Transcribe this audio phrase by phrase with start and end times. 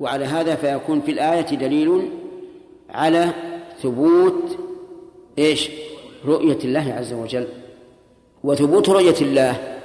[0.00, 2.10] وعلى هذا فيكون في الآية دليل
[2.90, 3.30] على
[3.82, 4.58] ثبوت
[5.38, 5.70] إيش؟
[6.24, 7.48] رؤية الله عز وجل.
[8.44, 9.78] وثبوت رؤية الله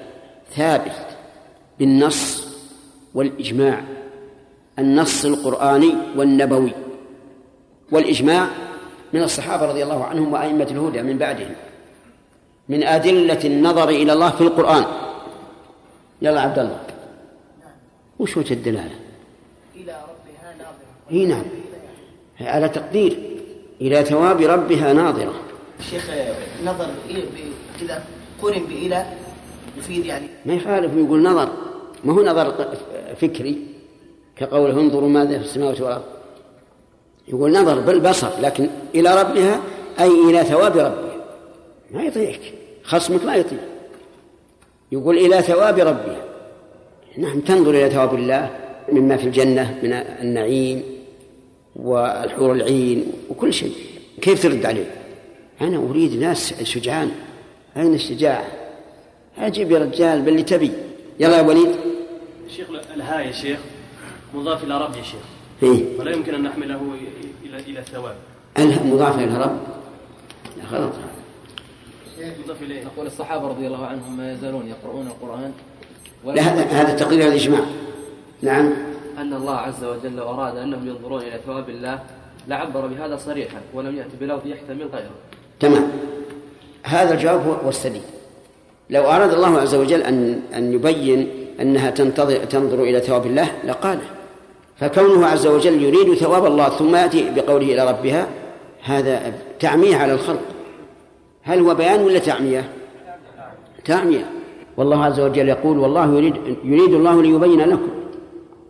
[0.55, 1.07] ثابت
[1.79, 2.47] بالنص
[3.13, 3.83] والإجماع.
[4.79, 6.71] النص القرآني والنبوي.
[7.91, 8.47] والإجماع
[9.13, 11.55] من الصحابة رضي الله عنهم وأئمة الهدى من بعدهم.
[12.69, 14.85] من أدلة النظر إلى الله في القرآن.
[16.21, 16.79] يلا عبد الله
[18.19, 19.10] وش وجه الدلالة؟
[21.11, 21.43] إي نعم.
[22.41, 23.17] على تقدير.
[23.81, 25.33] إلى ثواب ربها ناظرة.
[25.89, 26.09] شيخ
[26.65, 26.87] نظر
[27.81, 28.03] إذا
[28.41, 29.05] قرن بإلى
[29.77, 30.27] يفيد يعني.
[30.45, 31.49] ما يخالف يقول نظر.
[32.03, 32.75] ما هو نظر
[33.21, 33.57] فكري؟
[34.35, 36.03] كقوله انظروا ماذا في السماوات والأرض.
[37.27, 39.61] يقول نظر بالبصر لكن إلى ربها
[39.99, 41.15] أي إلى ثواب ربها.
[41.91, 42.53] ما يطيعك.
[42.83, 43.59] خصمك ما يطيع.
[44.91, 46.25] يقول إلى ثواب ربها.
[47.17, 48.49] نعم تنظر إلى ثواب الله
[48.91, 50.83] مما في الجنة من النعيم
[51.75, 53.73] والحور العين وكل شيء.
[54.21, 54.91] كيف ترد عليه؟
[55.61, 57.11] أنا أريد ناس شجعان.
[57.77, 58.45] أين الشجاعة
[59.37, 60.71] أجيب يا رجال باللي تبي.
[61.19, 61.75] يلا يا وليد.
[62.55, 63.59] شيخ الهاء يا شيخ
[64.33, 65.21] مضاف إلى رب يا شيخ.
[65.63, 66.81] إيه؟ ولا يمكن أن نحمله
[67.45, 68.15] إلى إلى الثواب.
[68.85, 69.59] مضاف إلى رب؟
[70.57, 70.93] لا غلط.
[72.45, 72.83] مضاف إليه.
[72.83, 75.53] نقول الصحابة رضي الله عنهم ما يزالون يقرؤون القرآن.
[76.25, 77.65] لا هذا هذا تقرير الإجماع.
[78.41, 78.73] نعم.
[79.21, 81.99] أن الله عز وجل أراد أنهم ينظرون إلى ثواب الله
[82.47, 85.11] لعبر بهذا صريحا ولم يأتي بلفظ يحتمل غيره.
[85.59, 85.91] تمام.
[86.83, 88.01] هذا الجواب هو السديد
[88.89, 91.29] لو أراد الله عز وجل أن أن يبين
[91.61, 94.01] أنها تنتظر تنظر إلى ثواب الله لقاله.
[94.77, 98.27] فكونه عز وجل يريد ثواب الله ثم يأتي بقوله إلى ربها
[98.83, 100.41] هذا تعمية على الخلق.
[101.43, 102.69] هل هو بيان ولا تعمية؟
[103.85, 104.25] تعمية.
[104.77, 108.00] والله عز وجل يقول والله يريد يريد الله ليبين لكم.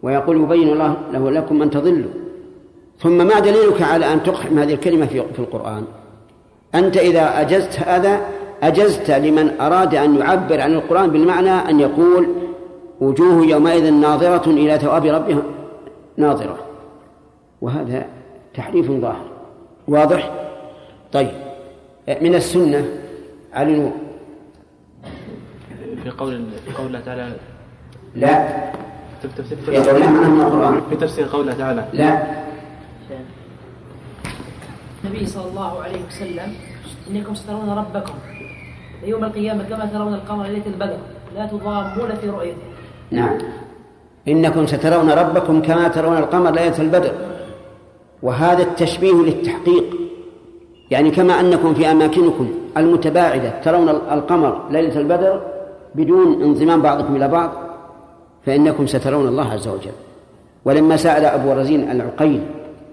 [0.03, 2.11] ويقول يبين الله له لكم أن تضلوا.
[2.99, 5.83] ثم ما دليلك على أن تقحم هذه الكلمة في القرآن؟
[6.75, 8.21] أنت إذا أجزت هذا
[8.63, 12.27] أجزت لمن أراد أن يعبر عن القرآن بالمعنى أن يقول
[13.01, 15.41] وجوه يومئذ ناظرة إلى ثواب ربها.
[16.17, 16.57] ناظرة.
[17.61, 18.05] وهذا
[18.53, 19.25] تحريف ظاهر.
[19.87, 20.31] واضح؟
[21.11, 21.31] طيب.
[22.21, 22.85] من السنة.
[23.57, 23.91] نور.
[26.03, 27.31] في قول في قول الله تعالى
[28.15, 28.71] لا.
[29.27, 29.57] تفسير
[30.89, 31.85] في تفسير قوله تعالى.
[31.93, 32.23] لا.
[35.03, 36.53] النبي صلى الله عليه وسلم
[37.09, 38.13] إنكم سترون ربكم
[39.05, 40.97] يوم القيامة كما ترون القمر ليلة البدر
[41.35, 42.57] لا تضامون في رؤيته.
[43.11, 43.37] نعم.
[44.27, 47.11] إنكم سترون ربكم كما ترون القمر ليلة البدر.
[48.23, 49.83] وهذا التشبيه للتحقيق
[50.91, 55.41] يعني كما أنكم في أماكنكم المتباعدة ترون القمر ليلة البدر
[55.95, 57.51] بدون انضمام بعضكم إلى بعض.
[58.45, 59.91] فإنكم سترون الله عز وجل.
[60.65, 62.41] ولما سأل أبو رزين العقيل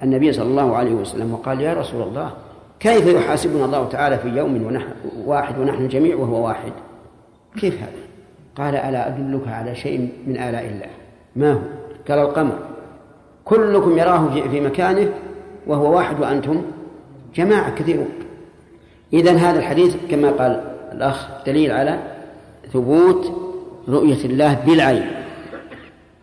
[0.03, 2.31] النبي صلى الله عليه وسلم وقال يا رسول الله
[2.81, 4.89] كيف يحاسبنا الله تعالى في يوم ونحن
[5.25, 6.73] واحد ونحن جميع وهو واحد؟
[7.61, 7.93] كيف هذا؟
[8.57, 10.91] قال ألا أدلك على شيء من آلاء الله؟
[11.37, 11.59] ما هو؟
[12.09, 12.59] قال القمر.
[13.45, 15.09] كلكم يراه في مكانه
[15.67, 16.63] وهو واحد وأنتم
[17.35, 18.09] جماعة كثيرون.
[19.13, 21.99] إذن هذا الحديث كما قال الأخ دليل على
[22.73, 23.33] ثبوت
[23.89, 25.18] رؤية الله بالعين.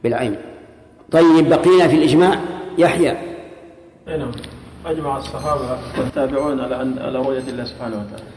[0.06, 0.36] بالعين.
[1.12, 2.40] طيب بقينا في الإجماع.
[2.78, 3.18] يحيى.
[4.08, 4.32] نعم.
[4.86, 8.30] أجمع الصحابة والتابعون على أن على رؤية الله سبحانه وتعالى.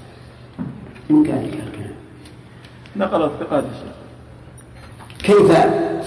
[1.10, 1.94] من قال لك الكلام؟
[2.96, 3.64] نقل الثقات
[5.18, 5.52] كيف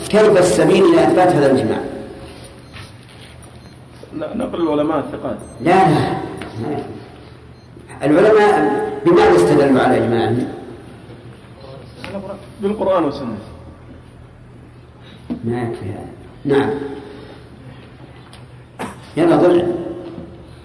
[0.10, 1.82] كيف السبيل إلى إثبات هذا الإجماع؟
[4.14, 5.38] نقل العلماء الثقات.
[5.62, 6.22] لا لا.
[8.04, 8.54] العلماء
[9.06, 10.48] بماذا استدلوا على إجماعهم؟
[12.62, 13.51] بالقرآن والسنة.
[15.44, 16.12] ما يكفي هذا.
[16.46, 16.70] نعم.
[19.18, 19.64] يلا ضل.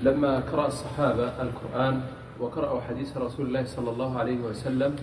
[0.03, 2.00] لما قرأ الصحابة القرآن
[2.41, 4.94] وقرأوا حديث رسول الله صلى الله عليه وسلم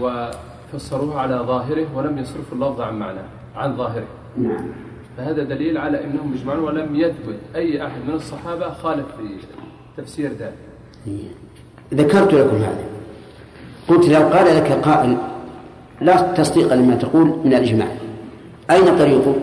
[0.00, 3.24] وفسروه على ظاهره ولم يصرفوا اللفظ عن معناه
[3.56, 4.06] عن ظاهره.
[4.36, 4.66] نعم.
[5.16, 9.46] فهذا دليل على أنهم يجمعون ولم يثبت أي أحد من الصحابة خالف في
[9.96, 10.58] تفسير ذلك.
[11.94, 12.84] ذكرت لكم هذا.
[13.88, 15.16] قلت لو قال لك قائل
[16.00, 18.03] لا تصديق لما تقول من الإجماع.
[18.70, 19.34] أين طريقه؟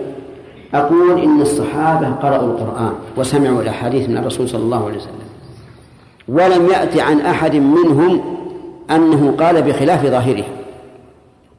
[0.73, 5.31] أقول إن الصحابة قرأوا القرآن وسمعوا الأحاديث من الرسول صلى الله عليه وسلم.
[6.27, 8.21] ولم يأتي عن أحد منهم
[8.91, 10.43] أنه قال بخلاف ظاهره.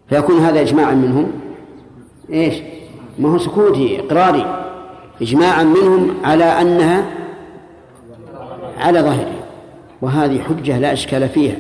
[0.09, 1.33] فيكون هذا إجماعا منهم؟
[2.33, 2.55] إيش؟
[3.19, 4.65] ما هو سكوتي إقراري.
[5.23, 7.05] إجماعا منهم على أنها
[8.79, 9.33] على ظاهره.
[10.03, 11.57] وهذه حجة لا إشكال فيها.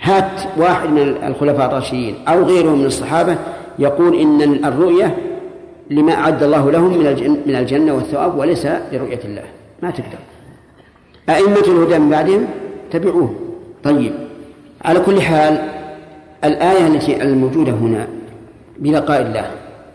[0.00, 3.38] هات واحد من الخلفاء الراشدين أو غيرهم من الصحابة
[3.78, 5.16] يقول إن الرؤية
[5.90, 9.42] لما أعد الله لهم من من الجنة والثواب وليس لرؤية الله.
[9.82, 10.18] ما تقدر.
[11.28, 12.46] أئمة الهدى من بعدهم
[12.90, 13.34] تبعوه.
[13.84, 14.12] طيب.
[14.84, 15.68] على كل حال
[16.44, 18.08] الآية التي الموجودة هنا
[18.78, 19.50] بلقاء الله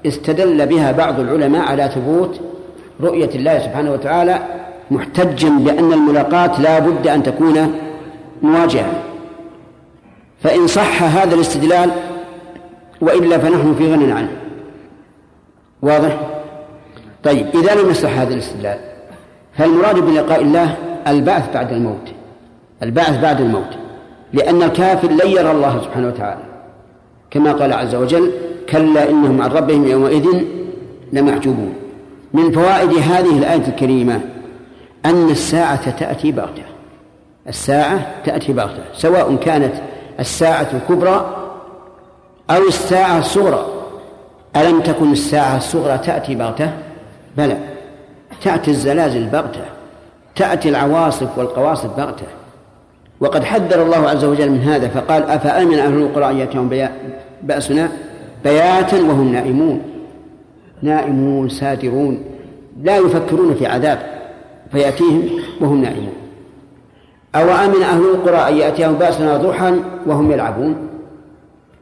[0.05, 2.39] استدل بها بعض العلماء على ثبوت
[3.01, 4.39] رؤية الله سبحانه وتعالى
[4.91, 7.79] محتجا بأن الملاقاة لا بد أن تكون
[8.41, 8.93] مواجهة.
[10.43, 11.91] فإن صح هذا الاستدلال
[13.03, 14.31] وإلا فنحن في غنى عنه.
[15.81, 16.17] واضح؟
[17.23, 18.79] طيب إذا لم يصح هذا الاستدلال
[19.57, 20.75] فالمراد بلقاء الله
[21.07, 22.07] البعث بعد الموت.
[22.83, 23.69] البعث بعد الموت.
[24.33, 26.43] لأن الكافر لن يرى الله سبحانه وتعالى.
[27.31, 28.31] كما قال عز وجل
[28.69, 30.27] كلا إنهم عن ربهم يومئذ
[31.13, 31.73] لمحجوبون.
[32.33, 34.21] من فوائد هذه الآية الكريمة
[35.05, 36.63] أن الساعة تأتي بغتة
[37.47, 39.73] الساعة تأتي بغتة سواء كانت
[40.19, 41.42] الساعة الكبرى
[42.49, 43.65] أو الساعة الصغرى.
[44.55, 46.69] ألم تكن الساعة الصغرى تأتي بغتة؟
[47.37, 47.57] بلى.
[48.41, 49.65] تأتي الزلازل بغتة.
[50.35, 52.25] تأتي العواصف والقواصف بغتة.
[53.19, 56.89] وقد حذر الله عز وجل من هذا فقال أفأمن أهل القرى أن يأتيهم
[57.43, 57.89] بأسنا؟
[58.43, 59.81] بياتا وهم نائمون.
[60.81, 62.23] نائمون سادرون
[62.83, 63.99] لا يفكرون في عذاب
[64.71, 65.29] فيأتيهم
[65.61, 66.13] وهم نائمون.
[67.35, 69.73] أو أمن أهل القرى أن يأتيهم بأسنا ضحى
[70.05, 70.75] وهم يلعبون؟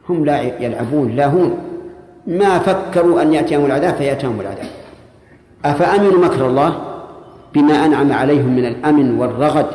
[0.08, 1.58] هم لا يلعبون لاهون
[2.26, 4.66] ما فكروا أن يأتيهم العذاب فيأتيهم العذاب.
[5.64, 6.80] أفأمنوا مكر الله
[7.54, 9.66] بما أنعم عليهم من الأمن والرغد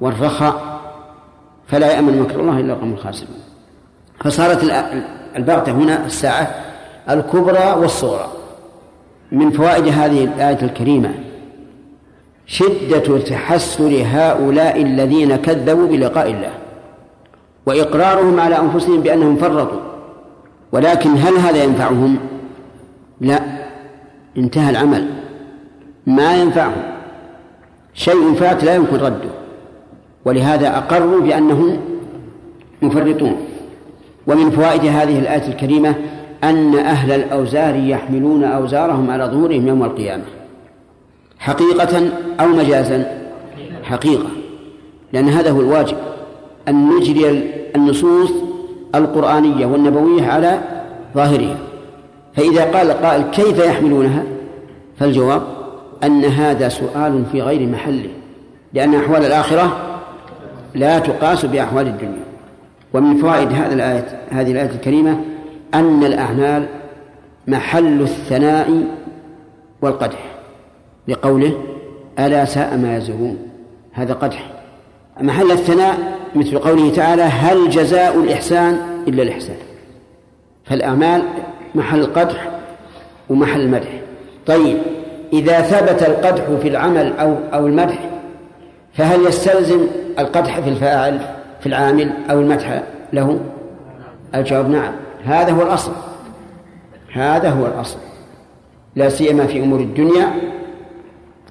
[0.00, 0.80] والرخاء؟
[1.66, 3.36] فلا يأمن مكر الله إلا القوم الخاسرون
[4.24, 4.64] فصارت
[5.36, 6.54] البغتة هنا الساعة
[7.10, 8.28] الكبرى والصغرى.
[9.32, 11.10] من فوائد هذه الآية الكريمة
[12.46, 16.52] شدة تحسر هؤلاء الذين كذبوا بلقاء الله.
[17.66, 19.80] وإقرارهم على أنفسهم بأنهم فرطوا.
[20.72, 22.18] ولكن هل هذا ينفعهم؟
[23.20, 23.40] لا.
[24.36, 25.10] انتهى العمل.
[26.06, 26.82] ما ينفعهم.
[27.94, 29.30] شيء فات لا يمكن رده.
[30.24, 31.80] ولهذا أقروا بأنهم
[32.82, 33.36] مفرطون.
[34.26, 35.94] ومن فوائد هذه الآية الكريمة
[36.44, 40.24] أن أهل الأوزار يحملون أوزارهم على ظهورهم يوم القيامة.
[41.38, 42.10] حقيقة
[42.40, 43.28] أو مجازا؟
[43.82, 44.28] حقيقة.
[45.12, 45.96] لأن هذا هو الواجب.
[46.68, 48.30] أن نجري النصوص
[48.94, 50.60] القرآنية والنبوية على
[51.14, 51.56] ظاهرها.
[52.36, 54.22] فإذا قال قائل كيف يحملونها؟
[54.98, 55.42] فالجواب
[56.04, 58.10] أن هذا سؤال في غير محله
[58.72, 59.76] لأن أحوال الآخرة
[60.74, 62.24] لا تقاس بأحوال الدنيا.
[62.94, 65.20] ومن فوائد هذه الآية هذه الآية الكريمة
[65.74, 66.66] أن الأعمال
[67.48, 68.84] محل الثناء
[69.82, 70.34] والقدح
[71.08, 71.52] لقوله
[72.18, 73.38] ألا ساء ما يزرون
[73.92, 74.53] هذا قدح.
[75.20, 78.78] محل الثناء مثل قوله تعالى هل جزاء الإحسان
[79.08, 79.56] إلا الإحسان.
[80.64, 81.22] فالأعمال
[81.74, 82.48] محل القدح
[83.30, 83.88] ومحل المدح.
[84.46, 84.78] طيب
[85.32, 87.98] إذا ثبت القدح في العمل أو أو المدح
[88.92, 89.86] فهل يستلزم
[90.18, 91.20] القدح في الفاعل
[91.60, 92.82] في العامل أو المدح
[93.12, 93.40] له؟
[94.34, 94.92] الجواب نعم.
[95.24, 95.92] هذا هو الأصل.
[97.12, 97.98] هذا هو الأصل.
[98.96, 100.30] لا سيما في أمور الدنيا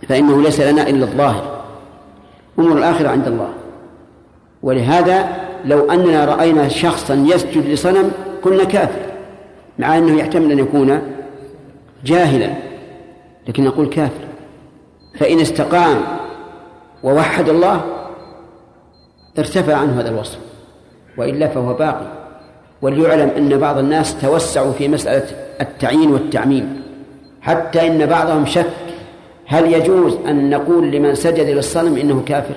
[0.10, 1.53] فإنه ليس لنا إلا الظاهر.
[2.60, 3.50] أمور الآخرة عند الله.
[4.64, 5.28] ولهذا
[5.66, 8.12] لو أننا رأينا شخصا يسجد لصنم
[8.42, 9.02] قلنا كافر
[9.80, 11.02] مع أنه يحتمل أن يكون
[12.06, 12.50] جاهلا
[13.48, 14.24] لكن نقول كافر.
[15.20, 16.02] فإن استقام
[17.04, 17.82] ووحد الله
[19.40, 20.40] ارتفع عنه هذا الوصف
[21.18, 22.08] وإلا فهو باقي.
[22.82, 25.26] وليعلم أن بعض الناس توسعوا في مسألة
[25.62, 26.84] التعيين والتعميم
[27.42, 28.83] حتى إن بعضهم شك
[29.54, 32.56] هل يجوز أن نقول لمن سجد للصنم إنه كافر؟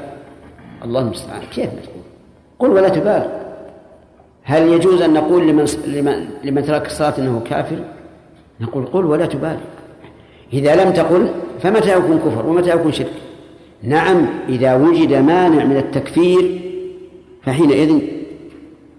[0.84, 1.42] الله المستعان.
[1.54, 2.02] كيف نقول؟
[2.58, 3.26] قل ولا تبالغ.
[4.42, 7.78] هل يجوز أن نقول لمن, لمن, لمن ترك الصلاة إنه كافر؟
[8.60, 9.60] نقول قل ولا تبالغ.
[10.52, 11.28] إذا لم تقل
[11.62, 13.12] فمتى يكون كفر ومتى يكون شرك؟
[13.82, 16.60] نعم إذا وجد مانع من التكفير
[17.42, 17.98] فحينئذ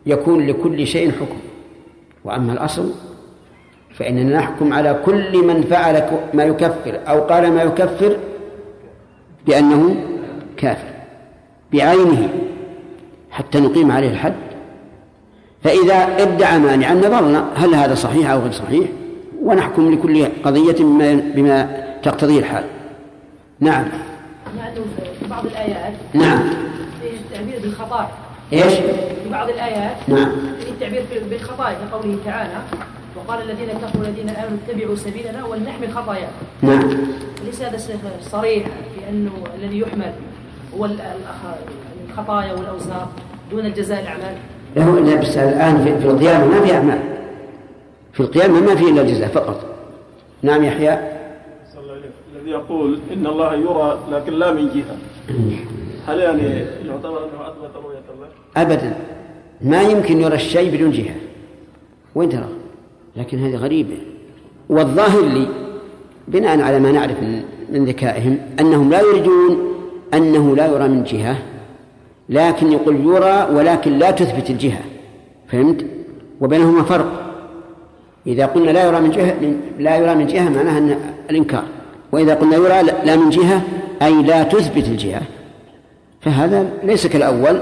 [0.06, 1.38] يكون لكل شيء حكم.
[2.26, 2.92] وأما الأصل
[4.00, 8.18] فإننا نحكم على كل من فعل ما يكفر أو قال ما يكفر
[9.48, 9.96] بأنه
[10.58, 10.88] كافر
[11.74, 12.30] بعينه
[13.32, 14.34] حتى نقيم عليه الحد.
[15.64, 18.88] فإذا ادعى مانعا نظرنا هل هذا صحيح أو غير صحيح
[19.42, 22.64] ونحكم لكل قضية بما, بما تقتضيه الحال.
[23.60, 23.86] نعم.
[24.58, 24.86] لأنه
[25.20, 26.40] في بعض الآيات نعم.
[27.02, 28.10] في التعبير بالخطايا.
[28.54, 28.74] إيش؟
[29.24, 30.32] في بعض الآيات نعم.
[30.60, 32.54] في التعبير بالخطايا كقوله تعالى
[33.18, 36.32] وقال الذين كفروا الذين آمنوا اتبعوا سبيلنا ولنحمل خطاياهم
[36.62, 36.98] نعم.
[37.46, 37.78] ليس هذا
[38.22, 40.14] صريح في أنه الذي يحمل
[40.78, 40.90] هو
[42.10, 43.08] الخطايا والأوزار
[43.52, 44.36] دون الجزاء الأعمال؟
[44.76, 47.00] له لبس الآن في, في القيامة ما في أعمال.
[48.14, 49.66] في القيامة ما في إلا الجزاء فقط.
[50.42, 50.98] نعم يحيى.
[51.74, 52.36] صلى الله عليه وسلم.
[52.36, 54.98] الذي يقول إن الله يرى لكن لا من جهة.
[56.08, 56.42] هل يعني
[56.88, 58.98] يعتبر أنه أثبت رؤية الله؟ أبدا.
[59.62, 61.16] ما يمكن يرى الشيء بدون جهة.
[62.16, 62.48] وين ترى؟
[63.18, 63.98] لكن هذه غريبة.
[64.70, 65.48] والظاهر لي
[66.28, 67.18] بناء على ما نعرف
[67.70, 69.58] من, ذكائهم أنهم لا يريدون
[70.14, 71.38] أنه لا يرى من جهة
[72.30, 74.82] لكن يقول يرى ولكن لا تثبت الجهة.
[75.48, 75.86] فهمت؟
[76.42, 77.34] وبينهما فرق.
[78.28, 79.36] إذا قلنا لا يرى من جهة
[79.80, 80.98] لا يرى من جهة معناها أن
[81.30, 81.64] الإنكار.
[82.12, 83.62] وإذا قلنا يرى لا من جهة
[84.02, 85.22] أي لا تثبت الجهة.
[86.22, 87.62] فهذا ليس كالأول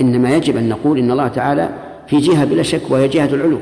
[0.00, 1.68] إنما يجب أن نقول إن الله تعالى
[2.06, 3.58] في جهة بلا شك وهي جهة العلو.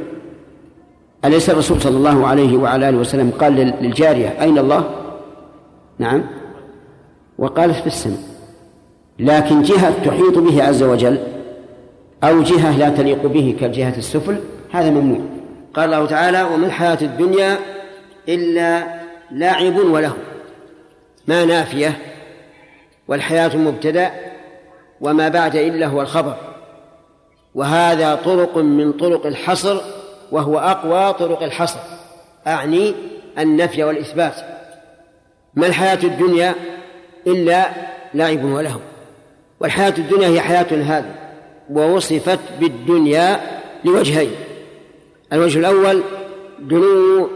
[1.25, 4.91] أليس الرسول صلى الله عليه وعلى آله وسلم قال للجارية أين الله؟
[5.99, 6.25] نعم.
[7.39, 8.19] وقالت في السماء.
[9.19, 11.19] لكن جهة تحيط به عز وجل
[12.25, 14.41] أو جهة لا تليق به كالجهة السفل
[14.73, 15.21] هذا ممنوع.
[15.75, 17.59] قال الله تعالى وما الحياة الدنيا
[18.29, 18.87] إلا
[19.31, 20.13] لاعب وله
[21.29, 21.99] ما نافية
[23.09, 24.11] والحياة مبتدأ
[25.01, 26.37] وما بعد إلا هو الخبر.
[27.55, 29.81] وهذا طرق من طرق الحصر
[30.33, 31.81] وهو أقوى طرق الحصر.
[32.47, 32.95] أعني
[33.39, 34.35] النفي والإثبات.
[35.55, 36.55] ما الحياة الدنيا
[37.27, 37.69] إلا
[38.15, 38.81] لعب وله
[39.61, 41.15] والحياة الدنيا هي حياة هذه
[41.71, 43.41] ووصفت بالدنيا
[43.85, 44.31] لوجهين.
[45.33, 46.03] الوجه الأول
[46.61, 47.31] دنو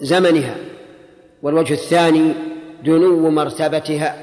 [0.00, 0.56] زمنها
[1.42, 2.32] والوجه الثاني
[2.84, 4.16] دنو مرتبتها.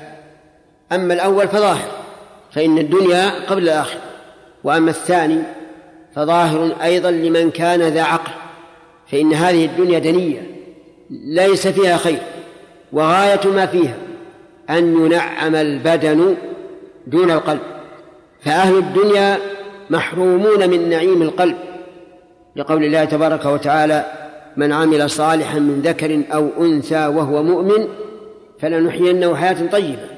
[0.91, 1.91] أما الأول فظاهر
[2.51, 4.01] فإن الدنيا قبل الآخرة.
[4.63, 5.39] وأما الثاني
[6.15, 8.31] فظاهر أيضا لمن كان ذا عقل
[9.11, 10.41] فإن هذه الدنيا دنية
[11.09, 12.19] ليس فيها خير
[12.93, 13.97] وغاية ما فيها
[14.69, 16.35] أن ينعم البدن
[17.07, 17.59] دون القلب.
[18.41, 19.37] فأهل الدنيا
[19.89, 21.55] محرومون من نعيم القلب
[22.55, 24.05] لقول الله تبارك وتعالى
[24.57, 27.87] من عمل صالحا من ذكر أو أنثى وهو مؤمن
[28.59, 30.09] فلنحيينه حياة طيبة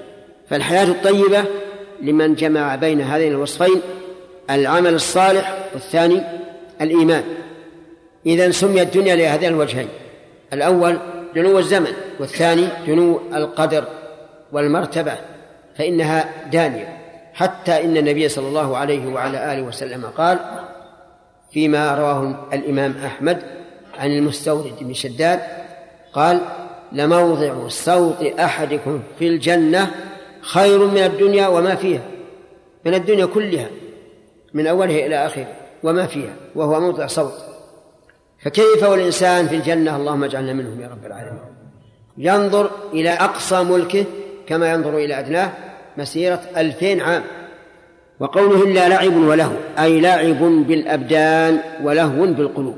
[0.50, 1.44] فالحياة الطيبة
[2.02, 3.82] لمن جمع بين هذين الوصفين
[4.52, 6.22] العمل الصالح والثاني
[6.82, 7.24] الإيمان.
[8.26, 9.88] إذا سمي الدنيا لهذين الوجهين.
[10.54, 11.00] الأول
[11.36, 13.84] دنو الزمن والثاني دنو القدر
[14.52, 15.14] والمرتبة
[15.78, 16.98] فإنها دانية.
[17.34, 20.40] حتى إن النبي صلى الله عليه وعلى آله وسلم قال
[21.52, 23.42] فيما رواه الإمام أحمد
[24.00, 25.40] عن المستورد بن شداد
[26.14, 26.42] قال
[26.92, 29.92] لموضع صوت أحدكم في الجنة
[30.42, 32.02] خير من الدنيا وما فيها
[32.86, 33.68] من الدنيا كلها.
[34.54, 35.48] من أولها إلى آخره
[35.84, 37.34] وما فيها وهو موضع صوت.
[38.44, 41.42] فكيف والإنسان في الجنة؟ اللهم اجعلنا منهم يا رب العالمين.
[42.18, 44.06] ينظر إلى أقصى ملكه
[44.48, 45.52] كما ينظر إلى أدناه
[45.98, 47.24] مسيرة ألفين عام.
[48.20, 52.78] وقوله إلا لعب وله أي لعب بالأبدان ولهو بالقلوب.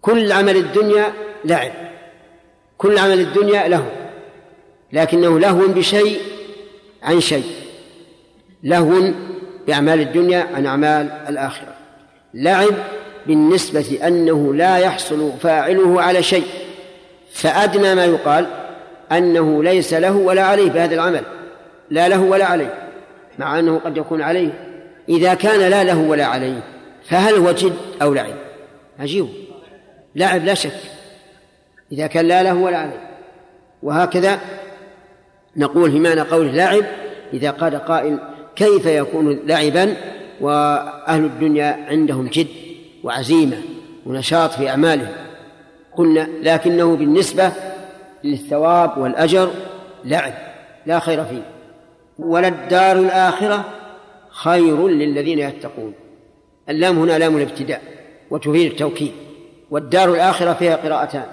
[0.00, 1.12] كل عمل الدنيا
[1.44, 1.72] لعب.
[2.78, 3.86] كل عمل الدنيا له.
[4.92, 6.20] لكنه لهو بشيء
[7.02, 7.52] عن شيء.
[8.62, 9.12] لهو
[9.66, 11.74] بأعمال الدنيا عن أعمال الآخرة.
[12.34, 12.74] لعب
[13.26, 16.46] بالنسبة أنه لا يحصل فاعله على شيء.
[17.32, 18.46] فأدنى ما يقال
[19.12, 21.22] أنه ليس له ولا عليه بهذا العمل.
[21.90, 22.74] لا له ولا عليه
[23.38, 24.50] مع أنه قد يكون عليه.
[25.08, 26.60] إذا كان لا له ولا عليه
[27.04, 28.34] فهل هو جد أو لعب؟
[28.98, 29.28] عجيب.
[30.14, 30.80] لعب لا شك.
[31.92, 33.08] إذا كان لا له ولا عليه.
[33.82, 34.38] وهكذا
[35.56, 36.84] نقول في معنى قول لعب
[37.32, 38.18] إذا قال قائل
[38.56, 39.96] كيف يكون لعبا
[40.40, 42.46] وأهل الدنيا عندهم جد
[43.04, 43.56] وعزيمة
[44.06, 45.12] ونشاط في أعمالهم.
[45.96, 47.52] قلنا لكنه بالنسبة
[48.24, 49.50] للثواب والأجر
[50.04, 50.32] لعب
[50.86, 51.42] لا خير فيه.
[52.18, 53.64] ولا الدار الآخرة
[54.30, 55.92] خير للذين يتقون.
[56.68, 57.82] اللام هنا لام الابتداء
[58.30, 59.12] وتفيد التوكيد.
[59.70, 61.26] والدار الآخرة فيها قراءتان.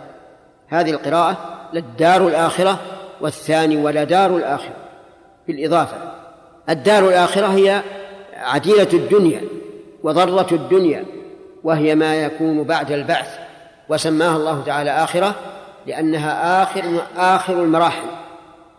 [0.68, 1.38] هذه القراءة
[1.74, 2.80] للدار الآخرة
[3.22, 4.76] والثاني ولدار الآخرة.
[5.48, 6.19] بالإضافة
[6.70, 7.82] الدار الآخرة هي
[8.38, 9.42] عديلة الدنيا
[10.04, 11.06] وضرة الدنيا
[11.64, 13.40] وهي ما يكون بعد البعث.
[13.90, 15.36] وسماها الله تعالى آخرة
[15.88, 16.84] لأنها آخر
[17.18, 18.08] آخر المراحل.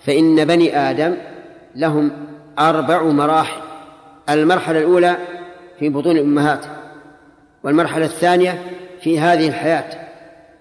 [0.06, 1.16] فإن بني آدم
[1.74, 2.10] لهم
[2.58, 3.60] أربع مراحل.
[4.30, 5.16] المرحلة الأولى
[5.78, 6.64] في بطون الأمهات
[7.64, 8.62] والمرحلة الثانية
[9.00, 9.84] في هذه الحياة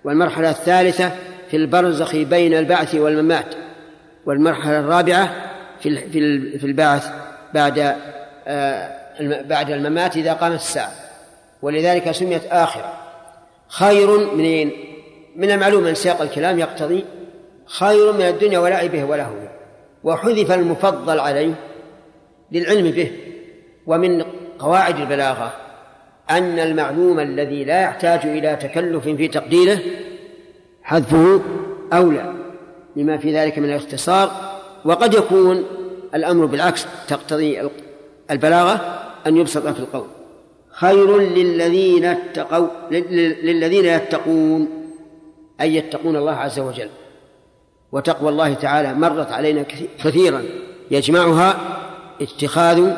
[0.04, 1.12] والمرحلة الثالثة
[1.52, 3.56] في البرزخ بين البعث والممات
[4.26, 5.49] والمرحلة الرابعة
[5.82, 7.12] في في البعث
[7.54, 7.96] بعد
[8.48, 9.00] آه،
[9.42, 10.92] بعد الممات إذا قامت الساعة.
[11.62, 12.94] ولذلك سميت آخرة
[13.68, 14.72] خير منين؟
[15.36, 17.06] من المعلوم أن سياق الكلام يقتضي
[17.66, 19.50] خير من الدنيا ولعبه ولهوه.
[20.04, 21.54] وحذف المفضل عليه
[22.52, 23.12] للعلم به.
[23.88, 24.24] ومن
[24.60, 25.54] قواعد البلاغة
[26.30, 29.80] أن المعلوم الذي لا يحتاج إلى تكلف في تقديره
[30.84, 31.42] حذفه
[31.94, 32.34] أولى
[32.96, 34.49] لما في ذلك من الاختصار
[34.86, 35.64] وقد يكون
[36.16, 37.70] الأمر بالعكس تقتضي
[38.32, 40.08] البلاغة أن يبسط في القول.
[40.70, 44.68] خير للذين اتقوا للذين يتقون
[45.62, 46.90] أي يتقون الله عز وجل.
[47.92, 49.66] وتقوى الله تعالى مرت علينا
[50.04, 50.44] كثيرا.
[50.92, 51.58] يجمعها
[52.22, 52.94] اتخاذ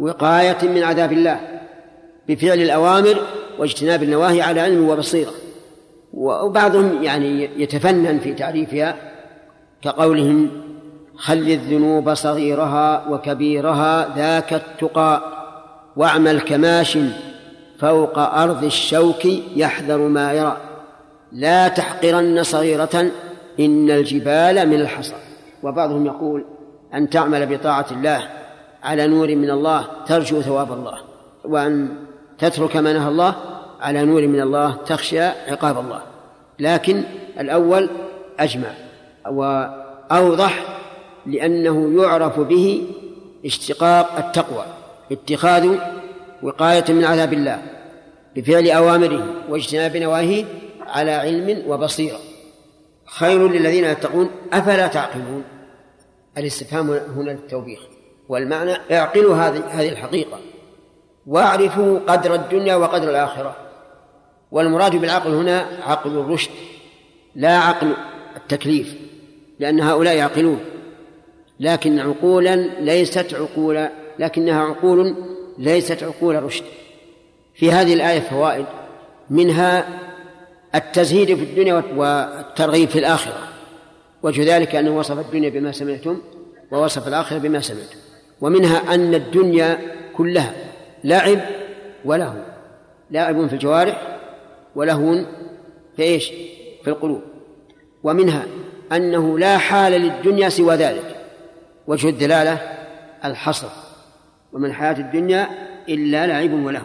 [0.00, 1.60] وقاية من عذاب الله
[2.28, 3.16] بفعل الأوامر
[3.58, 5.32] واجتناب النواهي على علم وبصيرة.
[6.14, 8.96] وبعضهم يعني يتفنن في تعريفها
[9.82, 10.50] كقولهم
[11.20, 15.22] خل الذنوب صغيرها وكبيرها ذاك التقى
[15.96, 16.98] واعمل كماش
[17.78, 19.24] فوق أرض الشوك
[19.56, 20.56] يحذر ما يرى.
[21.32, 23.10] لا تحقرن صغيرة
[23.60, 25.14] إن الجبال من الحصى.
[25.62, 26.44] وبعضهم يقول
[26.94, 28.22] أن تعمل بطاعة الله
[28.82, 30.98] على نور من الله ترجو ثواب الله
[31.44, 31.88] وأن
[32.38, 33.34] تترك ما نهى الله
[33.80, 36.00] على نور من الله تخشى عقاب الله.
[36.58, 37.02] لكن
[37.40, 37.90] الأول
[38.38, 38.68] أجمع
[39.30, 40.79] وأوضح
[41.30, 42.86] لأنه يعرف به
[43.44, 44.64] اشتقاق التقوى
[45.12, 45.78] اتخاذ
[46.42, 47.62] وقاية من عذاب الله
[48.36, 50.44] بفعل أوامره واجتناب نواهيه
[50.86, 52.18] على علم وبصيرة.
[53.06, 55.44] خير للذين يتقون أفلا تعقلون؟
[56.38, 57.80] الاستفهام هنا للتوبيخ
[58.28, 60.38] والمعنى اعقلوا هذه هذه الحقيقة
[61.26, 63.56] واعرفوا قدر الدنيا وقدر الآخرة.
[64.50, 66.50] والمراد بالعقل هنا عقل الرشد
[67.34, 67.92] لا عقل
[68.36, 68.94] التكليف
[69.58, 70.60] لأن هؤلاء يعقلون.
[71.60, 75.14] لكن عقولا ليست عقولا لكنها عقول
[75.58, 76.64] ليست عقول رشد.
[77.54, 78.66] في هذه الآية فوائد
[79.30, 79.88] منها
[80.74, 83.38] التزهيد في الدنيا والترغيب في الآخرة.
[84.22, 86.20] وجه ذلك أنه وصف الدنيا بما سمعتم
[86.72, 87.98] ووصف الآخرة بما سمعتم.
[88.40, 89.78] ومنها أن الدنيا
[90.16, 90.54] كلها
[91.04, 91.40] لعب
[92.04, 92.36] ولهو.
[93.10, 94.18] لاعب في الجوارح
[94.76, 95.24] ولهو
[95.96, 96.32] في إيش؟
[96.84, 97.22] في القلوب.
[98.02, 98.46] ومنها
[98.92, 101.19] أنه لا حال للدنيا سوى ذلك.
[101.90, 102.58] وجه الدلالة
[103.24, 103.68] الحصر.
[104.52, 105.48] وما الحياة الدنيا
[105.88, 106.82] إلا لعب وله.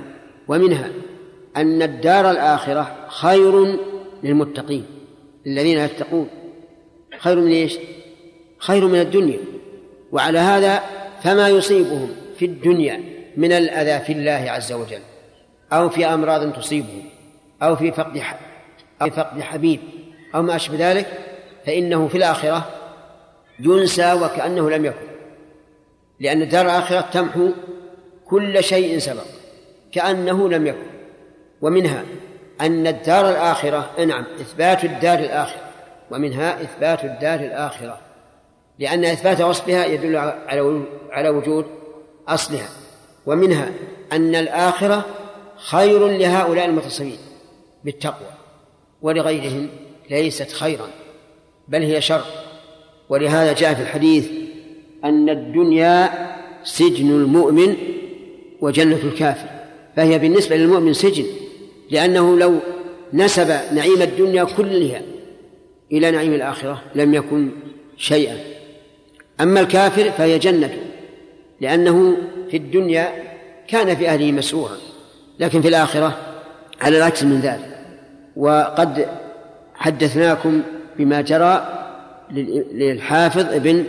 [0.48, 0.90] ومنها
[1.58, 3.78] أن الدار الآخرة خير
[4.24, 4.86] للمتقين
[5.48, 6.28] الذين يتقون.
[7.20, 7.78] خير من إيش؟
[8.58, 9.40] خير من الدنيا.
[10.12, 10.84] وعلى هذا
[11.24, 13.04] فما يصيبهم في الدنيا
[13.38, 15.02] من الأذى في الله عز وجل
[15.74, 17.04] أو في أمراض تصيبهم
[17.64, 18.22] أو في فقد
[19.02, 19.80] أو فقد حبيب
[20.36, 21.08] أو ما أشبه ذلك
[21.66, 22.85] فإنه في الآخرة
[23.60, 25.08] ينسى وكأنه لم يكن.
[26.20, 27.50] لأن الدار الآخرة تمحو
[28.26, 29.26] كل شيء سبق
[29.92, 30.88] كأنه لم يكن.
[31.62, 32.04] ومنها
[32.62, 35.62] أن الدار الآخرة نعم إثبات الدار الآخرة.
[36.12, 38.00] ومنها إثبات الدار الآخرة.
[38.80, 41.66] لأن إثبات وصفها يدل على على وجود
[42.28, 42.70] أصلها.
[43.26, 43.72] ومنها
[44.12, 45.06] أن الآخرة
[45.56, 47.18] خير لهؤلاء المتصفين
[47.84, 48.32] بالتقوى
[49.02, 49.70] ولغيرهم
[50.10, 50.88] ليست خيرا
[51.68, 52.45] بل هي شر.
[53.10, 54.28] ولهذا جاء في الحديث
[55.04, 56.10] أن الدنيا
[56.64, 57.76] سجن المؤمن
[58.62, 59.48] وجنة الكافر
[59.96, 61.26] فهي بالنسبة للمؤمن سجن
[61.92, 62.60] لأنه لو
[63.14, 65.02] نسب نعيم الدنيا كلها
[65.92, 67.50] إلى نعيم الآخرة لم يكن
[67.98, 68.38] شيئا.
[69.42, 70.78] أما الكافر فهي جنة
[71.62, 72.18] لأنه
[72.52, 73.10] في الدنيا
[73.68, 74.78] كان في أهله مسرورا
[75.40, 76.18] لكن في الآخرة
[76.82, 77.78] على العكس من ذلك.
[78.36, 79.08] وقد
[79.76, 80.62] حدثناكم
[80.98, 81.85] بما جرى
[82.32, 83.84] للحافظ ابن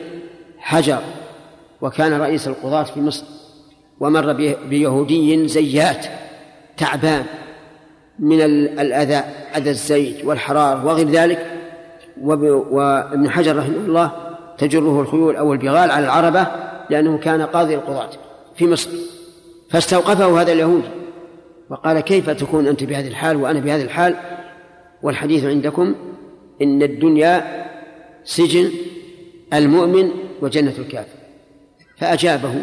[0.59, 1.01] حجر
[1.81, 3.25] وكان رئيس القضاة في مصر
[4.01, 4.33] ومر
[4.69, 6.07] بيهودي زيات
[6.77, 7.25] تعبان
[8.19, 8.41] من
[8.81, 9.23] الأذى
[9.57, 11.47] أذى الزيت والحرارة وغير ذلك.
[12.23, 14.13] وابن حجر رحمه الله
[14.59, 16.47] تجره الخيول أو البغال على العربة
[16.91, 18.11] لأنه كان قاضي القضاة
[18.55, 18.91] في مصر.
[19.71, 20.89] فاستوقفه هذا اليهودي
[21.71, 24.15] وقال كيف تكون أنت بهذه الحال وأنا بهذه الحال؟
[25.03, 25.95] والحديث عندكم
[26.63, 27.66] إن الدنيا
[28.27, 28.71] سجن
[29.53, 30.11] المؤمن
[30.43, 31.17] وجنة الكافر.
[31.99, 32.55] فأجابه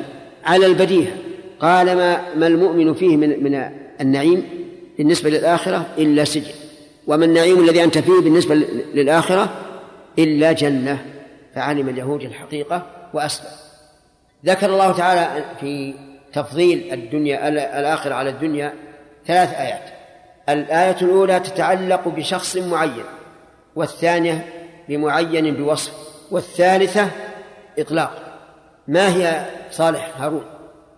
[0.45, 1.13] على البديهة
[1.60, 3.69] قال ما ما المؤمن فيه من من
[4.02, 4.49] النعيم
[4.97, 6.52] بالنسبة للآخرة إلا سجن
[7.08, 8.56] وما النعيم الذي أنت فيه بالنسبة
[8.93, 9.54] للآخرة
[10.19, 11.06] إلا جنة.
[11.56, 13.49] فعلم اليهود الحقيقة وأسلم.
[14.45, 15.93] ذكر الله تعالى في
[16.34, 17.47] تفضيل الدنيا
[17.80, 18.73] الآخرة على الدنيا
[19.28, 19.89] ثلاث آيات.
[20.49, 23.04] الآية الأولى تتعلق بشخص معين
[23.76, 24.45] والثانية
[24.89, 25.91] بمعين بوصف
[26.31, 27.07] والثالثة
[27.79, 28.11] إطلاق.
[28.87, 30.43] ما هي صالح هارون؟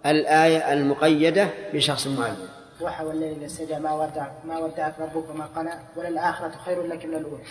[0.06, 2.36] الآية المقيدة بشخص معين.
[2.82, 7.14] ضحى والليل إذا سجى ما ودعك ما ودعك ربك وما قلى وللآخرة خير لك من
[7.14, 7.44] الأولى.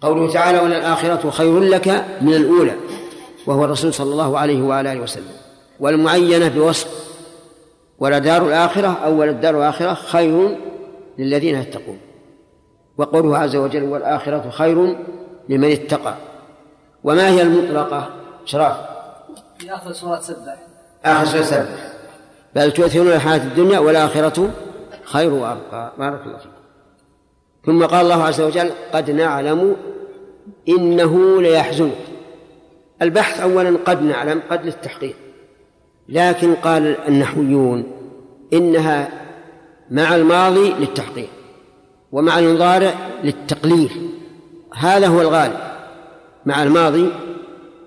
[0.00, 1.88] قوله تعالى وللآخرة خير لك
[2.20, 2.74] من الأولى
[3.46, 5.32] وهو الرسول صلى الله عليه وعلى آله وسلم.
[5.80, 7.10] والمعينة بوصف.
[7.98, 10.58] ولدار الآخرة أو وللدار الآخرة خير
[11.18, 11.98] للذين يتقون.
[12.98, 14.96] وقوله عز وجل والآخرة خير
[15.50, 16.14] لمن اتقى.
[17.04, 18.10] وما هي المطلقة؟
[18.44, 18.76] شراف
[19.58, 20.56] في آخر سورة سبح.
[21.04, 21.92] آخر سورة سبح.
[22.54, 24.50] بل تؤثرون الحياة الدنيا والآخرة
[25.04, 25.92] خير وأبقى.
[25.98, 26.50] بارك الله فيكم.
[27.66, 29.76] ثم قال الله عز وجل قد نعلم
[30.68, 31.98] إنه ليحزنك.
[33.02, 35.16] البحث أولا قد نعلم قد للتحقيق.
[36.08, 37.92] لكن قال النحويون
[38.52, 39.08] إنها
[39.90, 41.28] مع الماضي للتحقيق
[42.12, 44.09] ومع المضارع للتقليل.
[44.76, 45.56] هذا هو الغالب
[46.46, 47.12] مع الماضي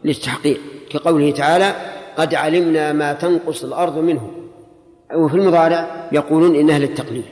[0.03, 1.75] للتحقيق كقوله تعالى
[2.17, 4.31] قد علمنا ما تنقص الأرض منه
[5.15, 7.25] وفي المضارع يقولون إنها للتقليل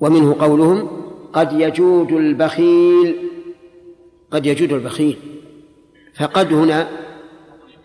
[0.00, 0.88] ومنه قولهم
[1.32, 3.30] قد يجود البخيل.
[4.30, 5.18] قد يجود البخيل.
[6.14, 6.88] فقد هنا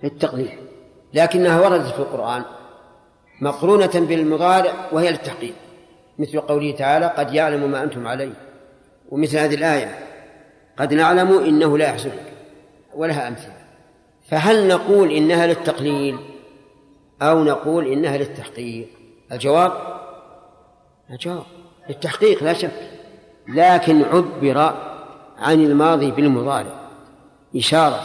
[0.03, 0.49] للتقليل
[1.13, 2.43] لكنها وردت في القرآن
[3.41, 5.53] مقرونة بالمضارع وهي للتحقيق
[6.19, 8.33] مثل قوله تعالى قد يعلم ما أنتم عليه.
[9.09, 9.99] ومثل هذه الآية
[10.79, 12.33] قد نعلم إنه لا يحزنك
[12.95, 13.55] ولها أمثلة.
[14.29, 16.17] فهل نقول إنها للتقليل
[17.21, 18.87] أو نقول إنها للتحقيق؟
[19.31, 19.71] الجواب؟
[21.09, 21.43] الجواب.
[21.89, 22.71] للتحقيق لا شك.
[23.47, 24.75] لكن عبر
[25.39, 26.89] عن الماضي بالمضارع
[27.55, 28.01] إشارة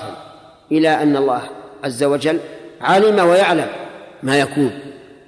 [0.73, 1.43] إلى أن الله
[1.85, 2.41] عز وجل
[2.81, 3.69] علم ويعلم
[4.23, 4.81] ما يكون.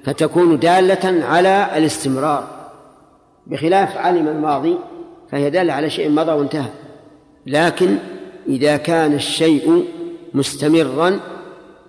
[0.04, 2.48] فتكون دالة على الاستمرار.
[3.46, 4.78] بخلاف علم الماضي
[5.30, 6.70] فهي دالة على شيء مضى وانتهى.
[7.46, 7.96] لكن
[8.48, 9.84] إذا كان الشيء
[10.34, 11.20] مستمرا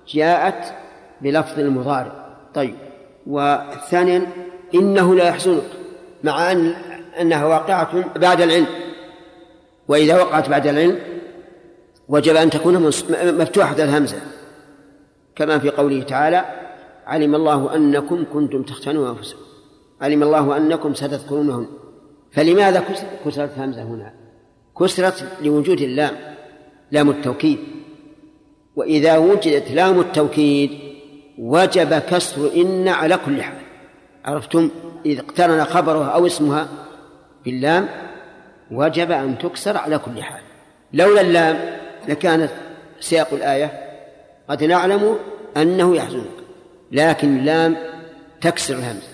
[0.07, 0.73] جاءت
[1.21, 2.25] بلفظ المضارع.
[2.53, 2.75] طيب
[3.27, 4.27] وثانيا
[4.75, 5.63] إنه لا يحزنك
[6.23, 6.73] مع أن
[7.21, 8.67] أنها واقعة بعد العلم.
[9.87, 10.99] وإذا وقعت بعد العلم
[12.07, 14.17] وجب أن تكون مفتوحة الهمزة.
[15.35, 16.45] كما في قوله تعالى
[17.05, 19.41] علم الله أنكم كنتم تختنون أنفسكم.
[20.01, 21.67] علم الله أنكم ستذكرونهن.
[22.31, 22.83] فلماذا
[23.25, 24.22] كسرت الهمزة هنا؟
[24.79, 26.15] كسرت لوجود اللام
[26.91, 27.59] لام التوكيد.
[28.75, 30.71] وإذا وجدت لام التوكيد
[31.37, 33.61] وجب كسر إن على كل حال.
[34.25, 34.69] عرفتم؟
[35.05, 36.67] إذا اقترن خبرها أو اسمها
[37.45, 37.89] باللام
[38.71, 40.41] وجب أن تكسر على كل حال.
[40.93, 42.51] لولا اللام لكانت
[42.99, 43.71] سياق الآية.
[44.49, 45.17] قد نعلم
[45.57, 46.25] أنه يحزنك
[46.91, 47.77] لكن اللام
[48.41, 49.07] تكسر الهمزة.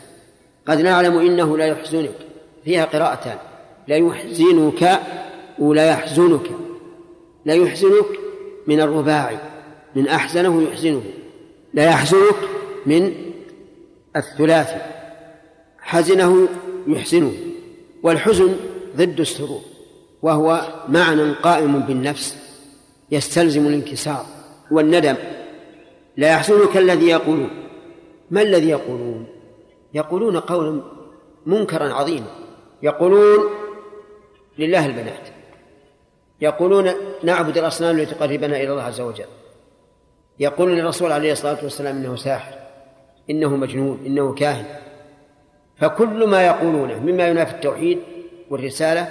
[0.68, 2.16] قد نعلم إنه لا يحزنك.
[2.64, 3.38] فيها قراءتان.
[3.88, 5.00] لا يحزنك
[5.60, 6.52] ولا يحزنك
[7.46, 8.20] لا يحزنك
[8.68, 9.38] من الرباعي
[9.96, 11.04] من أحزنه يحزنه
[11.74, 12.36] لا يحزنك
[12.86, 13.16] من
[14.16, 14.82] الثلاثي
[15.80, 16.48] حزنه
[16.88, 17.34] يحسنه
[18.04, 18.56] والحزن
[18.98, 19.62] ضد السرور
[20.22, 22.38] وهو معنى قائم بالنفس
[23.12, 24.26] يستلزم الانكسار
[24.72, 25.16] والندم.
[26.18, 27.50] لا يحزنك الذي يقولون.
[28.32, 29.26] ما الذي يقولون؟
[29.94, 30.82] يقولون قولا
[31.46, 32.28] منكرا عظيما.
[32.84, 33.40] يقولون
[34.58, 35.39] لله البنات
[36.42, 36.92] يقولون
[37.24, 39.26] نعبد الأصنام لتقربنا إلى الله عز وجل.
[40.40, 42.54] يقولون للرسول عليه الصلاة والسلام إنه ساحر
[43.30, 44.66] إنه مجنون إنه كاهن.
[45.78, 48.00] فكل ما يقولونه مما ينافي التوحيد
[48.50, 49.08] والرسالة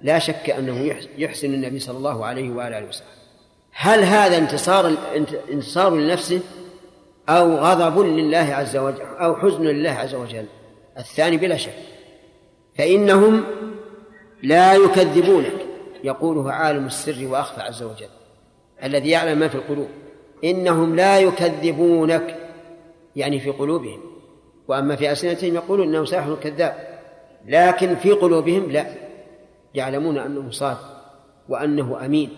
[0.00, 3.06] لا شك أنه يحسن النبي صلى الله عليه وآله وسلم.
[3.72, 4.94] هل هذا انتصار
[5.52, 6.40] انتصار لنفسه
[7.28, 10.46] أو غضب لله عز وجل أو حزن لله عز وجل؟
[10.98, 11.74] الثاني بلا شك.
[12.78, 13.44] فإنهم
[14.42, 15.63] لا يكذبونك.
[16.04, 18.08] يقوله عالم السر وأخفى عز وجل
[18.84, 19.88] الذي يعلم ما في القلوب.
[20.44, 22.36] إنهم لا يكذبونك
[23.16, 24.00] يعني في قلوبهم.
[24.68, 26.74] وأما في ألسنتهم يقولون إنه ساحر كذاب
[27.46, 28.86] لكن في قلوبهم لا.
[29.74, 30.96] يعلمون أنه صادق
[31.48, 32.30] وأنه أمين.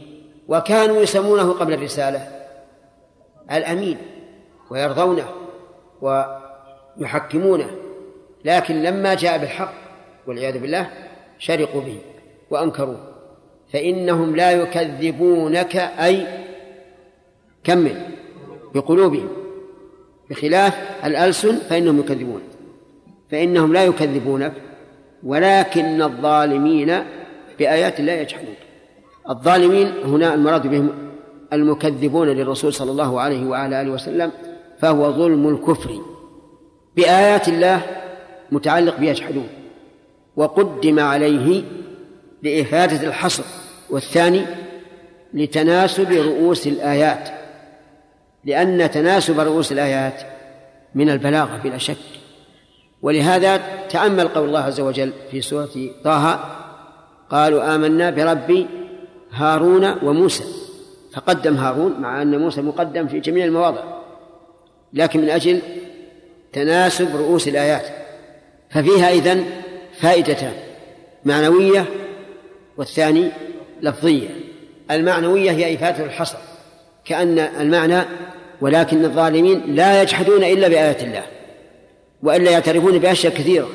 [0.48, 2.46] وكانوا يسمونه قبل الرسالة
[3.52, 3.98] الأمين
[4.70, 5.28] ويرضونه
[6.00, 7.70] ويحكمونه.
[8.44, 9.74] لكن لما جاء بالحق
[10.26, 10.90] والعياذ بالله
[11.38, 11.98] شرقوا به
[12.50, 13.15] وأنكروه.
[13.72, 16.26] فإنهم لا يكذبونك أي
[17.64, 17.96] كمل
[18.74, 19.28] بقلوبهم.
[20.30, 20.74] بخلاف
[21.04, 22.40] الألسن فإنهم يكذبون.
[23.30, 24.52] فإنهم لا يكذبونك
[25.22, 27.02] ولكن الظالمين
[27.58, 28.54] بآيات الله يجحدون.
[29.30, 30.90] الظالمين هنا المراد بهم
[31.52, 34.32] المكذبون للرسول صلى الله عليه وعلى آله وسلم
[34.78, 35.90] فهو ظلم الكفر.
[36.96, 37.82] بآيات الله
[38.52, 39.48] متعلق بيجحدون.
[40.36, 41.62] وقدم عليه
[42.42, 43.42] لإفادة الحصر
[43.90, 44.42] والثاني
[45.34, 47.28] لتناسب رؤوس الآيات
[48.44, 50.22] لأن تناسب رؤوس الآيات
[50.94, 51.96] من البلاغة بلا شك.
[53.02, 55.70] ولهذا تأمل قول الله عز وجل في سورة
[56.04, 56.40] طه
[57.30, 58.66] قالوا آمنا برب
[59.32, 60.44] هارون وموسى
[61.12, 63.80] فقدم هارون مع أن موسى مقدم في جميع المواضع
[64.92, 65.60] لكن من أجل
[66.52, 67.86] تناسب رؤوس الآيات
[68.70, 69.44] ففيها إذن
[70.00, 70.52] فائدتان
[71.24, 71.84] معنوية
[72.76, 73.30] والثاني
[73.82, 74.28] لفظية.
[74.90, 76.38] المعنوية هي إفادة الحصر
[77.04, 78.02] كأن المعنى
[78.60, 81.24] ولكن الظالمين لا يجحدون إلا بآيات الله
[82.22, 83.68] وإلا يعترفون بأشياء كثيرة.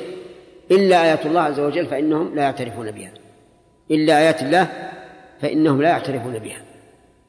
[0.70, 3.12] إلا آيات الله عز وجل فإنهم لا يعترفون بها.
[3.90, 4.68] إلا آيات الله
[5.42, 6.62] فإنهم لا يعترفون بها.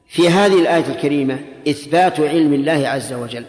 [0.06, 3.44] في هذه الآية الكريمة إثبات علم الله عز وجل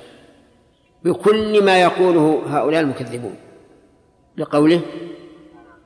[1.04, 3.36] بكل ما يقوله هؤلاء المكذبون
[4.38, 4.82] لقوله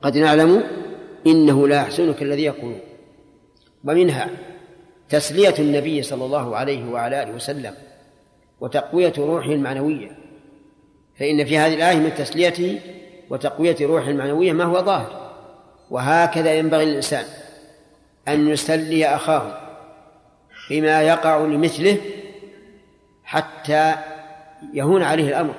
[0.02, 0.62] قد نعلم
[1.26, 2.80] إنه لا يحسنك الذي يقولون
[3.84, 4.28] ومنها
[5.08, 7.74] تسلية النبي صلى الله عليه وعلى آله وسلم
[8.60, 10.10] وتقوية روحه المعنوية.
[11.18, 12.80] فإن في هذه الآية من تسليته
[13.30, 15.32] وتقوية روحه المعنوية ما هو ظاهر.
[15.90, 17.24] وهكذا ينبغي للإنسان
[18.28, 19.60] أن يسلي أخاه
[20.70, 21.96] بما يقع لمثله
[23.24, 23.94] حتى
[24.74, 25.54] يهون عليه الأمر.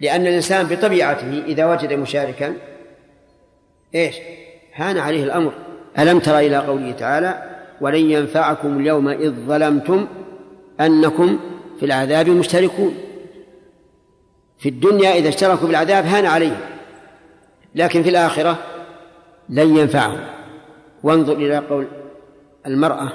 [0.00, 2.56] لأن الإنسان بطبيعته إذا وجد مشاركا
[3.94, 4.16] إيش؟
[4.80, 5.52] هان عليه الأمر.
[5.98, 7.42] ألم تر إلى قوله تعالى
[7.80, 10.06] ولن ينفعكم اليوم إذ ظلمتم
[10.80, 11.38] أنكم
[11.80, 12.94] في العذاب مشتركون
[14.58, 16.60] في الدنيا إذا اشتركوا بالعذاب هان عليهم
[17.74, 18.58] لكن في الآخرة
[19.48, 20.20] لن ينفعهم.
[21.02, 21.86] وانظر إلى قول
[22.66, 23.12] المرأة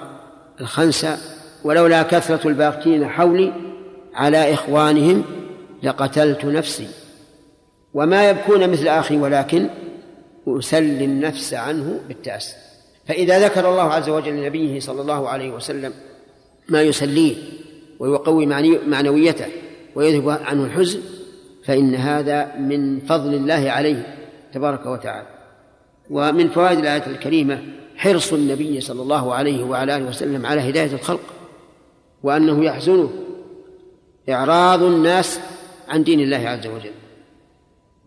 [0.61, 1.17] الخنسة
[1.63, 3.53] ولولا كثرة الباقين حولي
[4.13, 5.23] على إخوانهم
[5.83, 6.87] لقتلت نفسي
[7.93, 9.67] وما يبكون مثل أخي ولكن
[10.47, 12.55] أسلي النفس عنه بالتأس
[13.07, 15.93] فإذا ذكر الله عز وجل لنبيه صلى الله عليه وسلم
[16.69, 17.35] ما يسليه
[17.99, 18.45] ويقوي
[18.87, 19.47] معنويته
[19.95, 20.99] ويذهب عنه الحزن
[21.65, 24.17] فإن هذا من فضل الله عليه
[24.53, 25.27] تبارك وتعالى.
[26.09, 27.61] ومن فوائد الآية الكريمة
[27.95, 31.33] حرص النبي صلى الله عليه وعلى آله وسلم على هداية الخلق
[32.23, 33.09] وأنه يحزنه
[34.29, 35.39] إعراض الناس
[35.87, 36.91] عن دين الله عز وجل.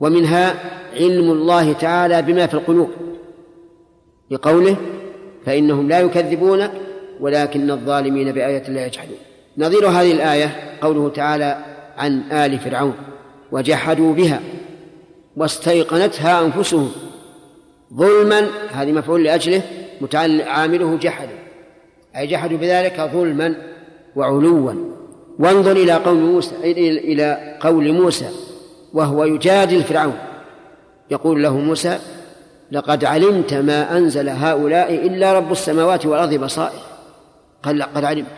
[0.01, 0.55] ومنها
[0.97, 2.91] علم الله تعالى بما في القلوب.
[4.31, 4.77] بقوله
[5.47, 6.71] فإنهم لا يكذبونك
[7.21, 9.17] ولكن الظالمين بآية الله يجحدون.
[9.59, 11.59] نظير هذه الآية قوله تعالى
[11.97, 12.95] عن آل فرعون
[13.53, 14.41] وجحدوا بها
[15.37, 16.91] واستيقنتها أنفسهم
[17.95, 19.63] ظلما هذه مفعول لأجله
[20.47, 21.39] عامله جحدوا.
[22.17, 23.55] أي جحدوا بذلك ظلما
[24.17, 24.73] وعلوا.
[25.39, 28.29] وانظر إلى قول موسى إلى قول موسى
[28.95, 30.19] وهو يجادل فرعون.
[31.11, 31.99] يقول له موسى
[32.73, 36.81] لقد علمت ما أنزل هؤلاء إلا رب السماوات والأرض بصائر.
[37.63, 38.29] قال لقد علمت.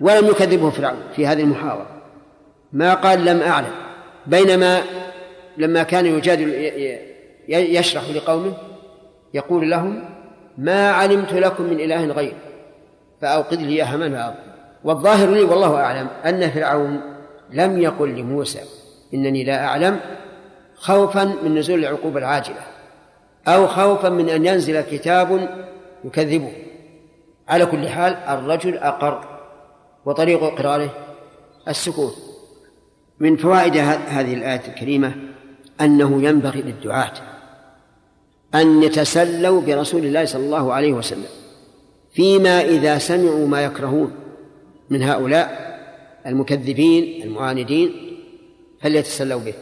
[0.00, 1.86] ولم يكذبه فرعون في هذه المحاورة
[2.72, 3.72] ما قال لم أعلم.
[4.26, 4.82] بينما
[5.58, 6.48] لما كان يجادل
[7.48, 8.52] يشرح لقومه
[9.34, 10.04] يقول لهم
[10.58, 12.34] ما علمت لكم من إله غير
[13.20, 14.34] فأوقد لي يا همان
[14.84, 17.00] والظاهر لي والله أعلم أن فرعون
[17.50, 18.60] لم يقل لموسى
[19.14, 20.00] إنني لا أعلم
[20.74, 22.60] خوفا من نزول العقوبة العاجلة
[23.48, 25.48] أو خوفا من أن ينزل كتاب
[26.04, 26.52] يكذبه.
[27.48, 29.24] على كل حال الرجل أقر
[30.04, 30.90] وطريق إقراره
[31.68, 32.32] السكوت.
[33.20, 35.14] من فوائد هذه الآية الكريمة
[35.80, 37.12] أنه ينبغي للدعاة
[38.54, 41.28] أن يتسلوا برسول الله صلى الله عليه وسلم
[42.12, 44.12] فيما إذا سمعوا ما يكرهون
[44.90, 45.72] من هؤلاء
[46.26, 48.11] المكذبين المعاندين
[48.82, 49.54] فليتسلوا به.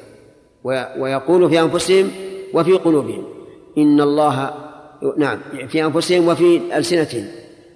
[0.98, 2.10] ويقولوا في أنفسهم
[2.54, 3.24] وفي قلوبهم.
[3.78, 4.54] إن الله
[5.18, 7.26] نعم في أنفسهم وفي ألسنتهم.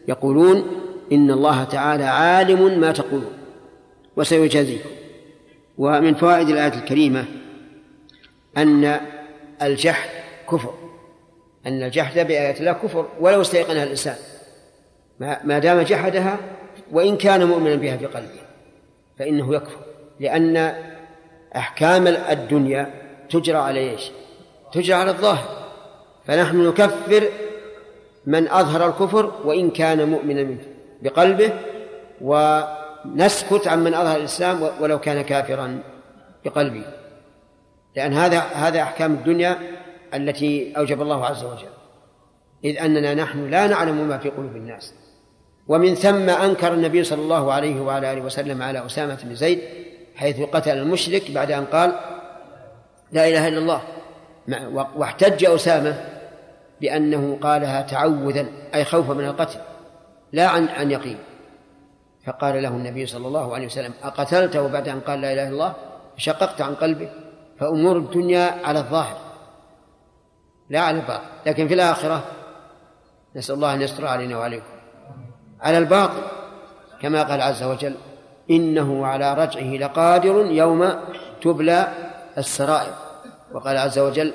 [0.09, 0.65] يقولون
[1.13, 3.33] إن الله تعالى عالم ما تقولون.
[4.17, 4.91] وسيجازيكم.
[5.79, 7.25] ومن فوائد الآية الكريمة
[8.57, 9.01] أن
[9.63, 10.09] الجحد
[10.51, 10.75] كفر.
[11.67, 14.17] أن الجحد بآيات الله كفر ولو استيقنها الإنسان.
[15.21, 16.39] ما دام جحدها
[16.93, 18.41] وإن كان مؤمنا بها في قلبه
[19.19, 19.79] فإنه يكفر.
[20.21, 20.75] لأن
[21.57, 22.91] أحكام الدنيا
[23.31, 24.11] تجرى على إيش؟
[24.73, 25.65] تجرى على الظاهر.
[26.25, 27.29] فنحن نكفر
[28.27, 30.57] من أظهر الكفر وإن كان مؤمنا
[31.03, 31.53] بقلبه
[32.21, 35.83] ونسكت عن من أظهر الإسلام ولو كان كافرا
[36.45, 36.85] بقلبه.
[37.97, 39.59] لأن هذا هذا أحكام الدنيا
[40.15, 41.75] التي أوجب الله عز وجل.
[42.65, 44.95] إذ أننا نحن لا نعلم ما في قلوب الناس.
[45.69, 49.61] ومن ثم أنكر النبي صلى الله عليه وعلى آله وسلم على أسامة بن زيد
[50.17, 51.93] حيث قتل المشرك بعد أن قال
[53.13, 53.83] لا إله إلا الله.
[54.97, 56.05] واحتج أسامة
[56.81, 59.59] بأنه قالها تعوذا أي خوفا من القتل
[60.33, 61.19] لا عن عن يقين.
[62.27, 65.75] فقال له النبي صلى الله عليه وسلم أقتلته بعد أن قال لا إله إلا الله؟
[66.17, 67.09] شققت عن قلبه
[67.61, 69.17] فأمور الدنيا على الظاهر
[70.71, 71.25] لا على الباطن.
[71.47, 72.25] لكن في الآخرة
[73.37, 74.67] نسأل الله أن يستر علينا وعليكم.
[75.61, 76.23] على الباطل
[77.01, 77.95] كما قال عز وجل
[78.51, 80.95] إنه على رجعه لقادر يوم
[81.43, 81.89] تبلى
[82.39, 82.95] السرائر.
[83.53, 84.33] وقال عز وجل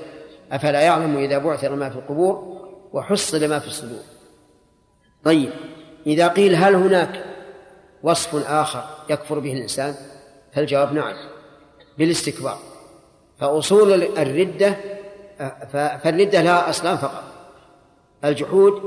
[0.52, 2.60] أفلا يعلم إذا بعثر ما في القبور
[2.94, 4.04] وحصل ما في الصدور.
[5.24, 5.50] طيب
[6.08, 7.26] إذا قيل هل هناك
[8.04, 9.96] وصف آخر يكفر به الإنسان؟
[10.54, 11.14] فالجواب نعم
[11.98, 12.58] بالاستكبار.
[13.40, 14.76] فأصول الردة
[15.72, 17.24] فالردة لها أصلان فقط
[18.26, 18.82] الجحود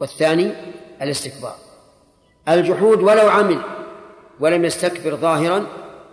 [0.00, 0.52] والثاني
[1.02, 1.54] الاستكبار.
[2.48, 3.60] الجحود ولو عمل
[4.40, 5.66] ولم يستكبر ظاهرا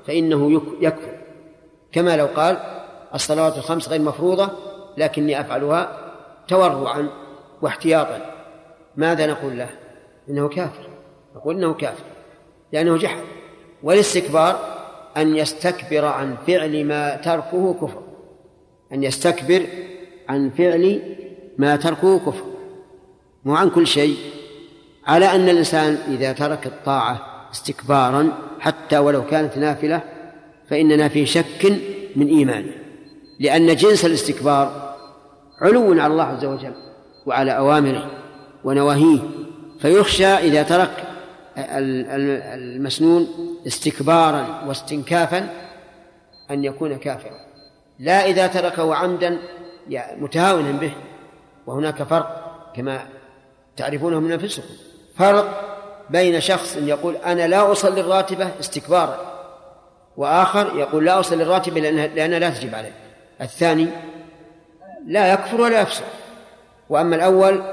[0.08, 1.18] فإنه يكفر.
[1.92, 2.58] كما لو قال
[3.14, 4.50] الصلوات الخمس غير مفروضة
[4.98, 5.98] لكني أفعلها
[6.48, 7.10] تورعا
[7.62, 8.36] واحتياطا.
[8.96, 9.70] ماذا نقول له؟
[10.30, 10.90] إنه كافر.
[11.36, 12.04] نقول إنه كافر.
[12.74, 13.24] لأنه جحد.
[13.84, 14.60] والاستكبار
[15.18, 18.02] أن يستكبر عن فعل ما تركه كفر.
[18.94, 19.66] أن يستكبر
[20.30, 21.02] عن فعل
[21.58, 22.46] ما تركه كفر.
[23.46, 24.18] مو عن كل شيء.
[25.08, 30.02] على أن الإنسان إذا ترك الطاعة استكبارا حتى ولو كانت نافلة
[30.70, 31.74] فإننا في شك
[32.16, 32.72] من إيمانه
[33.40, 34.96] لأن جنس الاستكبار
[35.62, 36.74] علو على الله عز وجل
[37.26, 38.12] وعلى أوامره
[38.64, 39.20] ونواهيه
[39.80, 41.04] فيخشى إذا ترك
[41.58, 43.28] المسنون
[43.68, 45.50] استكبارا واستنكافا
[46.52, 47.38] أن يكون كافرا.
[48.00, 49.38] لا إذا تركه عمدا
[50.18, 50.92] متهاونا به
[51.68, 53.00] وهناك فرق كما
[53.78, 54.74] تعرفونه من أنفسكم.
[55.16, 55.71] فرق
[56.12, 59.32] بين شخص يقول أنا لا أصلي الراتبة استكبارا
[60.18, 62.94] وآخر يقول لا أصلي الراتبة لأنها, لأنها لا تجب عليه
[63.42, 63.88] الثاني
[65.08, 66.06] لا يكفر ولا يفسق.
[66.90, 67.64] وأما الأول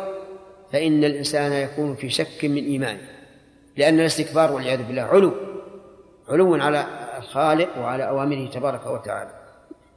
[0.72, 3.08] فإن الإنسان يكون في شك من إيمانه
[3.76, 5.32] لأن الاستكبار والعياذ بالله علو
[6.28, 6.86] علو على
[7.18, 9.30] الخالق وعلى أوامره تبارك وتعالى.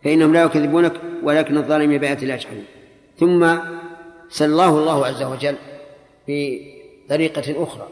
[0.03, 2.65] فإنهم لا يكذبونك ولكن الظالمين بآيات الله يجحدون.
[3.19, 3.57] ثم
[4.29, 5.55] سلاه الله عز وجل
[6.27, 7.87] بطريقة أخرى.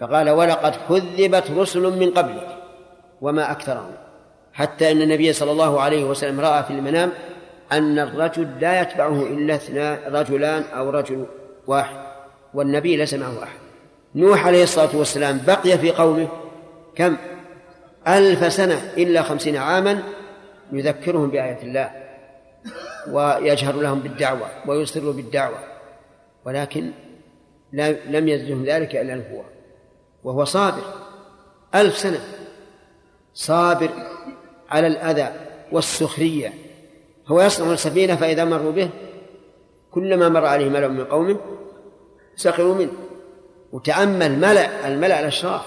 [0.00, 2.58] فقال ولقد كذبت رسل من قبلك
[3.20, 3.92] وما أكثرهم.
[4.52, 7.12] حتى أن النبي صلى الله عليه وسلم رأى في المنام
[7.72, 11.26] أن الرجل لا يتبعه إلا اثنان رجلان أو رجل
[11.66, 11.96] واحد
[12.54, 13.58] والنبي ليس معه أحد.
[14.14, 16.28] نوح عليه الصلاة والسلام بقي في قومه
[16.96, 17.16] كم؟
[18.08, 20.02] ألف سنة إلا خمسين عاما
[20.72, 21.90] يذكرهم بآية الله
[23.10, 25.58] ويجهر لهم بالدعوة ويسر بالدعوة
[26.44, 26.90] ولكن
[28.08, 29.44] لم يزدهم ذلك إلا النبوة
[30.24, 30.82] وهو صابر.
[31.74, 32.20] ألف سنة.
[33.34, 33.90] صابر
[34.70, 35.32] على الأذى
[35.72, 36.54] والسخرية.
[37.26, 38.90] هو يصنع السفينة فإذا مروا به
[39.90, 41.40] كلما مر عليه ملأ من قومه
[42.36, 42.92] سخروا منه.
[43.72, 45.66] وتأمل ملأ الملأ الأشراف.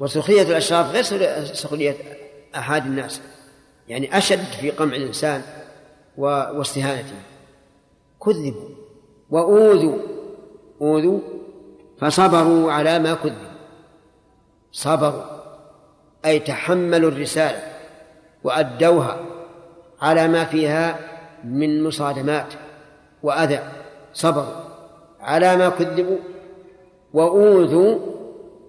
[0.00, 1.04] وسخرية الأشراف غير
[1.44, 1.96] سخرية
[2.56, 3.20] أحد الناس.
[3.88, 5.42] يعني أشد في قمع الإنسان
[6.16, 7.14] واستهانته.
[8.24, 8.68] كذبوا
[9.30, 9.98] وأوذوا.
[10.80, 11.20] أوذوا
[12.00, 13.49] فصبروا على ما كذبوا
[14.72, 15.22] صبروا
[16.24, 17.62] أي تحملوا الرسالة
[18.44, 19.20] وأدوها
[20.02, 20.98] على ما فيها
[21.44, 22.46] من مصادمات
[23.22, 23.60] وأذى.
[24.12, 24.70] صبروا
[25.20, 26.18] على ما كذبوا
[27.12, 27.98] وأوذوا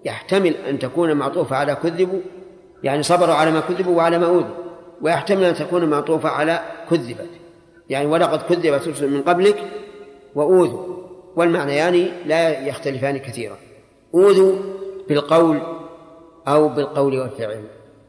[0.04, 2.20] يحتمل أن تكون معطوفة على كذبوا
[2.82, 4.56] يعني صبروا على ما كذبوا وعلى ما أوذوا
[5.02, 6.60] ويحتمل أن تكون معطوفة على
[6.90, 7.30] كذبت.
[7.90, 9.62] يعني ولقد كذبت رسل من قبلك
[10.34, 10.96] وأوذوا.
[11.36, 13.56] والمعنيان يعني لا يختلفان كثيرا.
[14.14, 14.58] أوذوا
[15.08, 15.81] بالقول
[16.48, 17.64] أو بالقول والفعل.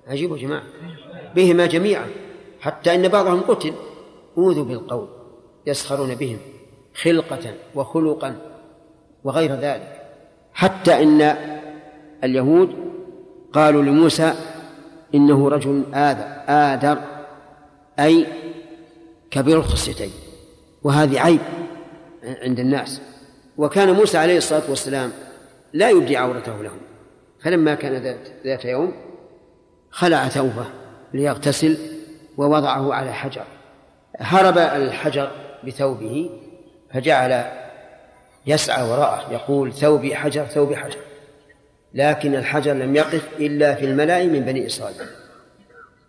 [0.08, 0.63] عجيب يا جماعة.
[1.36, 2.08] بهما جميعا.
[2.60, 3.74] حتى إن بعضهم قتل.
[4.38, 5.08] أوذوا بالقول.
[5.67, 6.38] يسخرون بهم.
[6.96, 8.36] خلقة وخلقا
[9.24, 10.02] وغير ذلك.
[10.54, 11.36] حتى إن
[12.24, 12.76] اليهود
[13.54, 14.34] قالوا لموسى
[15.15, 16.98] إنه رجل آذر آدر
[18.00, 18.28] أي
[19.32, 20.12] كبير الخصيتين.
[20.84, 21.39] وهذه عيب
[22.24, 23.02] عند الناس.
[23.58, 25.12] وكان موسى عليه الصلاة والسلام
[25.74, 26.80] لا يبدي عورته لهم.
[27.44, 28.94] فلما كان ذات يوم
[29.92, 30.66] خلع ثوبه
[31.14, 31.78] ليغتسل
[32.38, 33.44] ووضعه على حجر.
[34.18, 35.32] هرب الحجر
[35.68, 36.30] بثوبه
[36.94, 37.46] فجعل
[38.48, 40.98] يسعى وراءه يقول ثوبي حجر ثوبي حجر.
[41.94, 44.98] لكن الحجر لم يقف إلا في الملأ من بني إسرائيل.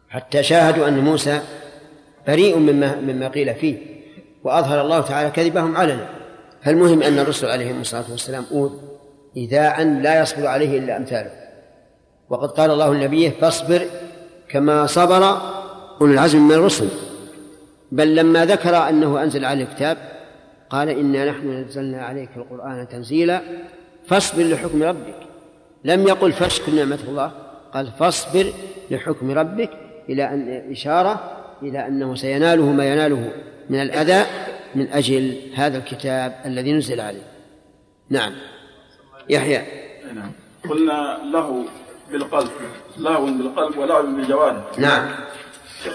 [0.08, 1.40] حتى شاهدوا أن موسى
[2.26, 3.76] بريء مما مما قيل فيه
[4.44, 6.08] وأظهر الله تعالى كذبهم علنا.
[6.62, 8.93] فالمهم أن الرسل عليهم الصلاة والسلام أوذ
[9.36, 11.30] إيذاء لا يصبر عليه إلا أمثاله.
[12.30, 13.86] وقد قال الله لنبيه فاصبر
[14.48, 15.38] كما صبر
[16.00, 16.88] أولو العزم من الرسل.
[17.92, 19.96] بل لما ذكر أنه أنزل عليه الكتاب
[20.70, 23.42] قال إنا نحن نزلنا عليك القرآن تنزيلا
[24.06, 25.14] فاصبر لحكم ربك.
[25.84, 27.32] لم يقل فاشكر نعمة الله
[27.74, 28.52] قال فاصبر
[28.90, 29.70] لحكم ربك
[30.08, 31.30] إلى أن إشارة
[31.62, 33.32] إلى أنه سيناله ما يناله
[33.70, 34.26] من الأذى
[34.74, 37.26] من أجل هذا الكتاب الذي نزل عليه.
[38.10, 38.32] نعم.
[39.28, 39.66] يحيى.
[40.14, 40.32] نعم.
[40.70, 41.64] قلنا له
[42.10, 42.50] بالقلب
[42.98, 45.10] لهو بالقلب ولعب بالجوارح نعم.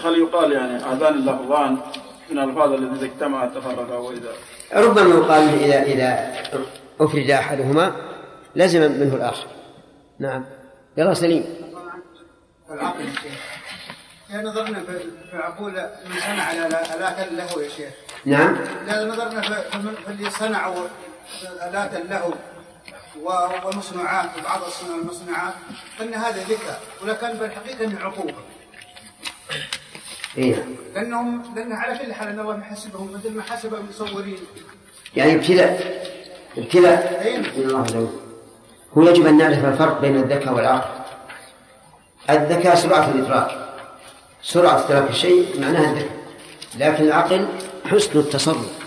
[0.04, 1.78] هل يقال يعني آذان اللفظان
[2.30, 4.32] من الألفاظ التي إذا اجتمعت تفرقا وإذا؟
[4.74, 6.32] ربما يقال إذا إذا
[7.00, 7.92] أفرد أحدهما
[8.56, 9.46] لزم منه الآخر.
[10.18, 10.44] نعم.
[10.96, 11.44] يلا سليم.
[12.70, 13.40] العقل يا شيخ
[14.30, 14.98] إذا نظرنا في
[15.30, 17.92] في عقول من صنع آلات له يا شيخ.
[18.26, 18.56] نعم.
[18.88, 20.86] إذا نظرنا في اللي صنعوا
[21.68, 22.34] آلات له.
[23.22, 25.54] ومصنوعات وبعض الصنع- المصنوعات
[26.00, 28.34] أن هذا ذكاء ولكن بالحقيقة أنه عقوبة.
[30.38, 30.64] إيه.
[30.94, 34.38] لأنهم لأن على كل حال أن الله محسبهم مثل ما حسب المصورين.
[35.16, 36.00] يعني ابتلاء
[36.58, 37.22] ابتلاء.
[37.56, 38.08] من الله عز وجل
[38.98, 41.00] هو يجب أن نعرف الفرق بين الذكاء والعقل.
[42.30, 43.68] الذكاء سرعة الإدراك.
[44.42, 46.20] سرعة إدراك الشيء معناها الذكاء.
[46.78, 47.48] لكن العقل
[47.84, 48.80] حسن التصرف.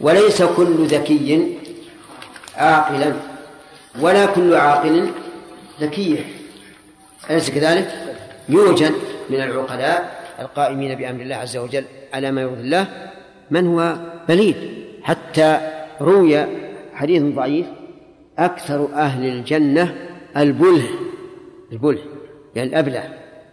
[0.00, 1.53] وليس كل ذكي
[2.56, 3.12] عاقلا
[4.00, 5.08] ولا كل عاقل
[5.80, 6.24] ذكيا
[7.30, 7.88] أليس كذلك؟
[8.48, 8.92] يوجد
[9.30, 11.84] من العقلاء القائمين بأمر الله عز وجل
[12.14, 12.86] على ما يرضي الله
[13.50, 13.96] من هو؟
[14.28, 14.56] بليد
[15.02, 15.60] حتى
[16.00, 16.46] روي
[16.94, 17.66] حديث ضعيف
[18.38, 19.94] أكثر أهل الجنة
[20.36, 20.88] البله
[21.72, 22.02] البله
[22.54, 23.08] يعني الأبله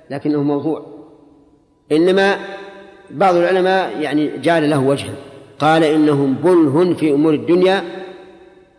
[0.10, 0.86] لكنه موضوع.
[1.92, 2.38] إنما
[3.12, 5.14] بعض العلماء يعني جعل له وجها
[5.60, 7.84] قال إنهم بله في أمور الدنيا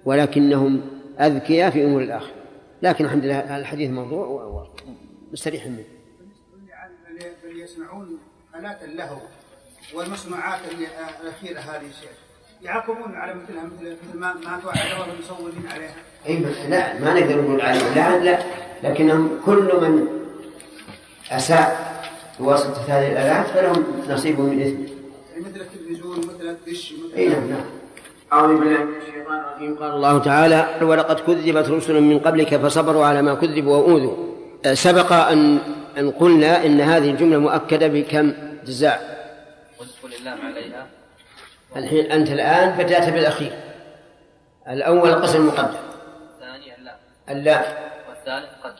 [0.05, 0.81] ولكنهم
[1.21, 2.35] أذكياء في أمور الآخرة.
[2.83, 4.27] لكن الحمد لله الحديث موضوع
[5.31, 5.85] ومستريح منه.
[7.45, 8.19] اللي يصنعون
[8.59, 9.21] آلات له
[9.95, 10.61] والمصنوعات
[11.23, 12.11] الأخيرة هذه شيء
[12.63, 16.51] يعاقبون على مثلها مثل مثل ما ما توعد الله المصورين عليها.
[16.51, 18.39] بس لا ما نقدر نقول عليه لا لا
[18.83, 20.07] لكنهم كل من
[21.31, 21.93] أساء
[22.41, 24.89] بواسطة هذه الآلات فلهم نصيب من إثمه
[25.31, 27.65] يعني مثل التلفزيون مثل الدش مثل اي نعم نعم.
[28.33, 29.77] أعوذ بالله من الشيطان الرجيم.
[29.77, 34.17] قال الله تعالى ولقد كذبت رسل من قبلك فصبروا على ما كذبوا وأوذوا.
[34.67, 35.59] أه، سبق أن
[35.99, 38.33] أن قلنا إن هذه الجملة مؤكدة بكم؟
[38.67, 38.99] جزاء.
[39.81, 40.87] وادخل اللام عليها
[41.77, 43.53] الحين أنت الآن بدأت بالأخير.
[44.69, 45.77] الأول القسم المقدم
[46.35, 46.97] الثاني اللام
[47.29, 47.65] اللام
[48.09, 48.75] والثالث قد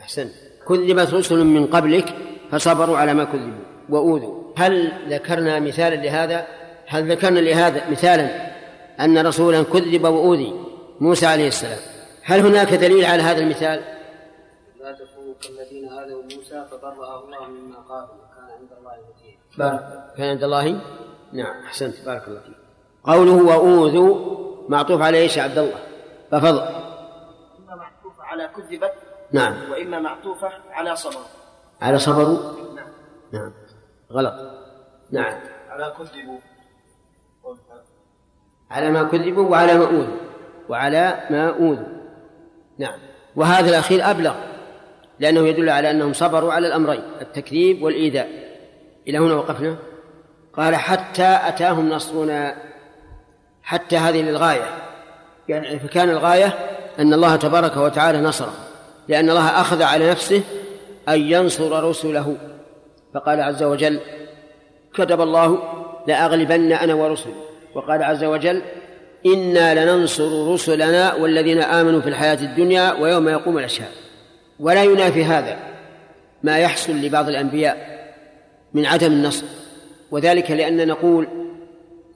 [0.00, 0.28] أحسن.
[0.68, 2.14] كذبت رسل من قبلك
[2.50, 4.42] فصبروا على ما كذبوا وأوذوا.
[4.56, 6.46] هل ذكرنا مثالا لهذا؟
[6.92, 8.52] هل ذكرنا لهذا مثالا
[9.00, 10.54] أن رسولا كذب وأوذي
[11.00, 11.78] موسى عليه السلام؟
[12.22, 13.82] هل هناك دليل على هذا المثال؟
[14.80, 14.90] لا
[16.04, 20.80] آذوا موسى فبرأه الله مما قالوا وكان عند الله وجيها بارك كان عند الله؟
[21.32, 21.94] نعم أحسنت.
[22.06, 22.56] بارك الله فيك.
[23.04, 25.78] قوله وأوذوا معطوف على إيش يا عبد الله؟
[26.30, 26.60] ففضل
[27.58, 28.92] إما معطوفة على كذبت
[29.32, 29.70] نعم.
[29.70, 31.20] وإما معطوفة على صبر.
[31.80, 32.38] على صبروا
[33.32, 33.52] نعم.
[34.12, 34.34] غلط.
[35.10, 35.40] نعم.
[35.70, 36.38] على كذبوا.
[38.72, 40.16] على ما كذبوا وعلى ما أوذوا
[40.68, 41.86] وعلى ما أوذوا
[42.78, 42.98] نعم.
[43.36, 44.34] وهذا الأخير أبلغ
[45.20, 48.28] لأنه يدل على أنهم صبروا على الأمرين التكذيب والإيذاء.
[49.08, 49.76] إلى هنا وقفنا؟
[50.56, 52.56] قال حتى أتاهم نصرنا
[53.62, 54.64] حتى هذه للغاية
[55.48, 56.58] يعني فكان الغاية
[56.98, 58.52] أن الله تبارك وتعالى نصره
[59.08, 60.42] لأن الله أخذ على نفسه
[61.08, 62.36] أن ينصر رسله.
[63.14, 64.00] فقال عز وجل
[64.94, 65.58] كتب الله
[66.06, 67.51] لأغلبن أنا ورسلي.
[67.74, 68.62] وقال عز وجل
[69.26, 73.90] إنا لننصر رسلنا والذين آمنوا في الحياة الدنيا ويوم يقوم الأشهاد
[74.60, 75.56] ولا ينافي هذا
[76.42, 77.92] ما يحصل لبعض الأنبياء
[78.74, 79.46] من عدم النصر.
[80.10, 81.28] وذلك لأن نقول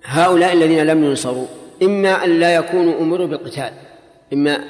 [0.04, 1.46] هؤلاء الذين لم ينصروا
[1.82, 3.70] إما أن لا يكونوا أمروا بالقتال
[4.32, 4.64] إما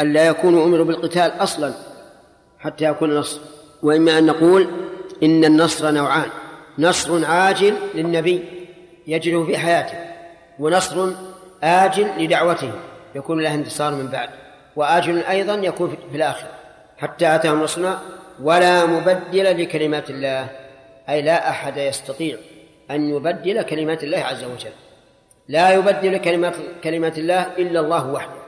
[0.00, 1.74] أن لا يكونوا أمروا بالقتال أصلا
[2.58, 3.40] حتى يكون نصر
[3.82, 4.66] وإما أن نقول
[5.22, 6.28] إن النصر نوعان
[6.78, 8.44] نصر عاجل للنبي
[9.06, 10.15] يجده في حياته.
[10.58, 11.12] ونصر
[11.62, 12.72] آجل لدعوته
[13.14, 14.28] يكون له انتصار من بعد
[14.76, 16.50] وآجل أيضا يكون في الآخرة
[16.98, 17.98] حتى أتاهم نصرنا
[18.42, 20.48] ولا مبدل لكلمات الله
[21.08, 22.36] أي لا أحد يستطيع
[22.90, 24.70] أن يبدل كلمات الله عز وجل.
[25.48, 26.54] لا يبدل كلمات
[26.84, 28.46] كلمات الله إلا الله وحده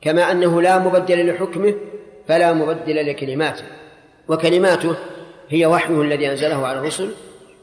[0.00, 1.74] كما أنه لا مبدل لحكمه
[2.28, 3.64] فلا مبدل لكلماته.
[4.28, 4.96] وكلماته
[5.48, 7.10] هي وحيه الذي أنزله على الرسل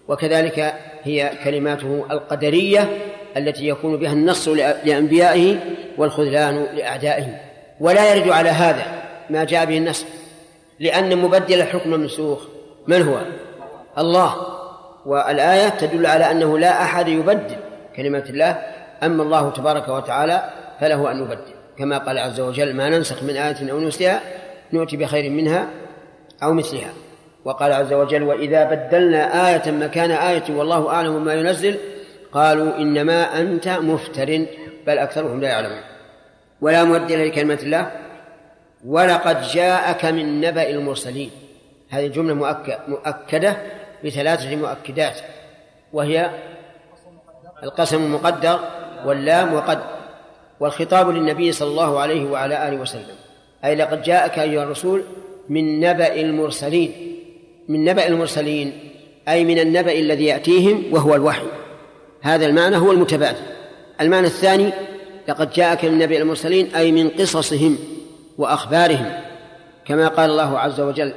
[0.08, 0.74] وكذلك
[1.04, 2.90] هي كلماته القدرية
[3.38, 4.54] التي يكون بها النصر
[4.86, 5.58] لأنبيائه
[5.98, 7.26] والخذلان لأعدائه.
[7.80, 8.84] ولا يرد على هذا
[9.30, 10.06] ما جاء به النصر
[10.80, 12.40] لأن مبدل الحكم المنسوخ
[12.88, 13.22] من هو؟
[13.98, 14.36] الله.
[15.06, 17.56] والآية تدل على أنه لا أحد يبدل
[17.96, 18.62] كلمات الله
[19.04, 21.54] أما الله تبارك وتعالى فله أن يبدل.
[21.78, 24.22] كما قال عز وجل ما ننسخ من آية أو نسيها
[24.74, 25.68] نؤتي بخير منها
[26.44, 26.94] أو مثلها.
[27.46, 31.78] وقال عز وجل وإذا بدلنا آية مكان آية والله أعلم ما ينزل
[32.34, 34.46] قالوا إنما أنت مفتر
[34.88, 35.82] بل أكثرهم لا يعلمون.
[36.62, 37.92] ولا مبدل لكلمات الله
[38.86, 41.32] ولقد جاءك من نبأ المرسلين.
[41.90, 43.58] هذه الجملة مؤكد مؤكدة
[44.06, 45.20] بثلاثة مؤكدات
[45.94, 46.32] وهي
[47.64, 48.60] القسم مقدر
[49.06, 49.80] واللام وقد
[50.60, 53.16] والخطاب للنبي صلى الله عليه وعلى آله وسلم.
[53.66, 55.04] أي لقد جاءك أيها الرسول
[55.50, 57.18] من نبأ المرسلين.
[57.68, 58.74] من نبأ المرسلين
[59.28, 61.61] أي من النبأ الذي يأتيهم وهو الوحي.
[62.22, 63.38] هذا المعنى هو المتبادل.
[64.02, 64.74] المعنى الثاني
[65.28, 67.78] لقد جاءك من نبأ المرسلين أي من قصصهم
[68.38, 69.12] وأخبارهم.
[69.86, 71.14] كما قال الله عز وجل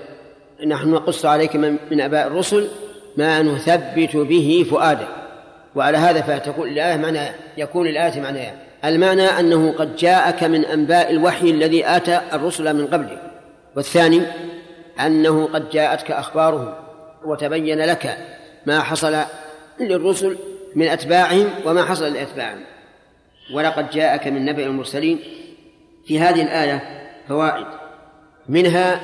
[0.66, 2.68] نحن نقص عليك من, أباء الرسل
[3.16, 5.08] ما نثبت به فؤادك.
[5.74, 7.20] وعلى هذا فتكون الآية معنى
[7.56, 13.22] يكون الآية معناها المعنى أنه قد جاءك من أنباء الوحي الذي آتى الرسل من قبلك.
[13.76, 14.22] والثاني
[15.00, 16.74] أنه قد جاءتك أخبارهم
[17.24, 18.18] وتبين لك
[18.66, 19.16] ما حصل
[19.80, 20.36] للرسل
[20.74, 22.64] من أتباعهم وما حصل لأتباعهم
[23.54, 25.18] ولقد جاءك من نبأ المرسلين.
[26.06, 27.66] في هذه الآية فوائد.
[28.48, 29.00] منها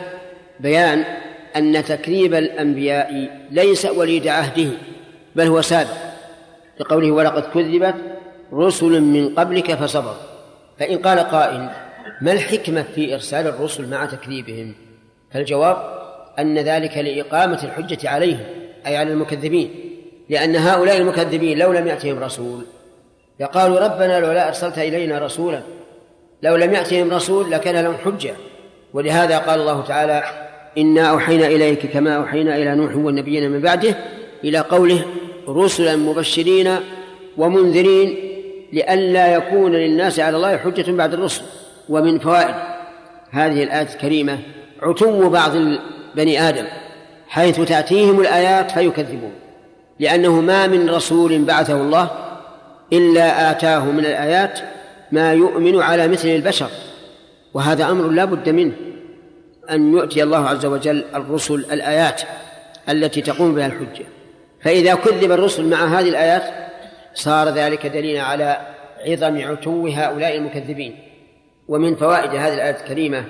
[0.61, 1.05] بيان
[1.57, 4.71] أن تكذيب الأنبياء ليس وليد عهده
[5.37, 5.97] بل هو سابق.
[6.81, 7.95] لقوله ولقد كذبت
[8.53, 10.17] رسل من قبلك فصبر.
[10.79, 11.71] فإن قال قائل
[12.21, 14.75] ما الحكمة في إرسال الرسل مع تكذيبهم؟
[15.33, 16.01] فالجواب
[16.39, 18.45] أن ذلك لإقامة الحجة عليهم
[18.87, 19.90] أي على المكذبين.
[20.31, 22.65] لأن هؤلاء المكذبين لو لم يأتهم رسول
[23.41, 25.63] لقالوا ربنا لولا أرسلت إلينا رسولا
[26.43, 28.35] لو لم يأتهم رسول لكان لهم حجة.
[28.93, 30.23] ولهذا قال الله تعالى
[30.79, 33.97] إنا أوحينا إليك كما أوحينا إلى نوح والنبيين من بعده
[34.45, 35.05] إلى قوله
[35.49, 36.77] رسلا مبشرين
[37.37, 38.17] ومنذرين
[38.73, 41.43] لئلا يكون للناس على الله حجة بعد الرسل
[41.89, 42.55] ومن فوائد
[43.31, 44.39] هذه الآية الكريمة
[44.83, 45.53] عتو بعض
[46.15, 46.65] بني آدم
[47.29, 49.40] حيث تأتيهم الآيات فيكذبون.
[50.01, 52.11] لأنه ما من رسول بعثه الله
[52.93, 54.61] إلا آتاه من الآيات
[55.13, 56.71] ما يؤمن على مثل البشر
[57.55, 58.73] وهذا أمر لا بد منه
[59.71, 62.23] أن يؤتي الله عز وجل الرسل الآيات
[62.89, 64.05] التي تقوم بها الحجة.
[64.63, 66.43] فإذا كذب الرسل مع هذه الآيات
[67.15, 68.61] صار ذلك دليلا على
[69.07, 70.99] عظم عتو هؤلاء المكذبين.
[71.69, 73.25] ومن فوائد هذه الآية الكريمة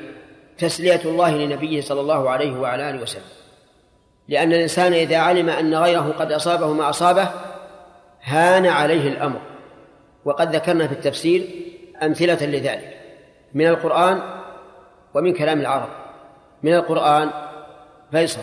[0.58, 3.39] تسلية الله لنبيه صلى الله عليه وعلى آله وسلم.
[4.30, 7.28] لأن الإنسان إذا علم أن غيره قد أصابه ما أصابه
[8.22, 9.40] هان عليه الأمر.
[10.24, 11.48] وقد ذكرنا في التفسير
[12.02, 12.96] أمثلة لذلك.
[13.54, 14.22] من القرآن
[15.14, 15.88] ومن كلام العرب.
[16.62, 17.30] من القرآن
[18.10, 18.42] فيصل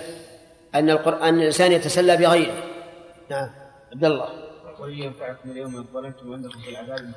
[0.76, 2.64] أن القرآن الإنسان يتسلى بغيره.
[3.30, 3.50] نعم.
[3.94, 4.28] عبد الله.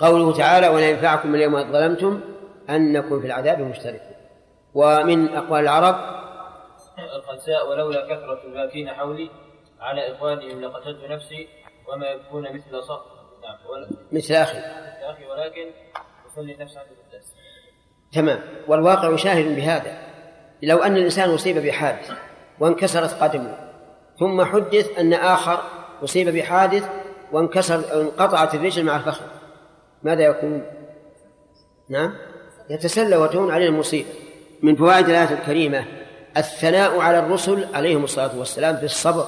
[0.01, 2.21] قوله تعالى ولا ينفعكم اليوم إذ ظلمتم
[2.71, 4.16] أنكم في العذاب مشتركون
[4.75, 5.97] ومن أقوال العرب
[7.31, 9.31] قد ساء ولولا كثرة الباكين حولي.
[9.81, 11.49] على إخوانهم لقتلت نفسي
[11.89, 14.59] وما يكون مثل صخر نعم مثل أخي.
[14.59, 15.70] مثل أخي ولكن
[16.26, 17.35] أصلي نفسي عن القداس
[18.12, 18.41] تمام.
[18.68, 19.99] والواقع شاهد بهذا.
[20.62, 22.12] لو أن الإنسان أصيب بحادث
[22.61, 23.70] وانكسرت قدمه
[24.18, 25.62] ثم حدث أن آخر
[26.05, 26.91] أصيب بحادث
[27.33, 29.24] وانكسر انقطعت الرجل مع الفخذ
[30.03, 30.66] ماذا يكون؟
[31.89, 32.16] نعم.
[32.70, 34.09] يتسلى وتهون عليه المصيبة.
[34.62, 35.99] من فوائد الآية الكريمة
[36.37, 39.26] الثناء على الرسل عليهم الصلاة والسلام بالصبر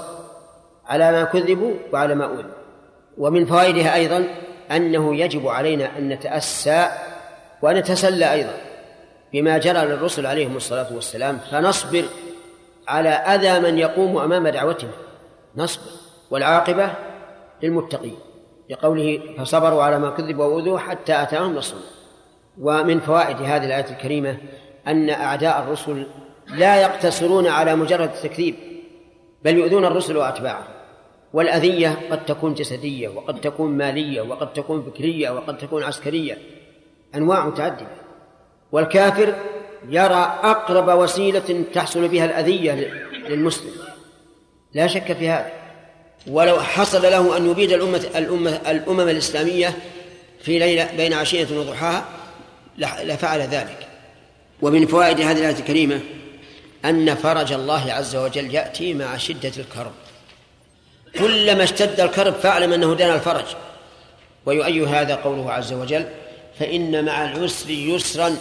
[0.86, 2.62] على ما كذبوا وعلى ما أوذوا
[3.18, 4.24] ومن فوائدها أيضا
[4.70, 6.88] أنه يجب علينا أن نتأسى
[7.62, 8.54] ونتسلى أيضا
[9.32, 12.04] بما جرى للرسل عليهم الصلاة والسلام فنصبر
[12.88, 14.90] على أذى من يقوم أمام دعوتهم.
[15.56, 15.90] نصبر.
[16.30, 16.90] والعاقبة
[17.62, 18.16] للمتقين.
[18.70, 21.82] لقوله فصبروا على ما كذبوا وأوذوا حتى أتاهم نصرنا
[22.60, 24.36] ومن فوائد هذه الآية الكريمة
[24.86, 26.06] أن أعداء الرسل
[26.52, 28.54] لا يقتصرون على مجرد التكذيب
[29.44, 30.72] بل يؤذون الرسل وأتباعهم.
[31.32, 36.38] والأذية قد تكون جسدية وقد تكون مالية وقد تكون فكرية وقد تكون عسكرية
[37.14, 37.86] أنواع متعددة.
[38.72, 39.34] والكافر
[39.88, 42.92] يرى أقرب وسيلة تحصل بها الأذية
[43.28, 43.72] للمسلم.
[44.74, 45.52] لا شك في هذا.
[46.26, 49.78] ولو حصل له أن يبيد الأمة الأمة الأمم الإسلامية
[50.40, 52.04] في ليلة بين عشية وضحاها
[52.78, 53.88] لفعل ذلك.
[54.62, 56.00] ومن فوائد هذه الآية الكريمة
[56.84, 59.92] أن فرج الله عز وجل يأتي مع شدة الكرب.
[61.18, 63.44] كلما اشتد الكرب فاعلم أنه دنا الفرج.
[64.46, 66.06] ويؤي هذا قوله عز وجل
[66.58, 68.36] فإن مع العسر يسرا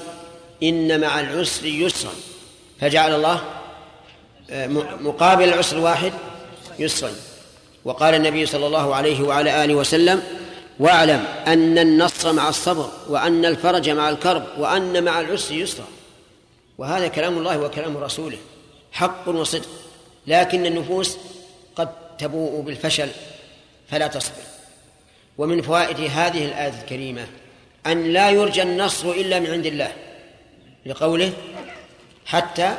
[0.63, 2.11] إن مع العسر يسرا.
[2.81, 3.41] فجعل الله
[5.01, 6.13] مقابل العسر واحد
[6.79, 7.11] يسرا.
[7.85, 10.23] وقال النبي صلى الله عليه وعلى آله وسلم
[10.79, 15.85] واعلم أن النصر مع الصبر وأن الفرج مع الكرب وأن مع العسر يسرا.
[16.81, 18.37] وهذا كلام الله وكلام رسوله
[18.91, 19.69] حق وصدق
[20.27, 21.17] لكن النفوس
[21.75, 23.09] قد تبوء بالفشل
[23.89, 24.43] فلا تصبر.
[25.37, 27.27] ومن فوائد هذه الآية الكريمة
[27.87, 29.91] أن لا يرجى النصر إلا من عند الله
[30.85, 31.33] لقوله
[32.25, 32.77] حتى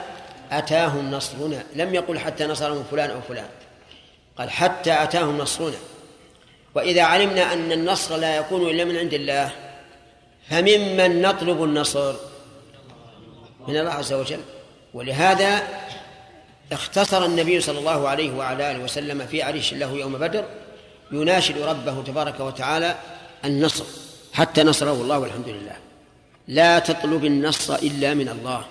[0.53, 3.48] أتاهم نصرنا لم يقل حتى نصرهم فلان أو فلان
[4.38, 5.78] قال حتى أتاهم نصرنا
[6.74, 9.50] وإذا علمنا أن النصر لا يكون إلا من عند الله
[10.50, 12.32] فممن نطلب النصر؟
[13.69, 14.41] من الله عز وجل.
[14.95, 15.63] ولهذا
[16.73, 20.45] اختصر النبي صلى الله عليه وعلى آله وسلم في عريش له يوم بدر
[21.13, 22.97] يناشد ربه تبارك وتعالى
[23.45, 23.85] النصر
[24.33, 25.77] حتى نصره الله والحمد لله.
[26.49, 28.65] لا تطلب النصر إلا من الله.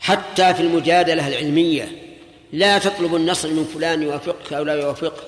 [0.00, 1.88] حتى في المجادلة العلمية
[2.52, 5.22] لا تطلب النصر من فلان يوافقك أو لا يوافقك.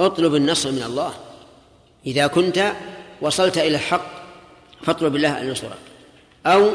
[0.00, 1.14] اطلب النصر من الله.
[2.06, 2.72] إذا كنت
[3.20, 4.06] وصلت إلى الحق
[4.82, 5.78] فاطلب الله أن ينصرك
[6.46, 6.70] أو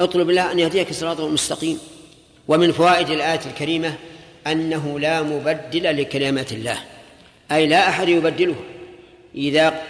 [0.00, 1.78] اطلب الله أن يهديك صراطا مستقيم
[2.48, 3.94] ومن فوائد الآية الكريمة
[4.46, 6.78] أنه لا مبدل لكلمات الله
[7.52, 8.54] أي لا أحد يبدله.
[9.34, 9.82] إذا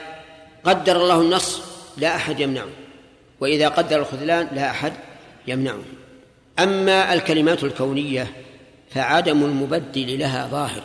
[0.65, 1.63] قدر الله النصر
[1.97, 2.69] لا أحد يمنعه
[3.41, 4.93] وإذا قدر الخذلان لا أحد
[5.47, 5.83] يمنعه.
[6.59, 8.33] أما الكلمات الكونية
[8.91, 10.83] فعدم المبدل لها ظاهر.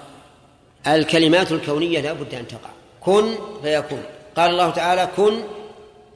[0.87, 2.69] الكلمات الكونية لا بد أن تقع.
[3.01, 4.03] كن فيكون.
[4.35, 5.33] قال الله تعالى كن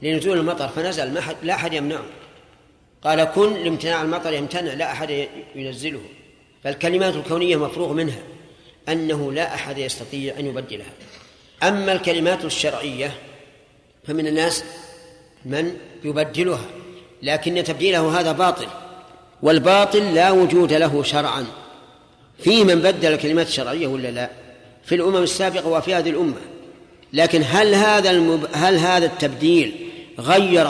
[0.02, 2.04] لنزول المطر فنزل ما لا أحد يمنعه.
[3.04, 6.00] قال كن لامتناع المطر يمتنع لا أحد ينزله.
[6.64, 8.22] فالكلمات الكونية مفروغ منها
[8.88, 10.92] أنه لا أحد يستطيع أن يبدلها.
[11.62, 13.14] أما الكلمات الشرعية
[14.06, 14.64] فمن الناس
[15.44, 16.64] من يبدلها
[17.22, 18.66] لكن تبديله هذا باطل
[19.42, 21.46] والباطل لا وجود له شرعا.
[22.38, 24.30] في من بدل الكلمات الشرعية ولا لا؟
[24.84, 26.40] في الأمم السابقة وفي هذه الأمة.
[27.12, 28.48] لكن هل هذا المب...
[28.52, 29.88] هل هذا التبديل
[30.18, 30.68] غير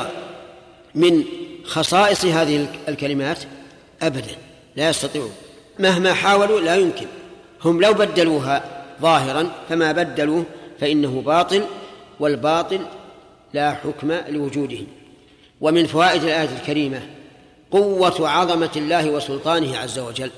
[0.95, 1.25] من
[1.69, 3.39] خصائص هذه الكلمات
[4.03, 4.37] أبدا
[4.77, 5.33] لا يستطيعون.
[5.79, 7.07] مهما حاولوا لا يمكن.
[7.65, 10.45] هم لو بدلوها ظاهرا فما بدلوه
[10.81, 11.65] فإنه باطل
[12.21, 12.81] والباطل
[13.55, 14.79] لا حكم لوجوده
[15.61, 17.03] ومن فوائد الآية الكريمة
[17.71, 20.31] قوة عظمة الله وسلطانه عز وجل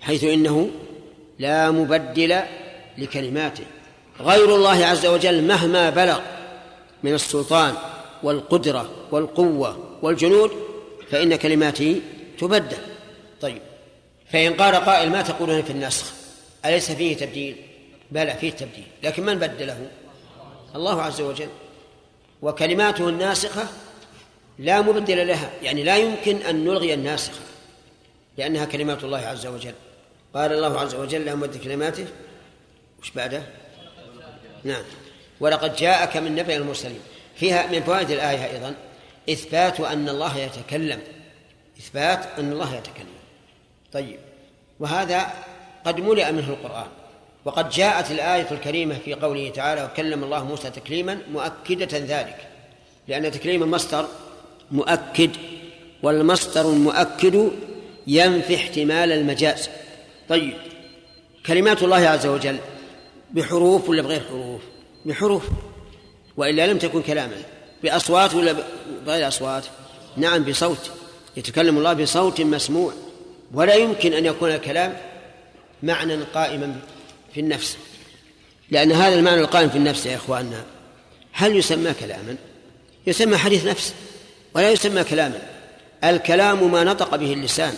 [0.00, 0.70] حيث إنه
[1.38, 2.40] لا مبدل
[2.98, 3.64] لكلماته.
[4.20, 6.20] غير الله عز وجل مهما بلغ
[7.02, 7.74] من السلطان
[8.24, 10.50] والقدرة والقوة والجنود
[11.10, 12.00] فإن كلماته
[12.38, 12.76] تبدل.
[13.40, 13.62] طيب.
[14.32, 16.12] فإن قال قائل ما تقولون في النسخ؟
[16.64, 17.56] أليس فيه تبديل؟
[18.10, 18.86] بلى فيه تبديل.
[19.02, 19.90] لكن من بدله؟
[20.74, 21.48] الله عز وجل.
[22.42, 23.68] وكلماته الناسخة
[24.58, 25.50] لا مبدل لها.
[25.62, 27.40] يعني لا يمكن أن نلغي الناسخة
[28.38, 29.74] لأنها كلمات الله عز وجل.
[30.34, 32.06] قال الله عز وجل لا مبدل كلماته.
[33.02, 33.42] وش بعده؟
[34.64, 34.82] نعم.
[35.40, 37.00] ولقد جاءك من نبأ المرسلين.
[37.36, 38.74] فيها من فوائد الآية أيضا
[39.30, 41.00] إثبات أن الله يتكلم.
[41.78, 43.06] إثبات أن الله يتكلم.
[43.92, 44.18] طيب.
[44.80, 45.26] وهذا
[45.84, 46.86] قد ملئ منه القرآن.
[47.44, 52.48] وقد جاءت الآية الكريمة في قوله تعالى وكلم الله موسى تكليما مؤكدة ذلك.
[53.08, 54.06] لأن تكليم المصدر
[54.70, 55.30] مؤكد
[56.02, 57.50] والمصدر المؤكد
[58.06, 59.68] ينفي احتمال المجاز.
[60.28, 60.54] طيب.
[61.46, 62.58] كلمات الله عز وجل
[63.30, 64.62] بحروف ولا بغير حروف؟
[65.04, 65.48] بحروف.
[66.36, 67.36] وإلا لم تكن كلاما.
[67.82, 68.54] بأصوات ولا
[69.06, 69.64] بغير أصوات؟
[70.16, 70.90] نعم بصوت.
[71.36, 72.92] يتكلم الله بصوت مسموع.
[73.54, 74.96] ولا يمكن أن يكون الكلام
[75.82, 76.76] معنى قائما
[77.34, 77.76] في النفس.
[78.70, 80.64] لأن هذا المعنى القائم في النفس يا إخواننا.
[81.32, 82.36] هل يسمى كلاما؟
[83.06, 83.94] يسمى حديث نفس
[84.54, 85.42] ولا يسمى كلاما.
[86.04, 87.74] الكلام ما نطق به اللسان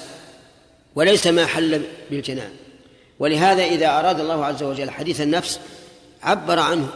[0.94, 2.50] وليس ما حل بالجنان.
[3.18, 5.60] ولهذا إذا أراد الله عز وجل حديث النفس
[6.22, 6.88] عبر عنه.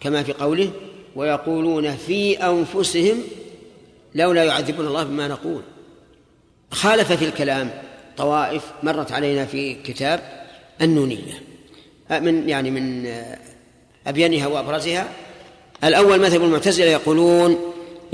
[0.00, 0.70] كما في قوله
[1.16, 3.22] ويقولون في أنفسهم
[4.14, 5.62] لولا يعذبنا الله بما نقول.
[6.70, 7.70] خالف في الكلام
[8.16, 10.46] طوائف مرت علينا في كتاب
[10.82, 11.42] النونية
[12.10, 13.14] من يعني من
[14.06, 15.08] أبينها وأبرزها.
[15.84, 17.58] الأول مذهب المعتزلة يقولون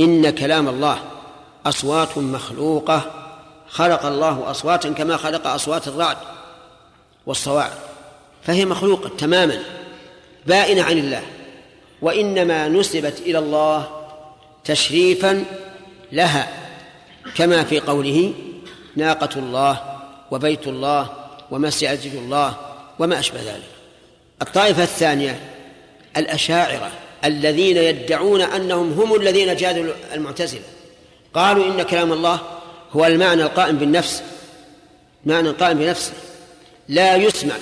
[0.01, 0.99] إن كلام الله
[1.67, 3.11] أصوات مخلوقة
[3.69, 6.17] خلق الله أصواتا كما خلق أصوات الرعد
[7.27, 7.79] والصواعق
[8.43, 9.59] فهي مخلوقة تماما
[10.47, 11.23] بائنة عن الله.
[12.05, 13.89] وإنما نسبت إلى الله
[14.65, 15.45] تشريفا
[16.13, 16.49] لها
[17.37, 18.35] كما في قوله
[18.97, 19.81] ناقة الله
[20.31, 21.11] وبيت الله
[21.51, 22.57] ومسجد الله
[22.99, 23.71] وما أشبه ذلك.
[24.43, 25.41] الطائفة الثانية
[26.17, 26.91] الأشاعرة
[27.25, 30.63] الذين يدعون أنهم هم الذين جادوا المعتزلة.
[31.35, 32.41] قالوا إن كلام الله
[32.93, 34.23] هو المعنى القائم بالنفس
[35.25, 36.13] معنى القائم بنفسه
[36.89, 37.55] لا يسمع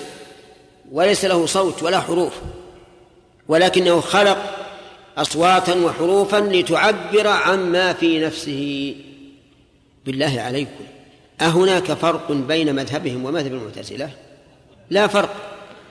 [0.93, 2.32] وليس له صوت ولا حروف.
[3.49, 4.38] ولكنه خلق
[5.18, 8.95] أصواتا وحروفا لتعبر عما في نفسه.
[10.07, 10.84] بالله عليكم
[11.40, 14.11] أهناك فرق بين مذهبهم ومذهب المعتزلة؟
[14.90, 15.34] لا فرق.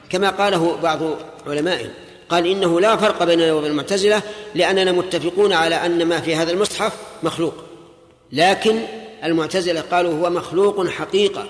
[0.10, 1.00] كما قاله بعض
[1.48, 1.90] علمائهم
[2.30, 4.22] قال إنه لا فرق بيننا وبين المعتزلة
[4.56, 6.94] لأننا متفقون على أن ما في هذا المصحف
[7.24, 7.54] مخلوق.
[8.32, 8.80] لكن
[9.24, 11.48] المعتزلة قالوا هو مخلوق حقيقة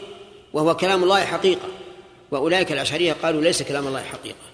[0.53, 1.67] وهو كلام الله حقيقة
[2.31, 4.50] وأولئك الأشعرية قالوا ليس كلام الله حقيقة.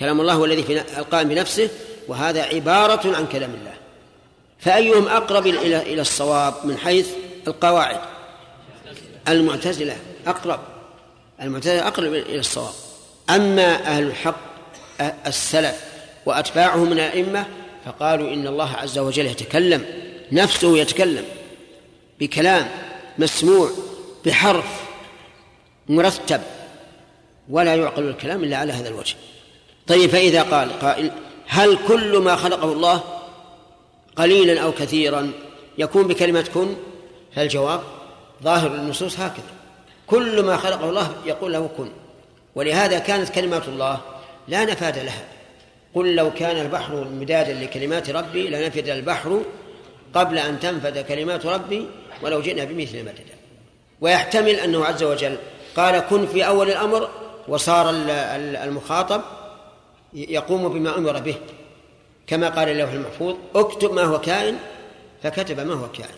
[0.00, 1.70] كلام الله هو الذي في القائم بنفسه
[2.08, 3.74] وهذا عبارة عن كلام الله.
[4.58, 7.08] فأيهم أقرب إلى إلى الصواب من حيث
[7.48, 8.00] القواعد؟
[9.28, 9.96] المعتزلة
[10.26, 10.60] أقرب.
[11.42, 12.72] المعتزلة أقرب إلى الصواب.
[13.30, 14.40] أما أهل الحق
[15.26, 15.84] السلف
[16.26, 17.46] وأتباعهم من الأئمة
[17.84, 19.84] فقالوا إن الله عز وجل يتكلم
[20.32, 21.24] نفسه يتكلم
[22.20, 22.68] بكلام
[23.18, 23.70] مسموع
[24.26, 24.66] بحرف
[25.88, 26.40] مرتب
[27.48, 29.14] ولا يعقل الكلام إلا على هذا الوجه.
[29.90, 31.10] طيب فإذا قال قائل
[31.46, 33.02] هل كل ما خلقه الله
[34.16, 35.32] قليلا أو كثيرا
[35.78, 36.74] يكون بكلمة كن؟
[37.36, 37.80] فالجواب
[38.42, 39.50] ظاهر النصوص هكذا.
[40.06, 41.88] كل ما خلقه الله يقول له كن.
[42.54, 44.00] ولهذا كانت كلمات الله
[44.48, 45.24] لا نفاد لها.
[45.94, 49.42] قل لو كان البحر مدادا لكلمات ربي لنفد البحر
[50.14, 51.86] قبل أن تنفد كلمات ربي
[52.22, 53.34] ولو جئنا بمثل مددا.
[54.00, 55.36] ويحتمل أنه عز وجل
[55.76, 57.08] قال كن في أول الأمر
[57.48, 57.90] وصار
[58.64, 59.22] المخاطب
[60.14, 61.34] يقوم بما أمر به.
[62.26, 64.56] كما قال اللوح المحفوظ اكتب ما هو كائن
[65.22, 66.14] فكتب ما هو كائن.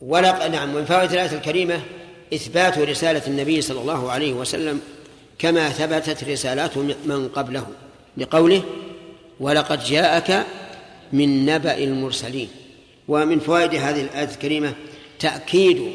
[0.00, 1.80] ولا نعم من فوائد الآية الكريمة
[2.34, 4.80] إثبات رسالة النبي صلى الله عليه وسلم
[5.38, 7.66] كما ثبتت رسالات من قبله
[8.16, 8.62] لقوله
[9.40, 10.46] ولقد جاءك
[11.12, 12.48] من نبأ المرسلين.
[13.08, 14.74] ومن فوائد هذه الآية الكريمة
[15.18, 15.92] تأكيد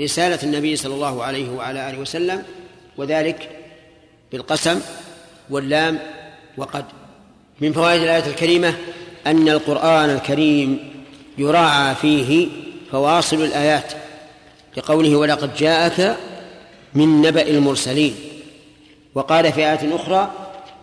[0.00, 2.42] رسالة النبي صلى الله عليه وعلى آله وسلم
[2.96, 3.48] وذلك
[4.32, 4.80] بالقسم
[5.50, 5.98] واللام
[6.60, 6.84] وقد
[7.60, 8.74] من فوائد الآية الكريمة
[9.26, 10.92] أن القرآن الكريم
[11.38, 12.48] يراعى فيه
[12.92, 13.92] فواصل الآيات
[14.76, 16.16] لقوله ولقد جاءك
[16.94, 18.16] من نبأ المرسلين
[19.14, 20.30] وقال في آية أخرى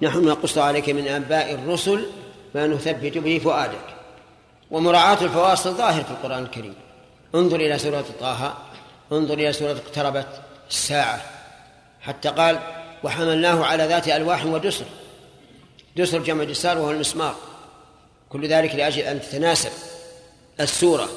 [0.01, 2.05] نحن نقص عليك من أنباء الرسل
[2.55, 3.95] ما نثبت به فؤادك
[4.71, 6.73] ومراعاة الفواصل ظاهر في القرآن الكريم.
[7.35, 8.53] انظر إلى سورة طه
[9.11, 10.27] انظر إلى سورة اقتربت
[10.69, 11.21] الساعة
[12.01, 12.59] حتى قال
[13.03, 14.85] وحملناه على ذات ألواح ودسر
[15.97, 17.35] دسر جمع دسار وهو المسمار.
[18.29, 19.69] كل ذلك لأجل أن تتناسب
[20.59, 21.09] السورة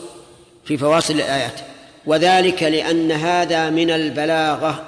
[0.65, 1.61] في فواصل الآيات.
[2.07, 4.85] وذلك لأن هذا من البلاغة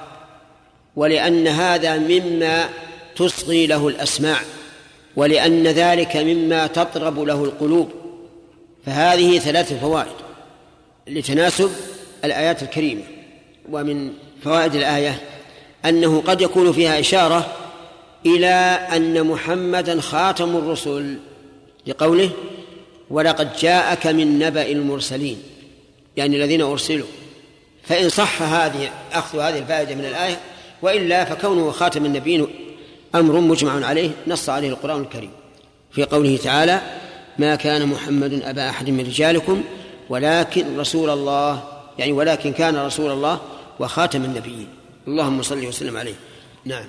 [0.97, 2.69] ولأن هذا مما
[3.17, 4.41] تصغي له الأسماع
[5.17, 7.91] ولأن ذلك مما تطرب له القلوب.
[8.87, 10.13] فهذه ثلاث فوائد
[11.07, 11.71] لتناسب
[12.25, 13.03] الآيات الكريمة.
[13.71, 14.13] ومن
[14.45, 15.23] فوائد الآية
[15.85, 17.57] أنه قد يكون فيها إشارة
[18.27, 18.47] إلى
[18.97, 21.17] أن محمدا خاتم الرسل
[21.87, 22.31] لقوله
[23.11, 25.43] ولقد جاءك من نبأ المرسلين
[26.17, 27.07] يعني الذين أرسلوا.
[27.83, 30.41] فإن صح هذه أخذ هذه الفائدة من الآية
[30.83, 32.47] وإلا فكونه خاتم النبيين
[33.15, 35.31] أمر مجمع عليه نص عليه القرآن الكريم
[35.93, 36.83] في قوله تعالى
[37.39, 39.63] ما كان محمد أبا أحد من رجالكم
[40.09, 41.63] ولكن رسول الله
[41.99, 43.41] يعني ولكن كان رسول الله
[43.81, 44.69] وخاتم النبيين
[45.09, 46.15] اللهم صل وسلم عليه.
[46.65, 46.87] نعم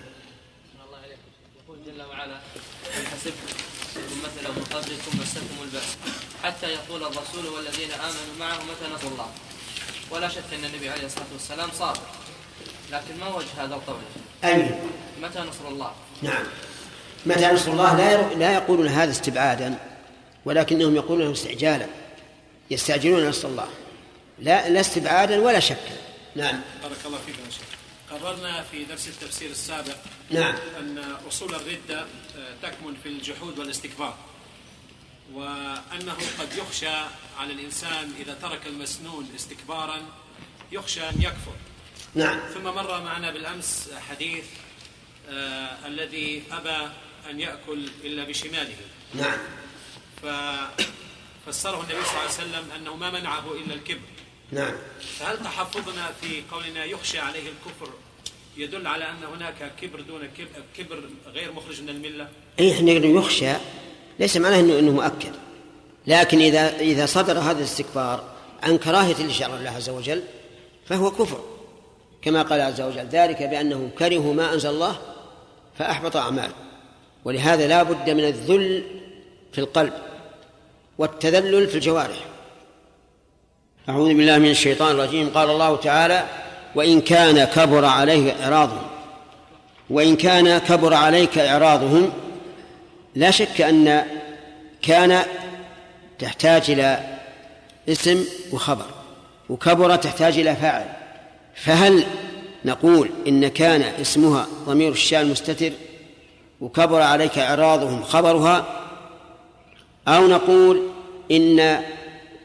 [0.85, 1.21] الله عليكم
[1.63, 3.53] يقول جل وعلا إن حسبتم
[3.93, 5.97] ثم مثلا من قبلكم مسكم البأس
[6.43, 9.27] حتى يقول الرسول والذين آمنوا معه متى نصر الله.
[10.11, 11.99] ولا شك أن النبي عليه الصلاة والسلام صابر
[12.91, 13.99] لكن ما وجه هذا القول؟
[14.43, 14.79] أي
[15.21, 15.91] متى نصر الله؟
[16.21, 16.43] نعم.
[17.25, 19.79] متى نصر الله لا لا يقولون هذا استبعادا
[20.45, 21.87] ولكنهم يقولون استعجالا.
[22.71, 23.67] يستعجلون نصر الله.
[24.39, 25.97] لا لا استبعادا ولا شكا
[26.35, 26.61] نعم.
[26.83, 27.63] بارك الله فيك يا شيخ.
[28.11, 29.95] قررنا في درس التفسير السابق
[30.29, 30.55] نعم.
[30.79, 32.05] أن أصول الردة آه،
[32.63, 34.15] تكمن في الجحود والاستكبار.
[35.33, 36.95] وأنه قد يخشى
[37.37, 40.01] على الإنسان إذا ترك المسنون استكبارا
[40.71, 41.55] يخشى أن يكفر.
[42.15, 42.39] نعم.
[42.53, 44.45] ثم مر معنا بالأمس حديث
[45.29, 46.89] آه الذي أبى
[47.29, 48.75] أن يأكل إلا بشماله.
[49.13, 49.37] نعم.
[50.21, 53.99] ففسره النبي صلى الله عليه وسلم أنه ما منعه إلا الكبر.
[54.51, 54.73] نعم.
[55.19, 57.93] فهل تحفظنا في قولنا يخشى عليه الكفر
[58.57, 62.29] يدل على أن هناك كبر دون كبر, كبر غير مخرج من الملة؟
[62.59, 63.53] إحنا نقول يخشى.
[64.19, 65.31] ليس معناه انه إنه مؤكد.
[66.07, 68.23] لكن اذا إذا صدر هذا الاستكبار
[68.63, 70.23] عن كراهية لشرع الله عز وجل
[70.85, 71.39] فهو كفر.
[72.21, 74.95] كما قال عز وجل ذلك بأنهم كرهوا ما أنزل الله
[75.79, 76.53] فأحبط أعمالهم.
[77.25, 78.83] ولهذا لا بد من الذل
[79.51, 79.93] في القلب
[80.97, 82.25] والتذلل في الجوارح.
[83.89, 85.29] أعوذ بالله من الشيطان الرجيم.
[85.29, 86.25] قال الله تعالى
[86.75, 88.87] وإن كان كبر عليه إعراضهم
[89.89, 92.11] وإن كان كبر عليك إعراضهم
[93.15, 94.05] لا شك أن
[94.81, 95.23] كان
[96.19, 96.99] تحتاج إلى
[97.89, 98.85] اسم وخبر
[99.49, 100.85] وكبر تحتاج إلى فاعل.
[101.55, 102.03] فهل
[102.65, 105.71] نقول إن كان اسمها ضمير الشأن مستتر
[106.61, 108.65] وكبر عليك إعراضهم خبرها؟
[110.07, 110.81] أو نقول
[111.31, 111.79] إن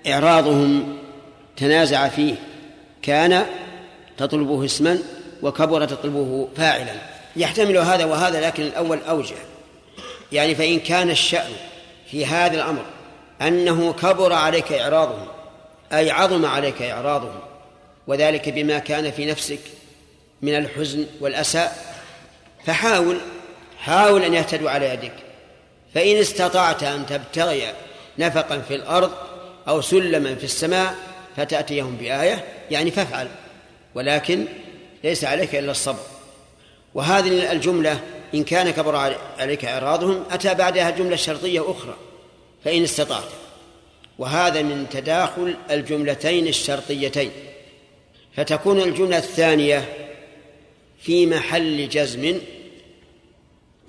[0.06, 0.96] إعراضهم
[1.56, 2.34] تنازع فيه
[3.02, 3.46] كان
[4.16, 4.98] تطلبه اسما
[5.42, 6.94] وكبر تطلبه فاعلا.
[7.36, 9.36] يحتمل هذا وهذا لكن الأول أوجه.
[10.32, 11.52] يعني فإن كان الشأن
[12.10, 12.84] في هذا الأمر
[13.42, 15.26] أنه كبر عليك إعراضه
[15.92, 17.32] أي عظم عليك إعراضه
[18.06, 19.60] وذلك بما كان في نفسك
[20.42, 21.68] من الحزن والأسى
[22.66, 23.18] فحاول
[23.78, 25.12] حاول أن يهتدوا على يدك.
[25.94, 27.72] فإن استطعت أن تبتغي
[28.18, 29.12] نفقا في الأرض
[29.68, 30.94] أو سلما في السماء
[31.36, 33.28] فتأتيهم بآية يعني فافعل
[33.94, 34.44] ولكن
[35.04, 36.02] ليس عليك إلا الصبر.
[36.94, 38.00] وهذه الجملة
[38.34, 38.96] إن كان كبر
[39.38, 41.94] عليك إعراضهم أتى بعدها جملة شرطية أخرى
[42.64, 43.28] فإن استطعت.
[44.18, 47.30] وهذا من تداخل الجملتين الشرطيتين.
[48.36, 49.84] فتكون الجملة الثانية
[51.00, 52.38] في محل جزم.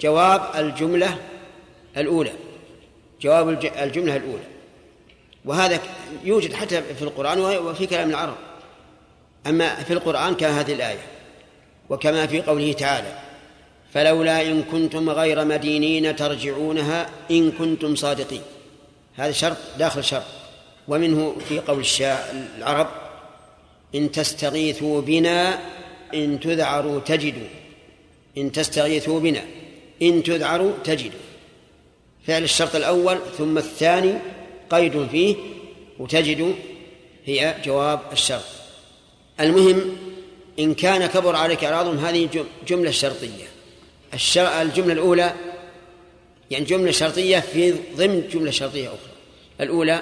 [0.02, 1.18] جواب الجملة
[1.98, 2.34] الأولى.
[3.22, 4.44] جواب الجملة الأولى.
[5.46, 5.80] وهذا
[6.24, 8.38] يوجد حتى في القرآن وفي كلام العرب.
[9.48, 11.06] أما في القرآن كهذه الآية.
[11.90, 13.29] وكما في قوله تعالى
[13.94, 18.42] فلولا إن كنتم غير مدينين ترجعونها إن كنتم صادقين.
[19.16, 20.26] هذا شرط داخل شرط.
[20.88, 21.86] ومنه في قول
[22.58, 22.88] العرب
[23.96, 25.60] إن تستغيثوا بنا
[26.14, 27.48] إن تذعروا تجدوا.
[28.38, 29.44] إن تستغيثوا بنا
[30.02, 31.20] إن تذعروا تجدوا.
[32.28, 34.14] فعل الشرط الأول ثم الثاني
[34.70, 35.36] قيد فيه
[36.00, 36.56] وتجد
[37.26, 38.46] هي جواب الشرط.
[39.40, 39.98] المهم
[40.60, 43.49] إن كان كبر عليك إعراضهم هذه جملة شرطية.
[44.38, 45.34] الجملة الأولى
[46.52, 49.12] يعني جملة شرطية في ضمن جملة شرطية أخرى.
[49.62, 50.02] الأولى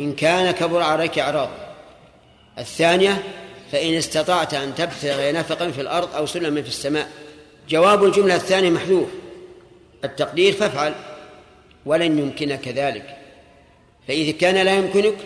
[0.00, 1.50] إن كان كبر عليك إعراض.
[2.58, 3.22] الثانية
[3.72, 7.08] فإن استطعت أن تبتغي نفقا في الأرض أو سلما في السماء.
[7.68, 9.08] جواب الجملة الثانية محذوف.
[10.04, 10.94] التقدير فافعل
[11.86, 13.16] ولن يمكنك ذلك.
[14.08, 15.16] فإذا كان لا يمكنك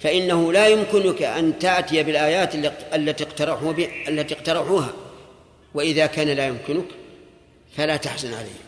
[0.00, 2.54] فإنه لا يمكنك أن تأتي بالآيات
[2.94, 3.74] التي اقترحوا
[4.08, 4.92] التي اقترحوها
[5.74, 6.84] وإذا كان لا يمكنك
[7.76, 8.62] فلا تحزن عليه.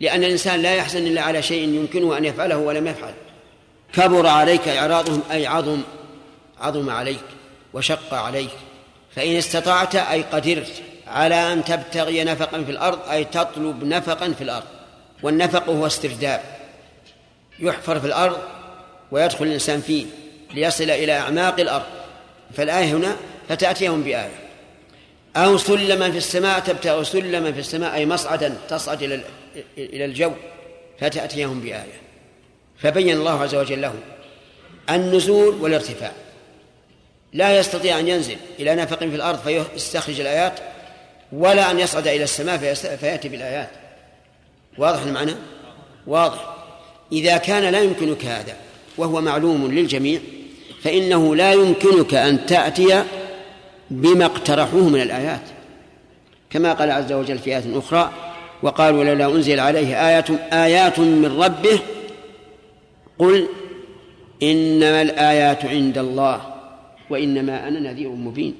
[0.00, 3.14] لأن الإنسان لا يحزن إلا على شيء يمكنه أن يفعله ولم يفعل.
[3.92, 5.80] كبر عليك إعراضهم أي عظم
[6.60, 7.24] عظم عليك
[7.72, 8.50] وشق عليك.
[9.16, 14.66] فإن استطعت أي قدرت على أن تبتغي نفقا في الأرض أي تطلب نفقا في الأرض.
[15.22, 16.40] والنفق هو استرداد.
[17.58, 18.38] يحفر في الأرض
[19.10, 20.06] ويدخل الإنسان فيه
[20.54, 21.86] ليصل إلى أعماق الأرض.
[22.56, 23.16] فالآية هنا
[23.48, 24.41] فتأتيهم بآية.
[25.36, 29.20] أو سلما في السماء تبتغي سلما في السماء أي مصعدا تصعد إلى
[29.78, 30.32] إلى الجو
[31.00, 32.02] فتأتيهم بآية.
[32.78, 34.00] فبين الله عز وجل لهم
[34.90, 36.12] النزول والارتفاع.
[37.32, 40.52] لا يستطيع أن ينزل إلى نفق في الأرض فيستخرج الآيات
[41.32, 43.70] ولا أن يصعد إلى السماء فيأتي بالآيات.
[44.78, 45.32] واضح المعنى؟
[46.06, 46.56] واضح.
[47.12, 48.56] إذا كان لا يمكنك هذا
[48.98, 50.20] وهو معلوم للجميع
[50.82, 53.04] فإنه لا يمكنك أن تأتي
[53.90, 55.42] بما اقترحوه من الآيات.
[56.50, 58.12] كما قال عز وجل في آية أخرى
[58.62, 61.78] وقالوا لولا أنزل عليه آيات آيات من ربه
[63.18, 63.46] قل
[64.42, 66.54] إنما الآيات عند الله
[67.10, 68.54] وإنما أنا نذير مبين.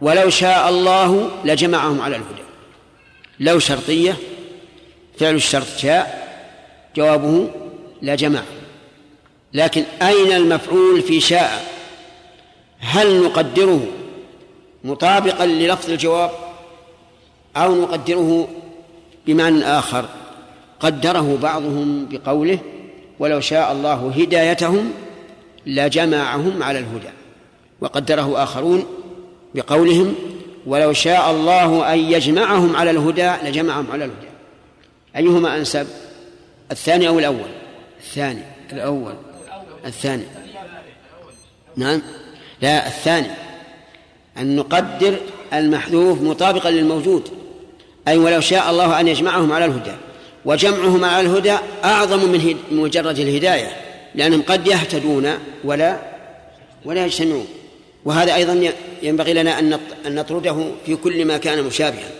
[0.00, 2.42] ولو شاء الله لجمعهم على الهدى.
[3.40, 4.16] لو شرطية
[5.18, 6.28] فعل الشرط شاء
[6.96, 7.50] جوابه
[8.02, 8.42] لجمع
[9.54, 11.64] لكن أين المفعول في شاء؟
[12.78, 13.86] هل نقدره؟
[14.84, 16.30] مطابقا للفظ الجواب
[17.56, 18.48] أو نقدره
[19.26, 20.04] بمعنى آخر.
[20.80, 22.58] قدره بعضهم بقوله
[23.18, 24.92] ولو شاء الله هدايتهم
[25.66, 27.10] لجمعهم على الهدى.
[27.80, 28.86] وقدره آخرون
[29.54, 30.14] بقولهم
[30.66, 34.28] ولو شاء الله أن يجمعهم على الهدى لجمعهم على الهدى.
[35.16, 35.86] أيهما أنسب؟
[36.70, 37.50] الثاني أو الأول؟
[38.00, 38.42] الثاني.
[38.72, 39.14] الأول.
[39.86, 40.24] الثاني.
[41.76, 42.02] نعم.
[42.62, 43.28] لا الثاني.
[44.38, 45.16] أن نقدر
[45.52, 47.28] المحذوف مطابقا للموجود
[48.08, 49.92] أي ولو شاء الله أن يجمعهم على الهدى.
[50.44, 53.76] وجمعهم على الهدى أعظم من مجرد الهداية
[54.14, 55.98] لأنهم قد يهتدون ولا
[56.84, 57.46] ولا يجتمعون.
[58.04, 58.72] وهذا أيضا
[59.02, 62.10] ينبغي لنا أن نطرده في كل ما كان مشابها.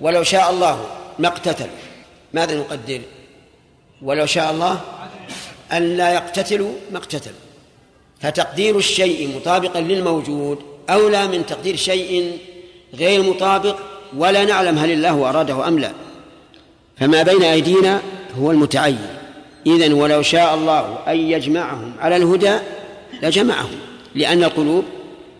[0.00, 0.86] ولو شاء الله
[1.18, 1.68] ما اقتتلوا
[2.34, 3.00] ماذا نقدر؟
[4.02, 4.80] ولو شاء الله
[5.72, 7.36] أن لا يقتتلوا ما اقتتلوا.
[8.20, 10.58] فتقدير الشيء مطابقا للموجود
[10.90, 12.38] أولى من تقدير شيء
[12.94, 13.76] غير مطابق
[14.16, 15.92] ولا نعلم هل الله أراده أم لا.
[17.00, 18.02] فما بين أيدينا
[18.38, 19.06] هو المتعين.
[19.66, 22.58] إذن ولو شاء الله أن يجمعهم على الهدى
[23.22, 23.78] لجمعهم
[24.14, 24.84] لأن القلوب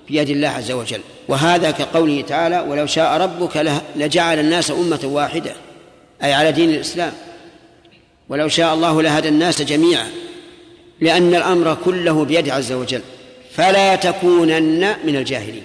[0.08, 1.00] بيد الله عز وجل.
[1.28, 5.52] وهذا كقوله تعالى ولو شاء ربك لجعل الناس أمة واحدة.
[6.22, 7.12] أي على دين الإسلام.
[8.28, 10.06] ولو شاء الله لهدى الناس جميعا.
[11.00, 13.00] لأن الأمر كله بيده عز وجل.
[13.58, 15.62] فلا تكونن من الجاهلين.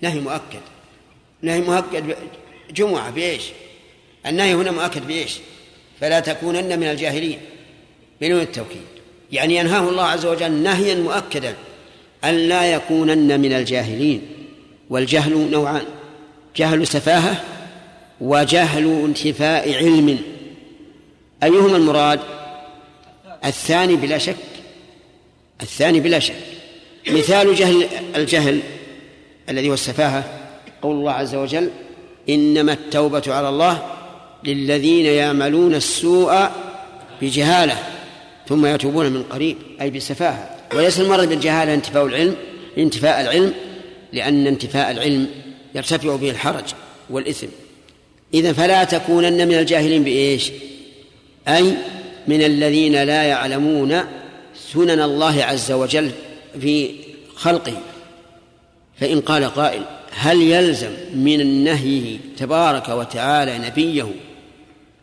[0.00, 0.60] نهي مؤكد.
[1.42, 2.14] نهي مؤكد
[2.70, 3.42] جمعة بإيش؟
[4.26, 5.38] النهي هنا مؤكد بإيش؟
[6.00, 7.38] فلا تكونن من الجاهلين.
[8.20, 8.82] بدون التوكيد.
[9.32, 11.54] يعني ينهاه الله عز وجل نهيا مؤكدا
[12.24, 14.22] أن لا يكونن من الجاهلين.
[14.90, 15.84] والجهل نوعان.
[16.56, 17.44] جهل سفاهة
[18.20, 20.18] وجهل انتفاء علم.
[21.42, 22.20] أيهما المراد؟
[23.44, 24.36] الثاني بلا شك.
[25.62, 26.55] الثاني بلا شك.
[27.08, 27.86] مثال جهل
[28.16, 28.60] الجهل
[29.48, 30.24] الذي هو السفاهة
[30.82, 31.70] قول الله عز وجل
[32.28, 33.82] إنما التوبة على الله
[34.44, 36.48] للذين يعملون السوء
[37.22, 37.78] بجهالة
[38.48, 42.36] ثم يتوبون من قريب أي بسفاهة وليس المرض بالجهالة انتفاء العلم
[42.78, 43.52] انتفاء العلم
[44.12, 45.26] لأن انتفاء العلم
[45.74, 46.64] يرتفع به الحرج
[47.10, 47.46] والإثم.
[48.34, 50.52] إذا فلا تكونن من الجاهلين بإيش؟
[51.48, 51.74] أي
[52.28, 54.00] من الذين لا يعلمون
[54.72, 56.10] سنن الله عز وجل
[56.60, 56.94] في
[57.34, 57.76] خلقه.
[59.00, 64.06] فإن قال قائل هل يلزم من نهيه تبارك وتعالى نبيه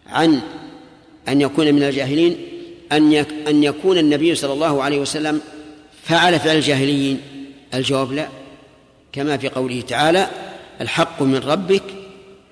[0.08, 0.42] عن
[1.28, 2.38] أن يكون من الجاهلين؟
[2.92, 3.14] أن
[3.48, 5.42] أن يكون النبي صلى الله عليه وسلم
[6.04, 7.22] فعل فعل الجاهليين؟
[7.74, 8.28] الجواب لا.
[9.12, 10.28] كما في قوله تعالى
[10.82, 11.84] الحق من ربك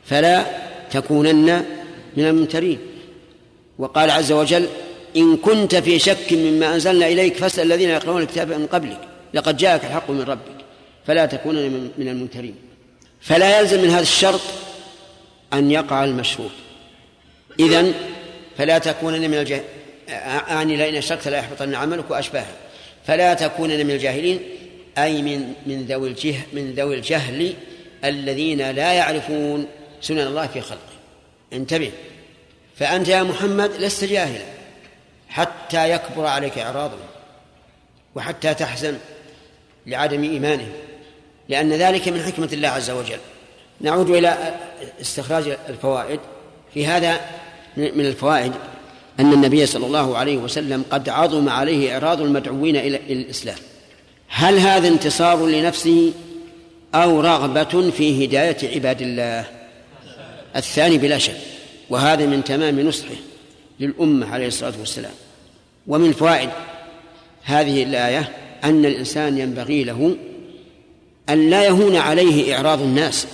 [0.05, 0.45] فلا
[0.91, 1.65] تكونن
[2.17, 2.77] من الممترين.
[3.77, 4.67] وقال عز وجل
[5.17, 8.99] إن كنت في شك مما أنزلنا إليك فاسأل الذين يقرؤون الكتاب من قبلك
[9.33, 10.65] لقد جاءك الحق من ربك
[11.07, 12.55] فلا تكونن من الممترين
[13.21, 14.41] فلا يلزم من هذا الشرط
[15.53, 16.51] أن يقع المشروط
[17.59, 17.93] إذن
[18.57, 19.67] فلا تكونن من الجاهلين
[20.09, 22.55] أعني لئن أشركت لا يحبطن عملك وأشباهه
[23.07, 24.39] فلا تكونن من الجاهلين
[24.97, 27.53] أي من من ذوي الجه من ذوي الجهل
[28.03, 29.67] الذين لا يعرفون
[30.01, 30.79] سنن الله في خلقه.
[31.53, 31.91] انتبه.
[32.75, 34.45] فأنت يا محمد لست جاهلا.
[35.31, 36.97] حتى يكبر عليك إعراضه
[38.15, 38.97] وحتى تحزن
[39.87, 40.67] لعدم إيمانه
[41.49, 43.19] لأن ذلك من حكمة الله عز وجل.
[43.81, 44.55] نعود إلى
[45.01, 46.19] استخراج الفوائد.
[46.73, 47.21] في هذا
[47.77, 48.51] من الفوائد
[49.19, 53.57] أن النبي صلى الله عليه وسلم قد عظم عليه إعراض المدعوين إلى الإسلام.
[54.27, 56.13] هل هذا انتصار لنفسه
[56.95, 59.45] أو رغبة في هداية عباد الله؟
[60.55, 61.37] الثاني بلا شك
[61.89, 63.15] وهذا من تمام نصحه.
[63.81, 65.13] للأمة عليه الصلاة والسلام.
[65.87, 66.49] ومن فوائد
[67.43, 68.31] هذه الآية
[68.63, 70.15] أن الإنسان ينبغي له
[71.29, 73.27] أن لا يهون عليه إعراض الناس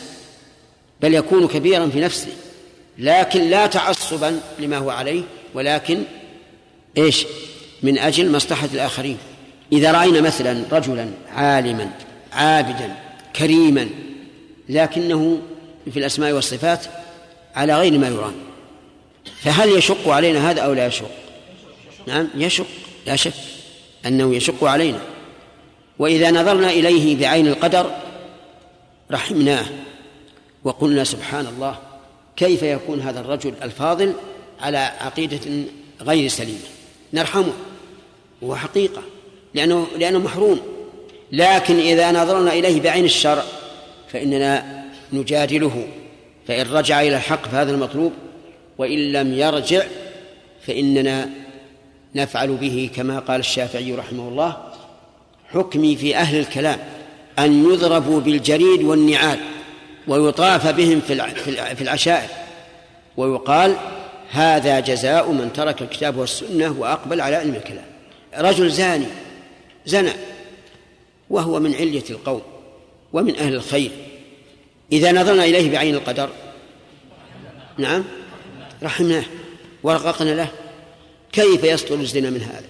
[1.02, 2.32] بل يكون كبيرا في نفسه
[2.98, 5.24] لكن لا تعصبا لما هو عليه
[5.54, 6.04] ولكن
[6.98, 7.26] إيش؟
[7.84, 9.18] من أجل مصلحة الآخرين.
[9.72, 11.92] إذا رأينا مثلا رجلا عالما
[12.34, 12.96] عابدا
[13.36, 13.90] كريما
[14.70, 15.42] لكنه
[15.92, 16.86] في الأسماء والصفات
[17.56, 18.47] على غير ما يرام.
[19.42, 21.12] فهل يشق علينا هذا أو لا يشق؟
[22.08, 22.68] نعم يشق
[23.06, 23.34] لا شك
[24.06, 25.00] أنه يشق علينا.
[26.00, 27.92] وإذا نظرنا إليه بعين القدر
[29.12, 29.66] رحمناه
[30.64, 31.78] وقلنا سبحان الله
[32.36, 34.14] كيف يكون هذا الرجل الفاضل
[34.60, 35.40] على عقيدة
[36.02, 36.60] غير سليمة؟
[37.14, 37.54] نرحمه
[38.42, 39.02] وهو حقيقة
[39.54, 40.60] لأنه لأنه محروم.
[41.32, 43.44] لكن إذا نظرنا إليه بعين الشرع
[44.14, 45.88] فإننا نجادله
[46.48, 48.14] فإن رجع إلى الحق فهذا المطلوب.
[48.78, 49.84] وإن لم يرجع
[50.68, 51.30] فإننا
[52.16, 54.58] نفعل به كما قال الشافعي رحمه الله
[55.50, 56.80] حكمي في أهل الكلام
[57.40, 59.40] أن يضربوا بالجريد والنعال
[60.08, 61.02] ويطاف بهم
[61.76, 62.30] في العشائر.
[63.18, 63.76] ويقال
[64.32, 67.86] هذا جزاء من ترك الكتاب والسنة وأقبل على علم الكلام.
[68.38, 69.06] رجل زاني
[69.86, 70.12] زنى
[71.30, 72.42] وهو من علية القوم
[73.14, 73.92] ومن أهل الخير.
[74.92, 76.30] إذا نظرنا إليه بعين القدر.
[77.78, 78.04] نعم؟
[78.84, 79.24] رحمناه
[79.84, 80.48] ورققنا له.
[81.32, 82.66] كيف يسطر الزنا من هذا؟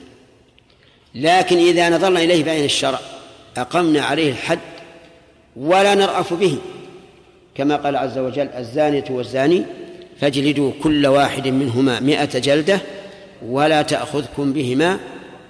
[1.15, 2.99] لكن إذا نظرنا إليه بعين الشرع
[3.57, 4.59] أقمنا عليه الحد
[5.55, 6.57] ولا نرأف به.
[7.55, 9.63] كما قال عز وجل الزانية والزاني
[10.21, 12.81] فاجلدوا كل واحد منهما مئة جلدة
[13.45, 14.99] ولا تأخذكم بهما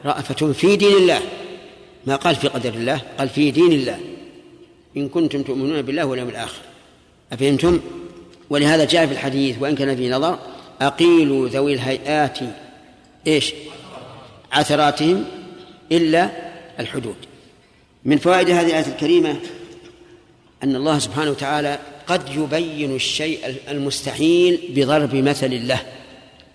[0.05, 1.21] رأفة في دين الله.
[2.05, 3.99] ما قال في قدر الله؟ قال في دين الله.
[4.97, 6.61] إن كنتم تؤمنون بالله واليوم الآخر.
[7.33, 7.79] أفهمتم؟
[8.49, 10.39] ولهذا جاء في الحديث وإن كان فيه نظر
[10.81, 12.39] أقيلوا ذوي الهيئات
[13.27, 13.53] إيش؟
[14.51, 15.25] عثراتهم
[15.91, 16.29] إلا
[16.79, 17.15] الحدود.
[18.05, 19.35] من فوائد هذه الآية الكريمة
[20.63, 25.79] أن الله سبحانه وتعالى قد يبين الشيء المستحيل بضرب مثل له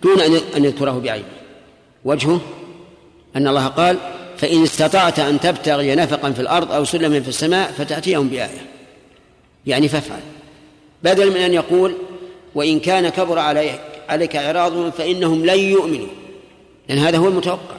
[0.03, 0.21] دون
[0.55, 1.25] أن يذكره بعينه.
[2.05, 2.41] وجهه
[3.35, 3.97] أن الله قال
[4.37, 8.67] فإن استطعت أن تبتغي نفقا في الأرض أو سلما في السماء فتأتيهم بآية.
[9.65, 10.21] يعني فافعل.
[11.03, 11.93] بدل من أن يقول
[12.55, 13.79] وإن كان كبر عليك
[14.09, 16.07] عليك إعراضهم فإنهم لن يؤمنوا.
[16.89, 17.75] لأن هذا هو المتوقع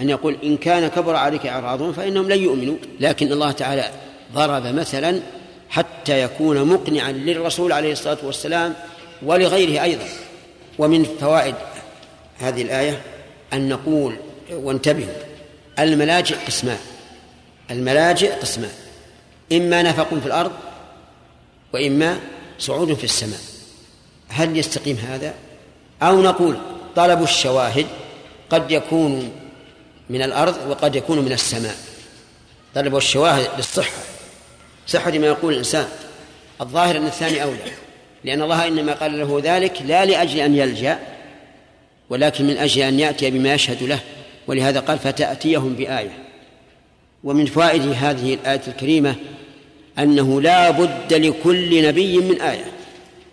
[0.00, 2.76] أن يقول إن كان كبر عليك إعراضهم فإنهم لن يؤمنوا.
[3.00, 3.90] لكن الله تعالى
[4.34, 5.20] ضرب مثلا
[5.68, 8.74] حتى يكون مقنعا للرسول عليه الصلاة والسلام
[9.22, 10.04] ولغيره أيضا.
[10.78, 11.54] ومن فوائد
[12.38, 13.00] هذه الآية
[13.52, 14.14] أن نقول
[14.52, 15.14] وانتبهوا
[15.78, 16.78] الملاجئ قسمان
[17.70, 18.70] الملاجئ قسمان
[19.52, 20.52] إما نفق في الأرض
[21.72, 22.18] وإما
[22.58, 23.40] صعود في السماء.
[24.28, 25.34] هل يستقيم هذا؟
[26.02, 26.56] أو نقول
[26.96, 27.86] طلب الشواهد
[28.50, 29.32] قد يكون
[30.10, 31.76] من الأرض وقد يكون من السماء.
[32.74, 34.02] طلب الشواهد للصحة.
[34.86, 35.88] صحة ما يقول الإنسان.
[36.60, 37.72] الظاهر أن الثاني أولى.
[38.24, 40.98] لأن الله إنما قال له ذلك لا لأجل أن يلجأ
[42.10, 44.00] ولكن من أجل أن يأتي بما يشهد له.
[44.46, 46.18] ولهذا قال فتأتيهم بآية.
[47.24, 49.14] ومن فوائد هذه الآية الكريمة
[49.98, 52.72] أنه لا بد لكل نبي من آية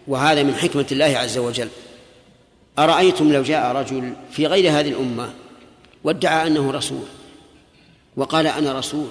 [0.08, 1.68] وهذا من حكمة الله عز وجل.
[2.80, 5.34] أرأيتم لو جاء رجل في غير هذه الأمة
[6.04, 7.06] وادعى أنه رسول
[8.18, 9.08] وقال أنا رسول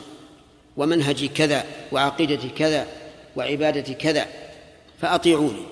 [0.76, 2.86] ومنهجي كذا وعقيدتي كذا
[3.36, 4.26] وعبادتي كذا
[5.00, 5.62] فأطيعوني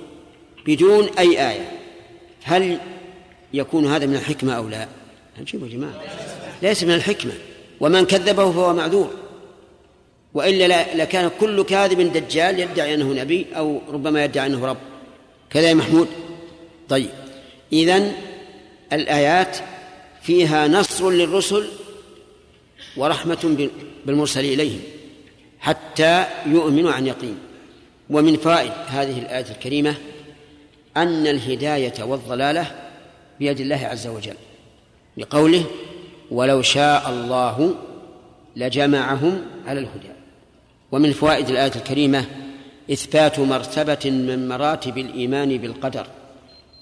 [0.67, 1.73] بدون أي آية.
[2.43, 2.79] هل
[3.53, 4.89] يكون هذا من الحكمة أو لا؟
[5.41, 5.95] نجيبوا يا جماعة
[6.63, 7.33] ليس من الحكمة.
[7.81, 9.11] ومن كذبه فهو معذور.
[10.35, 14.77] وإلا لكان كل كاذب دجال يدعي أنه نبي أو ربما يدعي أنه رب.
[15.51, 16.09] كذا يا محمود.
[16.89, 17.11] طيب.
[17.73, 18.13] إذن
[18.93, 19.57] الآيات
[20.23, 21.69] فيها نصر للرسل
[22.97, 23.71] ورحمة
[24.07, 24.81] بالمرسل إليهم
[25.61, 27.39] حتى يؤمنوا عن يقين.
[28.11, 29.95] ومن فائد هذه الآية الكريمة
[30.97, 32.67] أن الهداية والضلالة
[33.39, 34.37] بيد الله عز وجل.
[35.17, 35.65] لقوله
[36.31, 37.75] ولو شاء الله
[38.57, 40.18] لجمعهم على الهدى
[40.93, 42.25] ومن فوائد الآية الكريمة
[42.93, 46.07] إثبات مرتبة من مراتب الإيمان بالقدر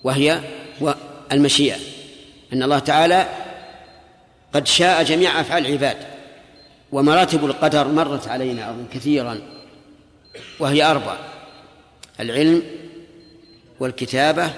[0.04, 0.40] وهي
[1.32, 1.76] المشيئة
[2.52, 3.28] أن الله تعالى
[4.52, 5.96] قد شاء جميع أفعال العباد
[6.92, 9.40] ومراتب القدر مرت علينا أظن كثيرا
[10.58, 11.16] وهي أربع
[12.20, 12.62] العلم
[13.80, 14.50] والكتابة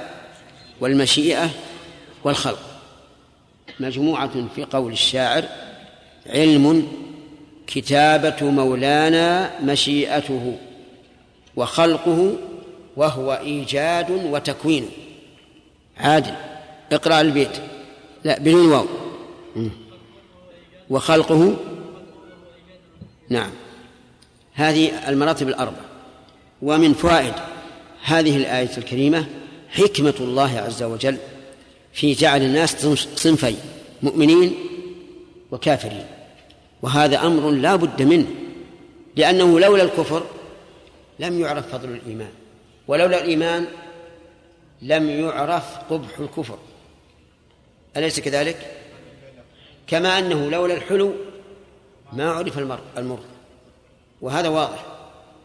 [0.80, 1.50] والمشيئة
[2.24, 2.60] والخلق.
[3.80, 5.44] مجموعة في قول الشاعر
[6.26, 6.92] علم
[7.68, 10.58] كتابة مولانا مشيئته
[11.56, 12.32] وخلقه
[12.96, 14.88] وهو إيجاد وتكوين.
[15.98, 16.34] عادل.
[16.92, 17.56] اقرأ البيت.
[18.24, 18.86] لا بدون واو.
[20.90, 21.56] وخلقه.
[23.28, 23.50] نعم.
[24.54, 25.80] هذه المراتب الأربع.
[26.62, 27.34] ومن فوائد
[28.04, 29.26] هذه الآية الكريمة
[29.70, 31.16] حكمة الله عز وجل
[31.92, 33.56] في جعل الناس صنفين
[34.02, 34.54] مؤمنين
[35.50, 36.17] وكافرين.
[36.82, 38.26] وهذا أمر لا بد منه
[39.16, 40.26] لأنه لولا الكفر
[41.18, 42.30] لم يعرف فضل الإيمان
[42.88, 43.66] ولولا الإيمان
[44.82, 46.58] لم يعرف قبح الكفر.
[47.96, 48.72] أليس كذلك؟
[49.86, 51.14] كما أنه لولا الحلو
[52.12, 53.18] ما عرف المر المر.
[54.20, 54.86] وهذا واضح.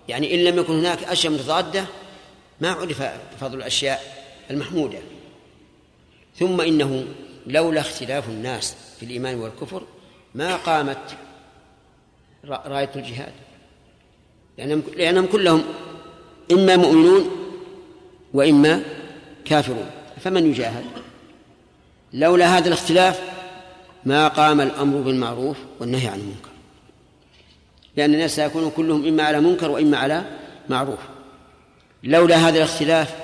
[0.10, 1.86] يعني إن لم يكن هناك أشياء متضادة
[2.62, 3.04] ما عرف
[3.42, 5.00] فضل الأشياء المحمودة.
[6.36, 7.06] ثم إنه
[7.48, 9.84] لولا اختلاف الناس في الإيمان والكفر
[10.36, 11.18] ما قامت
[12.46, 13.34] راية الجهاد.
[14.58, 15.64] لأنهم, لأنهم كلهم
[16.52, 17.30] إما مؤمنون
[18.34, 18.84] وإما
[19.46, 19.90] كافرون.
[20.22, 20.84] فمن يجاهد؟
[22.14, 23.22] لولا هذا الاختلاف
[24.06, 26.50] ما قام الأمر بالمعروف والنهي عن المنكر.
[27.98, 30.24] لأن الناس سيكونون كلهم إما على منكر وإما على
[30.70, 31.00] معروف.
[32.04, 33.16] لولا هذا الاختلاف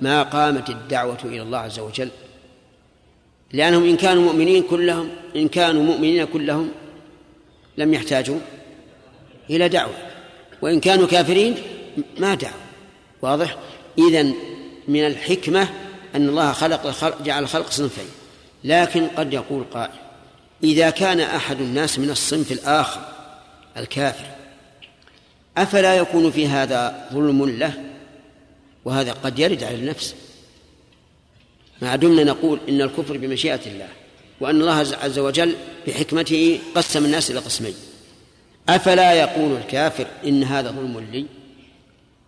[0.00, 2.08] ما قامت الدعوة إلى الله عز وجل.
[3.52, 6.70] لأنهم إن كانوا مؤمنين كلهم إن كانوا مؤمنين كلهم
[7.78, 8.38] لم يحتاجوا
[9.50, 9.94] إلى دعوة.
[10.62, 11.56] وإن كانوا كافرين
[12.18, 12.54] ما دعوا
[13.22, 13.56] واضح؟
[13.98, 14.34] إذن
[14.88, 15.68] من الحكمة
[16.14, 18.08] أن الله خلق الخلق جعل الخلق صنفين.
[18.64, 19.92] لكن قد يقول قائل
[20.64, 23.00] إذا كان أحد الناس من الصنف الآخر
[23.76, 24.26] الكافر
[25.56, 27.84] أفلا يكون في هذا ظلم له؟
[28.84, 30.14] وهذا قد يرد على النفس.
[31.82, 33.88] ما دمنا نقول إن الكفر بمشيئة الله
[34.40, 35.54] وأن الله عز وجل
[35.86, 37.74] بحكمته قسم الناس إلى قسمين.
[38.68, 41.26] أفلا يقول الكافر إن هذا ظلم لي؟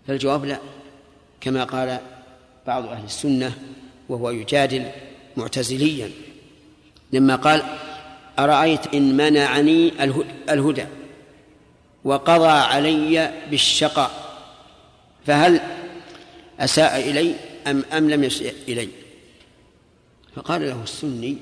[0.06, 0.58] فالجواب لا
[1.40, 1.98] كما قال
[2.66, 3.52] بعض أهل السنة
[4.08, 4.90] وهو يجادل
[5.36, 6.10] معتزليا
[7.12, 7.62] لما قال
[8.38, 9.92] أرأيت إن منعني
[10.50, 10.86] الهدى
[12.04, 14.10] وقضى علي بالشقاء
[15.26, 15.60] فهل
[16.60, 17.34] أساء إلي
[17.66, 18.88] أم أم لم يسئ إلي؟
[20.36, 21.36] فقال له السني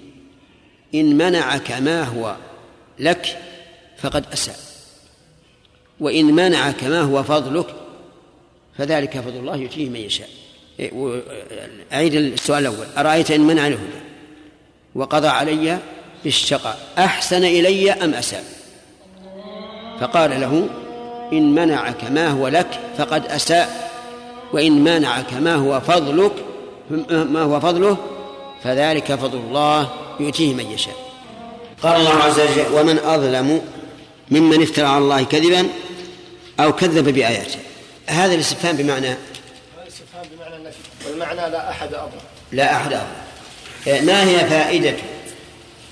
[0.95, 2.37] إن منعك ما هو
[2.99, 3.39] لك
[3.99, 4.74] فقد أساء.
[6.01, 7.67] وإن منعك ما هو فضلك
[8.79, 10.29] فذلك فضل الله يؤتيه من يشاء.
[10.81, 11.23] إيه،
[11.93, 12.87] أعيد السؤال الأول.
[12.99, 14.01] أرأيت إن منع الهدى
[14.95, 15.79] وقضى علي
[16.25, 16.79] بالشقاء.
[16.99, 18.45] أحسن إلي أم أساء؟
[20.01, 20.69] فقال له
[21.33, 23.91] إن منعك ما هو لك فقد أساء
[24.53, 26.33] وإن منعك ما هو فضلك
[27.11, 27.97] ما هو فضله
[28.65, 29.91] فذلك فضل الله
[30.21, 30.95] يؤتيه من يشاء.
[31.83, 33.61] قال الله عز وجل ومن أظلم
[34.31, 35.69] ممن افترى على الله كذبا
[36.61, 37.59] أو كذب بآياته.
[38.07, 39.19] هذا الاستفهام بمعنى هذا
[39.83, 42.21] الاستفهام بمعنى النفي والمعنى لا أحد أظلم
[42.53, 44.97] لا أحد أظلم ما هي فائدة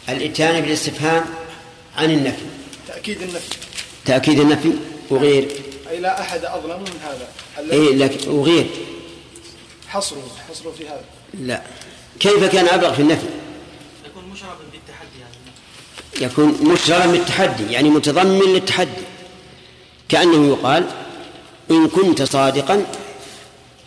[0.09, 1.25] الإتيان بالاستفهام
[1.97, 2.43] عن النفي؟
[2.89, 3.57] تأكيد النفي.
[4.05, 4.73] تأكيد النفي؟
[5.11, 5.49] وغير
[5.91, 7.29] أي لا أحد أظلم من هذا.
[7.59, 8.67] الذي إيه لك وغير
[9.89, 11.05] حصره حصره في هذا.
[11.35, 11.63] لا.
[12.21, 13.27] كيف كان أبلغ في النفي؟
[14.07, 18.91] يكون مشربا بالتحدي يعني يكون مشربا بالتحدي يعني متضمن للتحدي.
[20.13, 20.87] كأنه يقال
[21.71, 22.87] إن كنت صادقا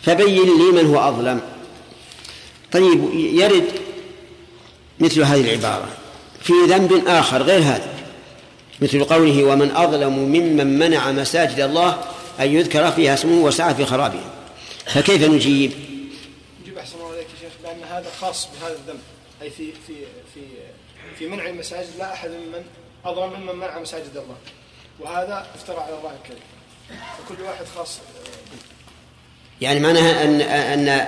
[0.02, 1.40] فبين لي من هو أظلم.
[2.72, 3.72] طيب يرد
[5.00, 5.88] مثل هذه العبارة.
[6.40, 7.94] في ذنب آخر غير هذا
[8.80, 12.04] مثل قوله ومن أظلم ممن منع مساجد الله
[12.40, 14.30] أن يذكر فيها اسمه وسعى في خرابها
[14.86, 15.72] فكيف نجيب؟
[16.62, 19.00] نجيب أحسن الله عليك يا شيخ بأن هذا خاص بهذا الذنب.
[19.42, 19.94] أي في في
[20.34, 20.40] في
[21.18, 22.62] في منع المساجد لا أحد ممن
[23.04, 24.36] أظلم ممن منع مساجد الله.
[25.00, 26.42] وهذا افترى على الله الكذب.
[27.18, 27.98] فكل واحد خاص.
[29.60, 31.06] يعني معناها أن أن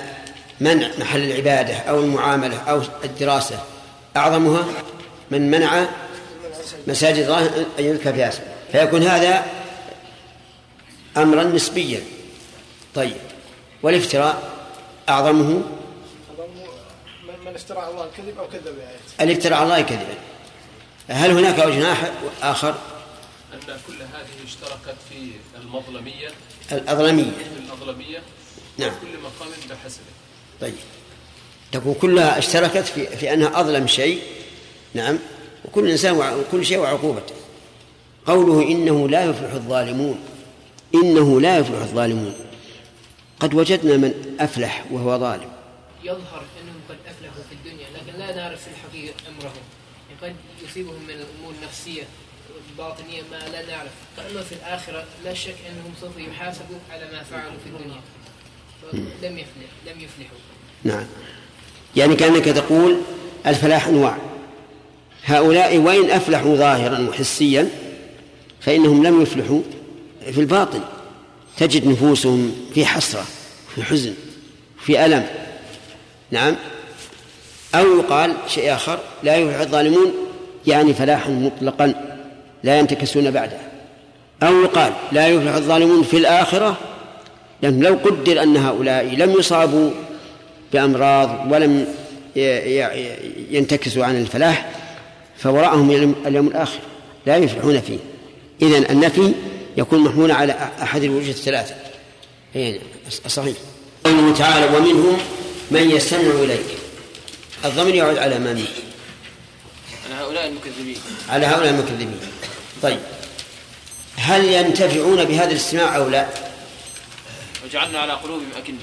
[0.60, 3.64] منع محل العبادة أو المعاملة أو الدراسة
[4.16, 4.64] أعظمها
[5.30, 5.86] من منع
[6.86, 7.46] مساجد الله
[7.78, 8.44] أن يذكر فيها اسمه.
[8.72, 9.46] فيكون هذا
[11.16, 12.02] أمرا نسبيا.
[12.94, 13.16] طيب.
[13.82, 14.42] والافتراء
[15.08, 15.62] أعظمه؟ من
[17.46, 19.02] من افترى على الله الكذب أو كذب بآياته.
[19.20, 20.14] الافتراء على الله كذبا
[21.08, 21.96] هل هناك وجه
[22.42, 22.74] آخر؟
[23.54, 25.30] أن كل هذه اشتركت في
[25.62, 26.28] المظلمية.
[26.72, 27.30] الأظلمية.
[27.30, 28.22] في الأظلمية.
[28.78, 28.90] نعم.
[28.90, 30.04] كل مقام بحسبه.
[30.60, 30.74] طيب.
[31.72, 34.22] تكون كلها اشتركت في, في أنها أظلم شيء.
[34.94, 35.18] نعم.
[35.64, 37.34] وكل إنسان وكل شيء وعقوبته.
[38.26, 40.20] قوله إنه لا يفلح الظالمون.
[40.94, 42.34] إنه لا يفلح الظالمون.
[43.40, 45.50] قد وجدنا من أفلح وهو ظالم.
[46.04, 49.62] يظهر أنهم قد أفلحوا في الدنيا لكن لا نعرف في الحقيقة أمرهم.
[50.22, 50.36] يعني قد
[50.68, 52.02] يصيبهم من الأمور النفسية.
[52.78, 53.90] الباطنية ما لا نعرف.
[54.16, 58.00] فاما في الآخرة لا شك أنهم سوف يحاسبوا على ما فعلوا في الدنيا.
[59.22, 60.38] لم يفلح لم يفلحوا.
[60.84, 61.06] نعم.
[61.96, 62.96] يعني كأنك تقول
[63.46, 64.16] الفلاح أنواع.
[65.24, 67.68] هؤلاء وإن أفلحوا ظاهرا وحسيا
[68.60, 69.60] فإنهم لم يفلحوا
[70.32, 70.80] في الباطن.
[71.56, 73.26] تجد نفوسهم في حسرة
[73.74, 74.14] في حزن
[74.80, 75.26] في ألم.
[76.30, 76.56] نعم.
[77.74, 80.12] أو يقال شيء آخر لا يفلح الظالمون
[80.66, 82.07] يعني فلاحا مطلقا.
[82.62, 83.58] لا ينتكسون بعده.
[84.42, 86.76] أو يقال لا يفلح الظالمون في الآخرة
[87.62, 89.90] لأن لو قدر أن هؤلاء لم يصابوا
[90.72, 91.86] بأمراض ولم
[93.50, 94.70] ينتكسوا عن الفلاح
[95.38, 96.78] فوراءهم اليوم- اليوم الآخر
[97.26, 97.98] لا يفلحون فيه.
[98.62, 99.32] إذن النفي
[99.76, 100.52] يكون محمولا على
[100.82, 101.74] أحد الوجوه الثلاثة.
[102.54, 102.80] يعني
[103.26, 103.56] صحيح.
[104.04, 105.18] قوله تعالى ومنهم
[105.70, 106.66] من يستمع إليك.
[107.64, 108.64] الضمير يعود على من؟
[110.06, 110.96] على هؤلاء المكذبين.
[111.28, 112.16] على هؤلاء المكذبين.
[112.82, 112.98] طيب.
[114.16, 116.28] هل ينتفعون بهذا الاستماع أو لا؟
[117.64, 118.78] وجعلنا على قلوبهم أكنة.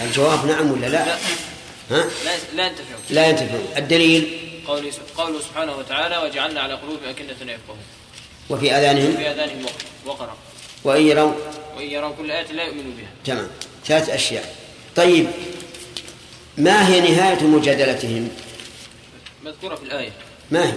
[0.00, 1.16] الجواب نعم ولا لا؟ لا.
[1.90, 2.04] ها؟
[2.54, 3.00] لا ينتفعون.
[3.10, 3.68] لا ينتفعون.
[3.76, 7.82] الدليل؟ قوله قوله سبحانه وتعالى وجعلنا على قلوبهم أكنة يفقهون.
[8.50, 9.74] وفي آذانهم؟ وفي آذانهم وقر
[10.06, 10.36] وقرا
[10.84, 11.32] وإن يروا
[11.76, 13.08] وإن يروا كل آية لا يؤمنوا بها.
[13.24, 13.48] تمام.
[13.86, 14.54] ثلاث أشياء.
[14.96, 15.26] طيب.
[16.58, 18.28] ما هي نهاية مجادلتهم؟
[19.44, 20.12] مذكورة في الآية.
[20.50, 20.72] ما هي؟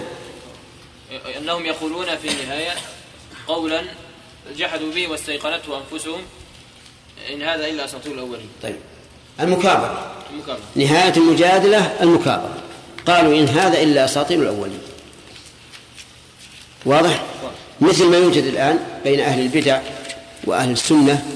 [1.38, 2.72] أنهم يقولون في النهاية
[3.48, 3.82] قولا
[4.56, 6.20] جحدوا به واستيقنته أنفسهم
[7.32, 8.48] إن هذا إلا أساطير الأولين.
[8.62, 8.76] طيب.
[9.40, 10.12] المكابرة.
[10.30, 10.62] المكابرة.
[10.76, 12.62] نهاية المجادلة المكابرة.
[13.06, 14.80] قالوا إن هذا إلا أساطير الأولين.
[16.86, 17.24] واضح.
[17.80, 19.80] مثل ما يوجد الآن بين أهل البدع
[20.44, 21.26] وأهل السنة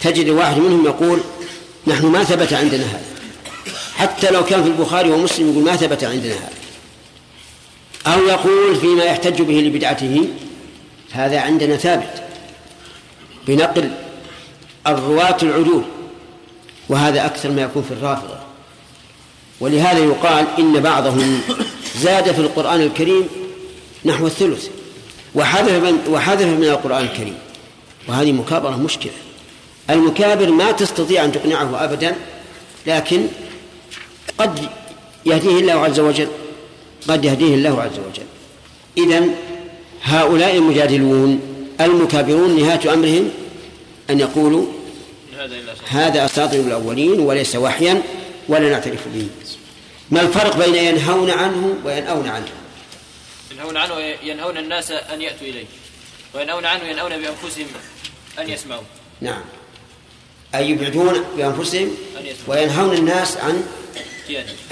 [0.00, 1.20] تجد واحد منهم يقول
[1.86, 3.04] نحن ما ثبت عندنا هذا.
[3.96, 6.55] حتى لو كان في البخاري ومسلم يقول ما ثبت عندنا هذا.
[8.06, 10.28] أو يقول فيما يحتج به لبدعته
[11.12, 12.22] هذا عندنا ثابت.
[13.46, 13.90] بنقل
[14.86, 15.82] الرواة العدول
[16.88, 18.38] وهذا أكثر ما يكون في الرافضة.
[19.60, 21.40] ولهذا يقال إن بعضهم
[21.96, 23.28] زاد في القرآن الكريم
[24.04, 24.68] نحو الثلث
[25.34, 27.38] وحذف من وحذف من القرآن الكريم.
[28.08, 29.12] وهذه مكابرة مشكلة.
[29.90, 32.16] المكابر ما تستطيع أن تقنعه أبدا
[32.86, 33.26] لكن
[34.38, 34.68] قد
[35.26, 36.28] يهديه الله عز وجل.
[37.08, 38.26] قد يهديه الله عز وجل.
[38.98, 39.34] إذن
[40.02, 41.40] هؤلاء المجادلون
[41.80, 43.30] المكابرون نهاية أمرهم
[44.10, 44.66] أن يقولوا
[45.88, 48.02] هذا أساطير الأولين وليس وحيا
[48.48, 49.28] ولا نعترف به.
[50.10, 52.48] ما الفرق بين ينهون عنه وينأون عنه؟
[53.52, 55.64] ينهون عنه ينهون الناس أن يأتوا إليه.
[56.34, 57.66] وينهون عنه ينهون بأنفسهم
[58.38, 58.82] أن يسمعوا.
[59.20, 59.42] نعم.
[60.54, 61.90] أي يبعدون بأنفسهم
[62.46, 63.62] وينهون الناس عن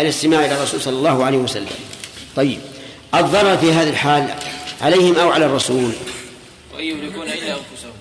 [0.00, 1.93] الاستماع إلى الرسول صلى الله عليه وسلم.
[2.36, 2.60] طيب
[3.14, 4.34] الضرر في هذه الحال
[4.80, 5.92] عليهم أو على الرسول؟
[6.74, 7.92] وإن يملكون إلا أنفسهم.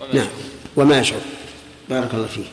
[0.00, 0.28] وما نعم.
[0.76, 1.20] وما يشعر
[1.88, 2.44] بارك الله فيه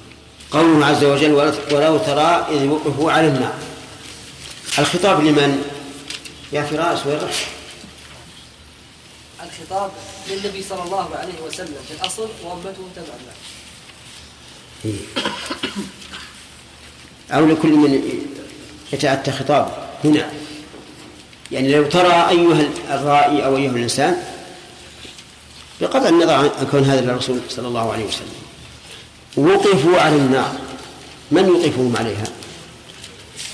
[0.51, 1.31] قوله عز وجل
[1.71, 3.53] ولو ترى إذ وقفوا على النار.
[4.79, 5.63] الخطاب لمن؟
[6.53, 7.45] يا فراس وين رحت؟
[9.43, 9.91] الخطاب
[10.29, 11.75] للنبي صلى الله عليه وسلم.
[11.87, 13.33] في الأصل وأمته تبعا له
[14.85, 15.23] إيه.
[17.31, 18.21] أو لكل من
[18.93, 20.31] يتأتى خطاب هنا.
[21.53, 24.23] يعني لو ترى أيها الرائي أو أيها الإنسان
[25.81, 28.43] بقطع النظر عن كون هذا للرسول صلى الله عليه وسلم.
[29.37, 30.55] وقفوا على النار.
[31.31, 32.23] من يوقفهم عليها؟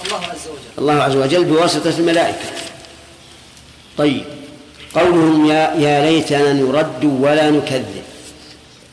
[0.05, 0.77] الله عز وجل.
[0.77, 2.49] الله عز وجل بواسطة الملائكة.
[3.97, 4.25] طيب.
[4.95, 8.03] قولهم يا يا ليتنا نرد ولا نكذب.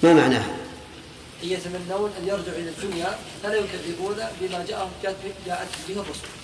[0.03, 0.57] ما معناها؟
[1.43, 6.36] يتمنون أن يرجعوا إلى الدنيا فلا يكذبون بما جاءهم جاءت به الرسل.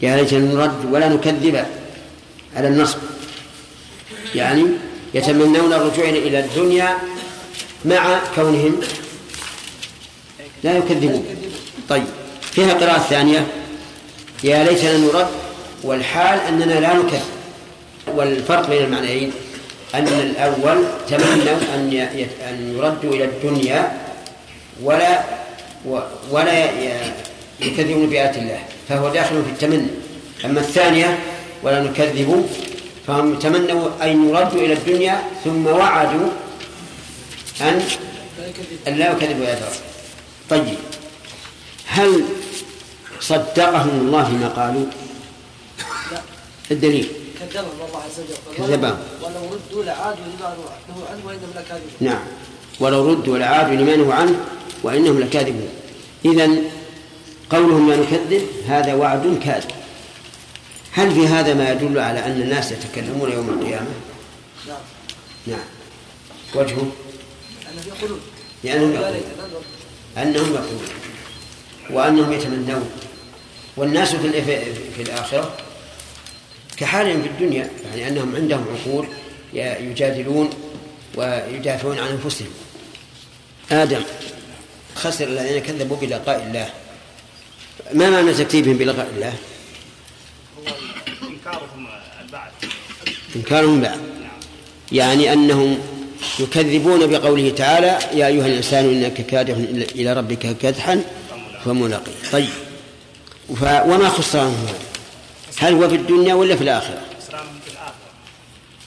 [0.00, 1.64] يا ليتنا نرد ولا نكذب
[2.56, 2.98] على النصب.
[4.34, 4.64] يعني
[5.14, 6.96] يتمنون الرجوع إلى الدنيا
[7.84, 8.80] مع كونهم
[10.64, 11.24] لا يكذبون.
[11.88, 12.04] طيب
[12.52, 13.46] فيها قراءة ثانية.
[14.44, 15.26] يا ليتنا نرد
[15.82, 17.22] والحال أننا لا نكذب.
[18.14, 19.32] والفرق بين المعنيين
[19.94, 22.08] أن الأول تمنوا أن
[22.48, 23.92] أن يردوا إلى الدنيا
[24.82, 25.20] ولا
[26.30, 26.70] ولا
[27.66, 29.86] يكذبون بآيات الله فهو داخل في التمني.
[30.44, 31.18] أما الثانية
[31.62, 32.48] ولا نكذب
[33.06, 36.28] فهم تمنوا أن يردوا إلى الدنيا ثم وعدوا
[37.60, 37.82] أن
[38.88, 39.80] أن لا يكذبوا آيات الله.
[40.50, 40.78] طيب
[41.86, 42.24] هل
[43.20, 44.86] صدقهم الله ما قالوا؟
[46.70, 47.08] الدليل.
[47.40, 48.56] كذبهم الله عز وجل.
[48.58, 48.98] كذبهم.
[49.22, 50.70] ولو ردوا لعادوا لما نهوا
[51.10, 51.20] عنه.
[51.26, 51.90] وإنهم لكاذبون.
[52.00, 52.24] نعم.
[52.80, 54.36] ولو ردوا لعادوا لما نهوا عنه
[54.82, 55.68] وإنهم لكاذبون.
[56.24, 56.50] اذا
[57.50, 59.70] قولهم لا نكذب هذا وعد كاذب.
[60.92, 63.90] هل في هذا ما يدل على أن الناس يتكلمون يوم القيامة؟
[64.68, 64.76] نعم.
[65.46, 65.64] نعم
[66.54, 66.92] وجهه؟
[67.72, 68.20] انهم يقولون
[68.64, 69.12] لأنهم يقولون.
[69.12, 69.62] ليتنا نرد.
[70.18, 70.88] أنهم يقولون.
[71.90, 72.90] وأنهم يتمنون.
[73.76, 74.42] والناس في
[74.96, 75.56] في الآخرة
[76.76, 79.06] كحالهم في الدنيا يعني أنهم عندهم عقول
[79.54, 80.50] يجادلون
[81.16, 82.50] ويدافعون عن أنفسهم.
[83.70, 84.02] آدم
[84.94, 86.83] خسر الذين كذبوا بلقاء الله.
[87.92, 89.34] ما معنى تكذيبهم بلقاء الله؟
[91.22, 91.88] إنكارهم
[92.22, 92.52] البعث
[93.36, 94.00] انكارهم بعد
[94.92, 95.78] يعني أنهم
[96.40, 99.56] يكذبون بقوله تعالى يا أيها الإنسان إنك كادح
[99.94, 101.04] إلى ربك كدحا
[101.64, 102.48] فملاقيه طيب.
[103.62, 104.78] وما خسرانهم هذا؟
[105.58, 107.94] هل هو في الدنيا ولا في الآخرة؟ خسرانهم في الآخرة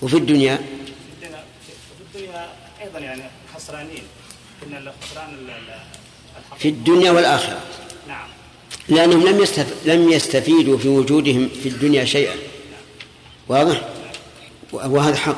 [0.01, 2.47] وفي الدنيا في الدنيا
[2.81, 3.23] أيضا يعني
[3.55, 4.03] خسرانين
[4.67, 5.37] إن الخسران
[6.59, 7.76] في الدنيا والآخرة نعم
[8.89, 9.73] لأنهم لم يستف...
[9.85, 12.35] لم يستفيدوا في وجودهم في الدنيا شيئا.
[13.47, 13.89] واضح؟
[14.73, 15.37] وهذا حق.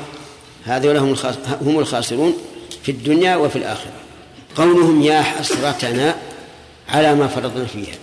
[0.64, 1.34] هذول هم الخاس...
[1.60, 2.36] هم الخاسرون
[2.82, 3.92] في الدنيا وفي الآخرة.
[4.56, 6.16] قولهم يا حسرتنا
[6.88, 7.94] على ما فرطنا فيها.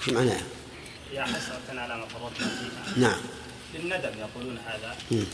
[0.00, 0.42] وش معناها؟
[1.14, 2.98] يا حسرة على ما فرطنا فيها.
[3.08, 3.20] نعم.
[3.74, 4.96] للندم يقولون هذا.
[5.10, 5.24] مم.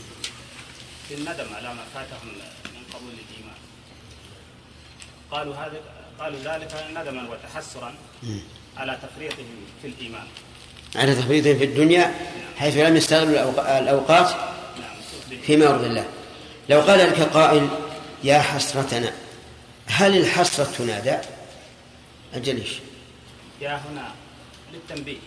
[1.11, 2.27] للندم على ما فاتهم
[2.73, 3.57] من قبول الإيمان.
[5.31, 5.81] قالوا هذا
[6.19, 7.93] قالوا ذلك ندما وتحسرا.
[8.23, 8.39] مم.
[8.79, 9.45] على تفريطهم
[9.81, 10.23] في الإيمان.
[10.95, 12.13] على تفريطهم في الدنيا
[12.57, 14.29] حيث لم يستغلوا الأوق- الأوقات
[15.45, 16.05] فيما يرضي الله.
[16.69, 17.67] لو قال لك قائل
[18.23, 19.13] يا حسرتنا.
[19.85, 21.17] هل الحسرة تنادى؟
[22.33, 22.69] أجل إيش؟
[23.61, 24.07] يا هنا
[24.73, 25.17] للتنبيه.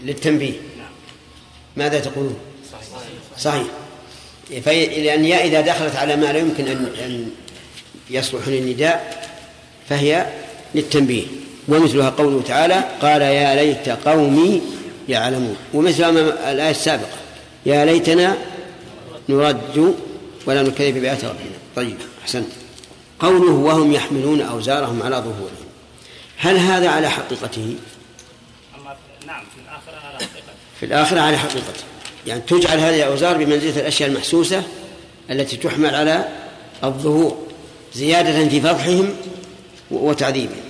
[0.00, 0.52] للتنبيه.
[0.78, 0.90] نعم.
[1.76, 2.38] ماذا تقولون؟
[2.72, 3.02] صحيح.
[3.38, 3.66] صحيح.
[4.64, 7.30] في- لأن يا إذا دخلت على ما لا يمكن أن أن
[8.10, 9.28] يصلح للنداء
[9.88, 10.26] فهي
[10.74, 11.26] للتنبيه.
[11.68, 14.62] ومثلها قوله تعالى قال يا ليت قومي
[15.08, 17.16] يعلمون ومثلها أمام الآية السابقة
[17.66, 18.36] يا ليتنا
[19.28, 19.94] نرد
[20.46, 21.58] ولا نكذب بآيات ربنا.
[21.76, 22.48] طيب أحسنت.
[23.20, 25.68] قوله وهم يحملون أوزارهم على ظهورهم.
[26.36, 27.76] هل هذا على حقيقته؟
[29.26, 31.84] نعم في الآخرة على حقيقة في الآخرة على حقيقته.
[32.26, 34.62] يعني تجعل هذه الأوزار بمنزلة الأشياء المحسوسة
[35.30, 36.28] التي تحمل على
[36.84, 37.46] الظهور
[37.94, 39.14] زيادة في فضحهم
[39.90, 40.67] وتعذيبهم.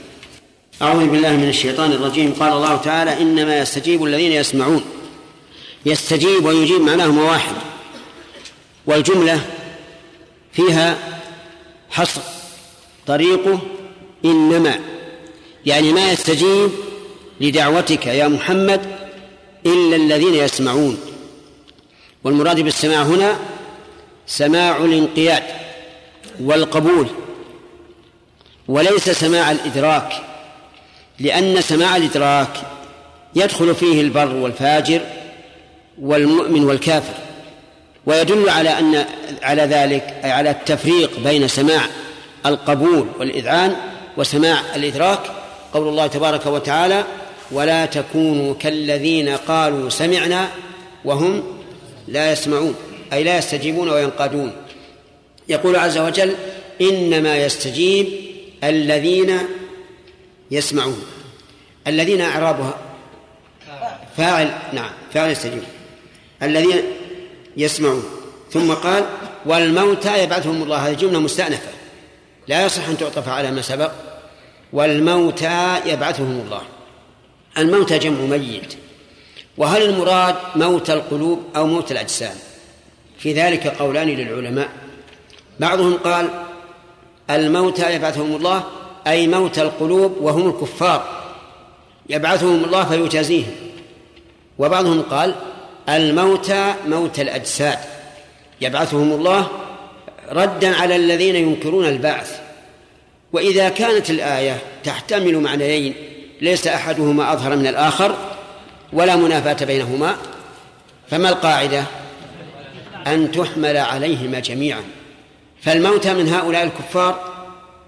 [0.82, 2.32] أعوذ بالله من الشيطان الرجيم.
[2.32, 4.84] قال الله تعالى إنما يستجيب الذين يسمعون.
[5.86, 7.54] يستجيب ويجيب معناهما واحد.
[8.86, 9.40] والجملة
[10.52, 10.98] فيها
[11.90, 12.20] حصر.
[13.06, 13.58] طريقه
[14.24, 14.80] إنما.
[15.66, 16.70] يعني ما يستجيب
[17.40, 18.80] لدعوتك يا محمد
[19.66, 20.98] إلا الذين يسمعون.
[22.24, 23.38] والمراد بالسماع هنا
[24.26, 25.42] سماع الانقياد
[26.40, 27.06] والقبول
[28.68, 30.12] وليس سماع الإدراك.
[31.20, 32.56] لأن سماع الإدراك
[33.34, 35.00] يدخل فيه البر والفاجر
[36.00, 37.14] والمؤمن والكافر
[38.06, 39.04] ويدل على أن
[39.42, 41.80] على ذلك أي على التفريق بين سماع
[42.46, 43.76] القبول والإذعان
[44.16, 45.20] وسماع الإدراك.
[45.74, 47.04] قول الله تبارك وتعالى
[47.50, 50.48] ولا تكونوا كالذين قالوا سمعنا
[51.04, 51.42] وهم
[52.08, 52.74] لا يسمعون
[53.12, 54.52] أي لا يستجيبون وينقادون.
[55.48, 56.34] يقول عز وجل
[56.80, 58.06] إنما يستجيب
[58.64, 59.38] الذين
[60.50, 61.02] يسمعون.
[61.86, 62.78] الذين أعرابها
[64.16, 64.50] فاعل.
[64.72, 65.62] نعم فاعل يستجيب.
[66.42, 66.82] الذين
[67.56, 68.04] يسمعون.
[68.52, 69.04] ثم قال
[69.46, 70.76] والموتى يبعثهم الله.
[70.76, 71.70] هذه جملة مستأنفة.
[72.48, 73.92] لا يصح أن تعطف على ما سبق.
[74.72, 76.62] والموتى يبعثهم الله.
[77.58, 78.74] الموتى جمع ميت.
[79.56, 82.36] وهل المراد موت القلوب أو موت الأجسام؟
[83.18, 84.68] في ذلك قولان للعلماء.
[85.60, 86.30] بعضهم قال
[87.30, 88.64] الموتى يبعثهم الله.
[89.06, 91.04] أي موت القلوب وهم الكفار.
[92.08, 93.54] يبعثهم الله فيجازيهم.
[94.58, 95.34] وبعضهم قال
[95.88, 97.78] الموتى موت الأجساد.
[98.60, 99.48] يبعثهم الله
[100.32, 102.40] ردا على الذين ينكرون البعث.
[103.32, 105.94] وإذا كانت الآية تحتمل معنيين
[106.40, 108.14] ليس أحدهما أظهر من الآخر
[108.92, 110.16] ولا منافاة بينهما
[111.10, 111.84] فما القاعدة؟
[113.06, 114.82] أن تحمل عليهما جميعا.
[115.62, 117.37] فالموتى من هؤلاء الكفار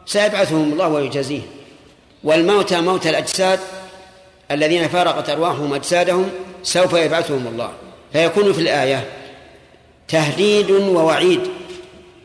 [0.06, 1.46] سيبعثهم الله ويجازيهم.
[2.24, 3.60] والموتى موت الأجساد
[4.50, 6.28] الذين فارقت أرواحهم أجسادهم
[6.62, 7.70] سوف يبعثهم الله.
[8.12, 9.04] فيكون في الآية
[10.08, 11.40] تهديد ووعيد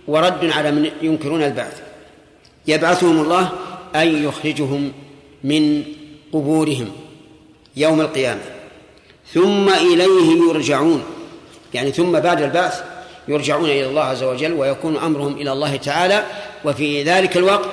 [0.07, 1.81] ورد على من ينكرون البعث.
[2.67, 3.49] يبعثهم الله
[3.95, 4.91] أي يخرجهم
[5.43, 5.83] من
[6.33, 6.91] قبورهم
[7.77, 8.41] يوم القيامة.
[9.33, 11.03] ثم إليه يرجعون.
[11.73, 12.83] يعني ثم بعد البعث
[13.27, 16.23] يرجعون إلى الله عز وجل ويكون أمرهم إلى الله تعالى
[16.65, 17.69] وفي ذلك الوقت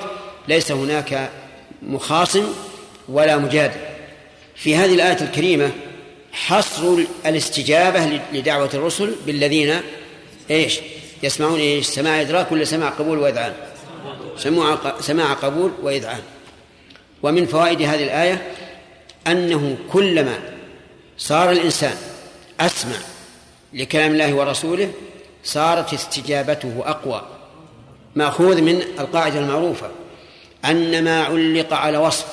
[0.47, 1.29] ليس هناك
[1.81, 2.45] مخاصم
[3.09, 3.79] ولا مجادل.
[4.55, 5.71] في هذه الآية الكريمة
[6.31, 9.75] حصر الاستجابة لدعوة الرسل بالذين
[10.51, 10.79] إيش
[11.23, 13.53] يسمعون إيش سماع إدراك ولا سماع قبول وإذعان؟
[14.37, 16.21] سماع سماع قبول وإذعان.
[17.23, 18.51] ومن فوائد هذه الآية
[19.27, 20.39] أنه كلما
[21.17, 21.97] صار الإنسان
[22.59, 22.97] أسمع
[23.73, 24.91] لكلام الله ورسوله
[25.43, 27.21] صارت استجابته أقوى.
[28.15, 29.91] مأخوذ من القاعدة المعروفة.
[30.65, 32.25] أن ما علق على وصف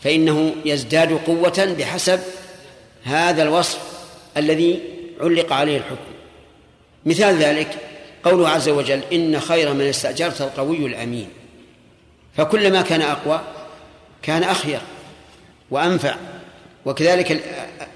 [0.00, 2.20] فإنه يزداد قوة بحسب
[3.04, 3.78] هذا الوصف
[4.36, 4.80] الذي
[5.20, 6.10] علق عليه الحكم.
[7.06, 7.68] مثال ذلك
[8.24, 11.28] قوله عز وجل إن خير من استأجرت القوي الأمين.
[12.36, 13.40] فكلما كان أقوى
[14.22, 14.80] كان أخير
[15.70, 16.14] وأنفع
[16.86, 17.42] وكذلك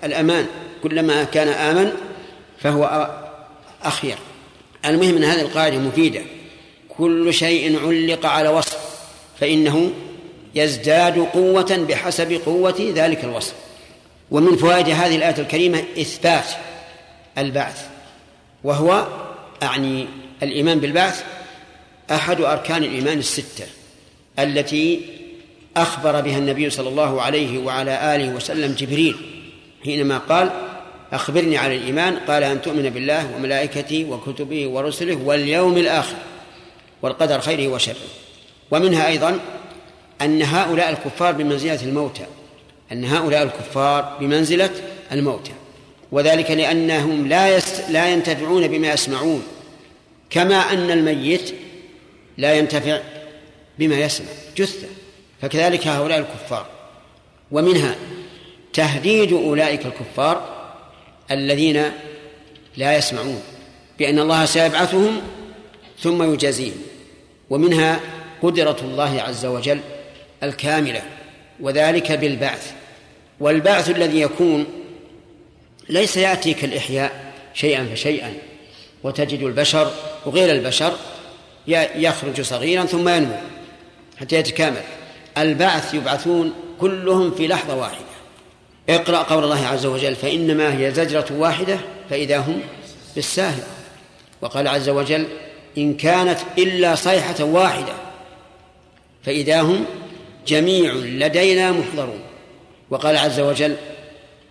[0.05, 0.47] الأمان.
[0.83, 1.93] كلما كان آمن
[2.59, 3.11] فهو
[3.85, 4.17] أخير.
[4.85, 6.21] المهم أن هذه القاعدة مفيدة.
[6.99, 8.79] كل شيء علق على وصف
[9.41, 9.91] فإنه
[10.55, 13.55] يزداد قوة بحسب قوة ذلك الوصف.
[14.31, 16.45] ومن فوائد هذه الآية الكريمة إثبات
[17.39, 17.87] البعث
[18.65, 19.07] وهو
[19.63, 20.07] أعني
[20.43, 21.25] الإيمان بالبعث
[22.11, 23.65] أحد أركان الإيمان الستة
[24.39, 25.01] التي
[25.77, 29.17] أخبر بها النبي صلى الله عليه وعلى آله وسلم جبريل
[29.85, 30.51] حينما قال
[31.13, 32.17] أخبرني على الإيمان.
[32.17, 36.17] قال أن تؤمن بالله وملائكته وكتبه ورسله واليوم الآخر.
[37.05, 37.97] والقدر خيره وشره.
[38.71, 39.41] ومنها أيضا
[40.23, 42.27] أن هؤلاء الكفار بمنزلة الموتى
[42.93, 44.71] أن هؤلاء الكفار بمنزلة
[45.13, 45.53] الموتى.
[46.13, 47.91] وذلك لأنهم لا يست...
[47.91, 49.43] لا ينتفعون بما يسمعون
[50.31, 51.55] كما أن الميت
[52.39, 53.01] لا ينتفع
[53.79, 54.27] بما يسمع
[54.57, 54.87] جثة.
[55.43, 56.67] فكذلك هؤلاء الكفار.
[57.53, 57.97] ومنها
[58.73, 60.67] تهديد أولئك الكفار
[61.31, 61.83] الذين
[62.77, 63.43] لا يسمعون
[63.99, 65.21] بأن الله سيبعثهم
[66.01, 66.94] ثم يجازيهم.
[67.55, 68.01] ومنها
[68.43, 69.81] قدرة الله عز وجل
[70.43, 71.03] الكاملة
[71.61, 72.73] وذلك بالبعث.
[73.41, 74.67] والبعث الذي يكون
[75.89, 78.35] ليس يأتي كالإحياء شيئا فشيئا
[79.03, 79.91] وتجد البشر
[80.27, 80.93] وغير البشر
[81.97, 83.37] يخرج صغيرا ثم ينمو
[84.21, 84.83] حتى يتكامل.
[85.39, 88.15] البعث يبعثون كلهم في لحظة واحدة.
[88.89, 91.79] اقرأ قول الله عز وجل فإنما هي زجرة واحدة
[92.11, 92.61] فإذا هم
[93.15, 93.67] بالساهرة.
[94.43, 95.27] وقال عز وجل
[95.79, 97.93] إن كانت إلا صيحة واحدة
[99.23, 99.85] فإذا هم
[100.47, 102.21] جميع لدينا محضرون.
[102.91, 103.77] وقال عز وجل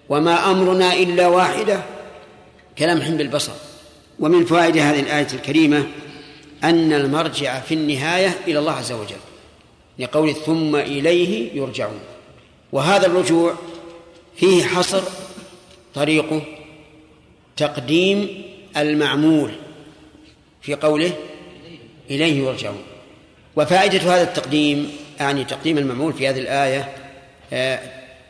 [0.09, 1.81] وما أمرنا إلا واحدة
[2.77, 3.53] كلمح بالبصر
[4.19, 5.87] ومن فوائد هذه الآية الكريمة
[6.63, 9.15] أن المرجع في النهاية إلى الله عز وجل
[9.99, 11.99] لقول ثم إليه يرجعون
[12.71, 13.55] وهذا الرجوع
[14.35, 15.01] فيه حصر
[15.95, 16.41] طريقه
[17.57, 18.43] تقديم
[18.77, 19.51] المعمول.
[20.64, 21.14] في قوله
[22.10, 22.84] إليه يرجعون.
[23.56, 24.91] وفائدة هذا التقديم
[25.22, 26.90] أعني تقديم المعمول في هذه الآية
[27.53, 27.80] آه،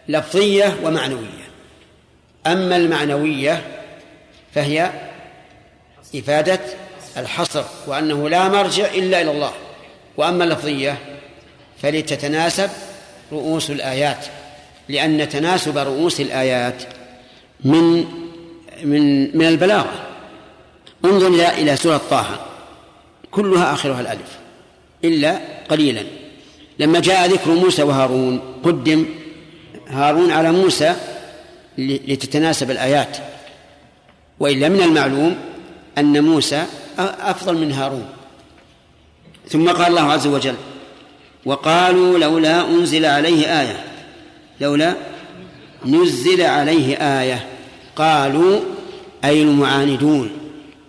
[0.07, 1.43] لفظية ومعنوية.
[2.47, 3.61] أما المعنوية
[4.55, 4.91] فهي
[6.15, 6.59] إفادة
[7.17, 9.53] الحصر وأنه لا مرجع إلا إلى الله.
[10.17, 10.97] وأما اللفظية
[11.81, 12.69] فلتتناسب
[13.31, 14.25] رؤوس الآيات
[14.89, 16.83] لأن تناسب رؤوس الآيات
[17.63, 18.05] من
[18.83, 20.12] من من البلاغة.
[21.05, 22.25] انظر إلى إلى سورة طه.
[23.31, 24.37] كلها آخرها الألف.
[25.03, 25.39] إلا
[25.69, 26.03] قليلا.
[26.79, 29.05] لما جاء ذكر موسى وهارون قدم
[29.87, 30.95] هارون على موسى
[31.77, 33.17] لتتناسب الآيات.
[34.39, 35.35] وإلا من المعلوم
[35.97, 36.65] أن موسى
[36.99, 38.05] أفضل من هارون.
[39.49, 40.55] ثم قال الله عز وجل
[41.45, 43.83] وقالوا لولا أنزل عليه آية.
[44.61, 44.95] لولا
[45.85, 47.47] نزل عليه آية.
[47.95, 48.59] قالوا
[49.23, 50.42] أي المعاندون.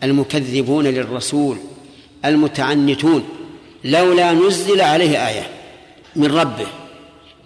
[0.05, 1.57] المكذبون للرسول
[2.25, 3.25] المتعنتون.
[3.85, 5.47] لولا نزل عليه آية
[6.17, 6.67] من ربه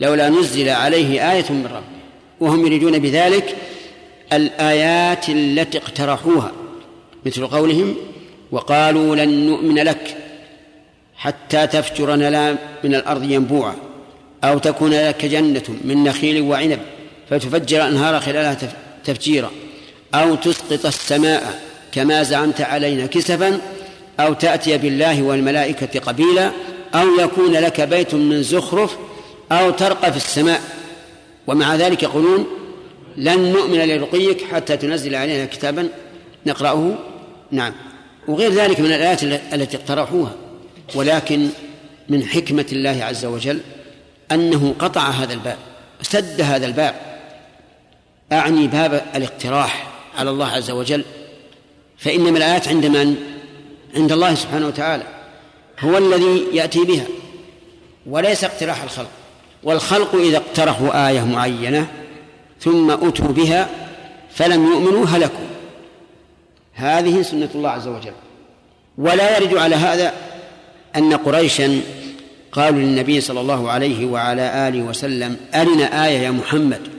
[0.01, 1.99] لولا نزل عليه آية من ربه.
[2.41, 3.57] وهم يريدون بذلك
[4.33, 6.53] الآيات التي اقترحوها
[7.27, 7.95] مثل قولهم
[8.53, 10.17] وقالوا لن نؤمن لك
[11.17, 13.75] حتى تفجر لنا من الأرض ينبوعا
[14.45, 16.81] أو تكون لك جنة من نخيل وعنب
[17.31, 18.57] فتفجر أنهار خلالها
[19.05, 19.51] تفجيرا
[20.15, 21.68] أو تسقط السماء
[21.99, 23.61] كما زعمت علينا كسفا
[24.21, 26.51] أو تأتي بالله والملائكة قبيلا
[26.95, 28.97] أو يكون لك بيت من زخرف
[29.53, 30.61] أو ترقى في السماء.
[31.47, 32.47] ومع ذلك يقولون
[33.17, 35.89] لن نؤمن لرقيك حتى تنزل علينا كتابا
[36.47, 36.95] نقرأه.
[37.51, 37.73] نعم.
[38.29, 39.23] وغير ذلك من الآيات
[39.55, 40.33] التي اقترحوها.
[40.95, 41.49] ولكن
[42.09, 43.61] من حكمة الله عز وجل
[44.33, 45.57] أنه قطع هذا الباب
[46.03, 46.95] سد هذا الباب
[48.33, 49.87] أعني باب الاقتراح
[50.19, 51.05] على الله عز وجل
[51.99, 53.17] فإنما الآيات عند من؟
[53.97, 55.05] عند الله سبحانه وتعالى.
[55.81, 57.05] هو الذي يأتي بها.
[58.07, 59.11] وليس اقتراح الخلق.
[59.63, 61.87] والخلق إذا اقترحوا آية معينة
[62.61, 63.69] ثم أتوا بها
[64.31, 65.49] فلم يؤمنوا هلكوا.
[66.75, 68.13] هذه سنة الله عز وجل.
[68.99, 70.13] ولا يرد على هذا
[70.97, 71.81] أن قريشا
[72.53, 76.98] قالوا للنبي صلى الله عليه وعلى آله وسلم أرنا آية يا محمد.